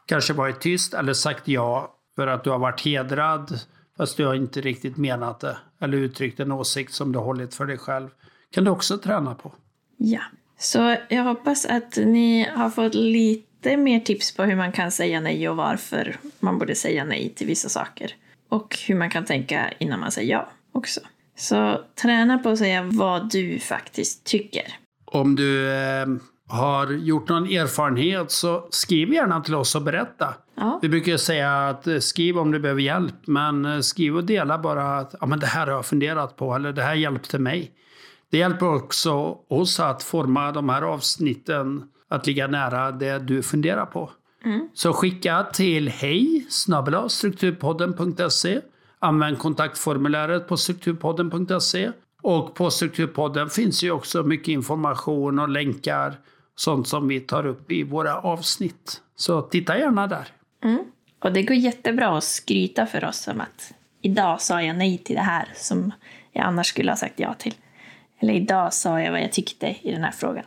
kanske 0.05 0.33
varit 0.33 0.61
tyst 0.61 0.93
eller 0.93 1.13
sagt 1.13 1.47
ja 1.47 1.97
för 2.15 2.27
att 2.27 2.43
du 2.43 2.49
har 2.49 2.59
varit 2.59 2.81
hedrad 2.81 3.59
fast 3.97 4.17
du 4.17 4.25
har 4.25 4.35
inte 4.35 4.61
riktigt 4.61 4.97
menat 4.97 5.39
det. 5.39 5.57
Eller 5.81 5.97
uttryckt 5.97 6.39
en 6.39 6.51
åsikt 6.51 6.93
som 6.93 7.11
du 7.11 7.19
har 7.19 7.25
hållit 7.25 7.55
för 7.55 7.65
dig 7.65 7.77
själv. 7.77 8.09
Kan 8.53 8.63
du 8.63 8.71
också 8.71 8.97
träna 8.97 9.35
på. 9.35 9.53
Ja. 9.97 10.21
Så 10.57 10.97
jag 11.09 11.23
hoppas 11.23 11.65
att 11.65 11.97
ni 11.97 12.49
har 12.55 12.69
fått 12.69 12.93
lite 12.93 13.77
mer 13.77 13.99
tips 13.99 14.35
på 14.35 14.43
hur 14.43 14.55
man 14.55 14.71
kan 14.71 14.91
säga 14.91 15.21
nej 15.21 15.49
och 15.49 15.55
varför 15.55 16.17
man 16.39 16.59
borde 16.59 16.75
säga 16.75 17.05
nej 17.05 17.33
till 17.35 17.47
vissa 17.47 17.69
saker. 17.69 18.15
Och 18.49 18.77
hur 18.87 18.95
man 18.95 19.09
kan 19.09 19.25
tänka 19.25 19.73
innan 19.79 19.99
man 19.99 20.11
säger 20.11 20.31
ja 20.31 20.49
också. 20.71 21.01
Så 21.35 21.81
träna 22.01 22.37
på 22.37 22.49
att 22.49 22.57
säga 22.57 22.83
vad 22.83 23.31
du 23.31 23.59
faktiskt 23.59 24.23
tycker. 24.23 24.73
Om 25.05 25.35
du 25.35 25.71
eh, 25.71 26.05
har 26.51 26.87
gjort 26.87 27.29
någon 27.29 27.45
erfarenhet 27.45 28.31
så 28.31 28.67
skriv 28.69 29.13
gärna 29.13 29.41
till 29.41 29.55
oss 29.55 29.75
och 29.75 29.81
berätta. 29.81 30.33
Ja. 30.55 30.79
Vi 30.81 30.89
brukar 30.89 31.17
säga 31.17 31.67
att 31.67 31.87
eh, 31.87 31.97
skriv 31.97 32.37
om 32.37 32.51
du 32.51 32.59
behöver 32.59 32.81
hjälp, 32.81 33.15
men 33.25 33.65
eh, 33.65 33.79
skriv 33.79 34.17
och 34.17 34.23
dela 34.23 34.57
bara 34.57 34.97
att 34.97 35.15
ja, 35.19 35.25
men 35.25 35.39
det 35.39 35.45
här 35.45 35.67
har 35.67 35.73
jag 35.73 35.85
funderat 35.85 36.35
på 36.35 36.55
eller 36.55 36.71
det 36.73 36.81
här 36.81 36.95
hjälpte 36.95 37.39
mig. 37.39 37.71
Det 38.31 38.37
hjälper 38.37 38.75
också 38.75 39.37
oss 39.47 39.79
att 39.79 40.03
forma 40.03 40.51
de 40.51 40.69
här 40.69 40.81
avsnitten 40.81 41.83
att 42.09 42.27
ligga 42.27 42.47
nära 42.47 42.91
det 42.91 43.19
du 43.19 43.43
funderar 43.43 43.85
på. 43.85 44.11
Så 44.73 44.93
skicka 44.93 45.43
till 45.53 45.89
hej 45.89 46.45
strukturpodden.se. 47.07 48.61
Använd 48.99 49.39
kontaktformuläret 49.39 50.47
på 50.47 50.57
strukturpodden.se. 50.57 51.91
Och 52.21 52.55
på 52.55 52.71
Strukturpodden 52.71 53.49
finns 53.49 53.83
ju 53.83 53.91
också 53.91 54.23
mycket 54.23 54.47
information 54.47 55.39
och 55.39 55.49
länkar. 55.49 56.17
Sånt 56.55 56.87
som 56.87 57.07
vi 57.07 57.19
tar 57.19 57.45
upp 57.45 57.71
i 57.71 57.83
våra 57.83 58.17
avsnitt. 58.17 59.01
Så 59.15 59.41
titta 59.41 59.77
gärna 59.77 60.07
där. 60.07 60.27
Och 61.23 61.33
det 61.33 61.43
går 61.43 61.57
jättebra 61.57 62.17
att 62.17 62.23
skryta 62.23 62.85
för 62.85 63.05
oss 63.05 63.27
om 63.27 63.41
att 63.41 63.73
idag 64.01 64.41
sa 64.41 64.61
jag 64.61 64.77
nej 64.77 64.97
till 64.97 65.15
det 65.15 65.21
här 65.21 65.49
som 65.55 65.91
jag 66.31 66.45
annars 66.45 66.67
skulle 66.67 66.91
ha 66.91 66.95
sagt 66.95 67.19
ja 67.19 67.33
till. 67.33 67.53
Eller 68.19 68.33
idag 68.33 68.73
sa 68.73 69.01
jag 69.01 69.11
vad 69.11 69.21
jag 69.21 69.31
tyckte 69.31 69.75
i 69.81 69.91
den 69.91 70.03
här 70.03 70.11
frågan. 70.11 70.43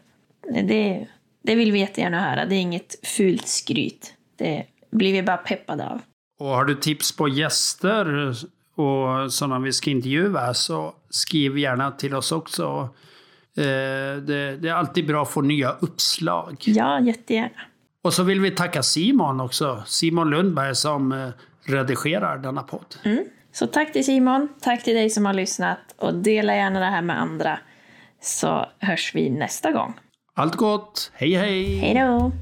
Det, 0.52 1.06
det 1.42 1.54
vill 1.54 1.72
vi 1.72 1.78
jättegärna 1.78 2.20
höra. 2.20 2.46
Det 2.46 2.54
är 2.54 2.60
inget 2.60 3.06
fult 3.06 3.48
skryt. 3.48 4.14
Det 4.36 4.66
blir 4.90 5.12
vi 5.12 5.22
bara 5.22 5.36
peppade 5.36 5.88
av. 5.88 6.00
Och 6.38 6.46
har 6.46 6.64
du 6.64 6.74
tips 6.74 7.16
på 7.16 7.28
gäster 7.28 8.34
och 8.74 9.32
sådana 9.32 9.58
vi 9.58 9.72
ska 9.72 9.90
intervjua 9.90 10.54
så 10.54 10.94
skriv 11.10 11.58
gärna 11.58 11.90
till 11.90 12.14
oss 12.14 12.32
också. 12.32 12.88
Eh, 13.58 13.64
Det, 14.22 14.56
det 14.56 14.68
är 14.68 14.72
alltid 14.74 15.06
bra 15.06 15.22
att 15.22 15.30
få 15.30 15.40
nya 15.40 15.70
uppslag. 15.80 16.56
Ja, 16.64 17.00
jättegärna. 17.00 17.60
Och 18.02 18.14
så 18.14 18.22
vill 18.22 18.40
vi 18.40 18.50
tacka 18.50 18.82
Simon 18.82 19.40
också. 19.40 19.82
Simon 19.86 20.30
Lundberg 20.30 20.74
som 20.74 21.12
eh, 21.12 21.28
redigerar 21.66 22.38
denna 22.38 22.62
podd. 22.62 22.94
Så 23.52 23.66
tack 23.66 23.92
till 23.92 24.04
Simon, 24.04 24.48
tack 24.60 24.84
till 24.84 24.94
dig 24.94 25.10
som 25.10 25.26
har 25.26 25.34
lyssnat 25.34 25.78
och 25.96 26.14
dela 26.14 26.56
gärna 26.56 26.80
det 26.80 26.86
här 26.86 27.02
med 27.02 27.20
andra 27.20 27.58
så 28.22 28.66
hörs 28.78 29.14
vi 29.14 29.30
nästa 29.30 29.72
gång. 29.72 29.94
Allt 30.34 30.54
gott, 30.56 31.10
hej 31.14 31.34
hej! 31.34 31.76
Hej 31.78 31.94
då! 31.94 32.32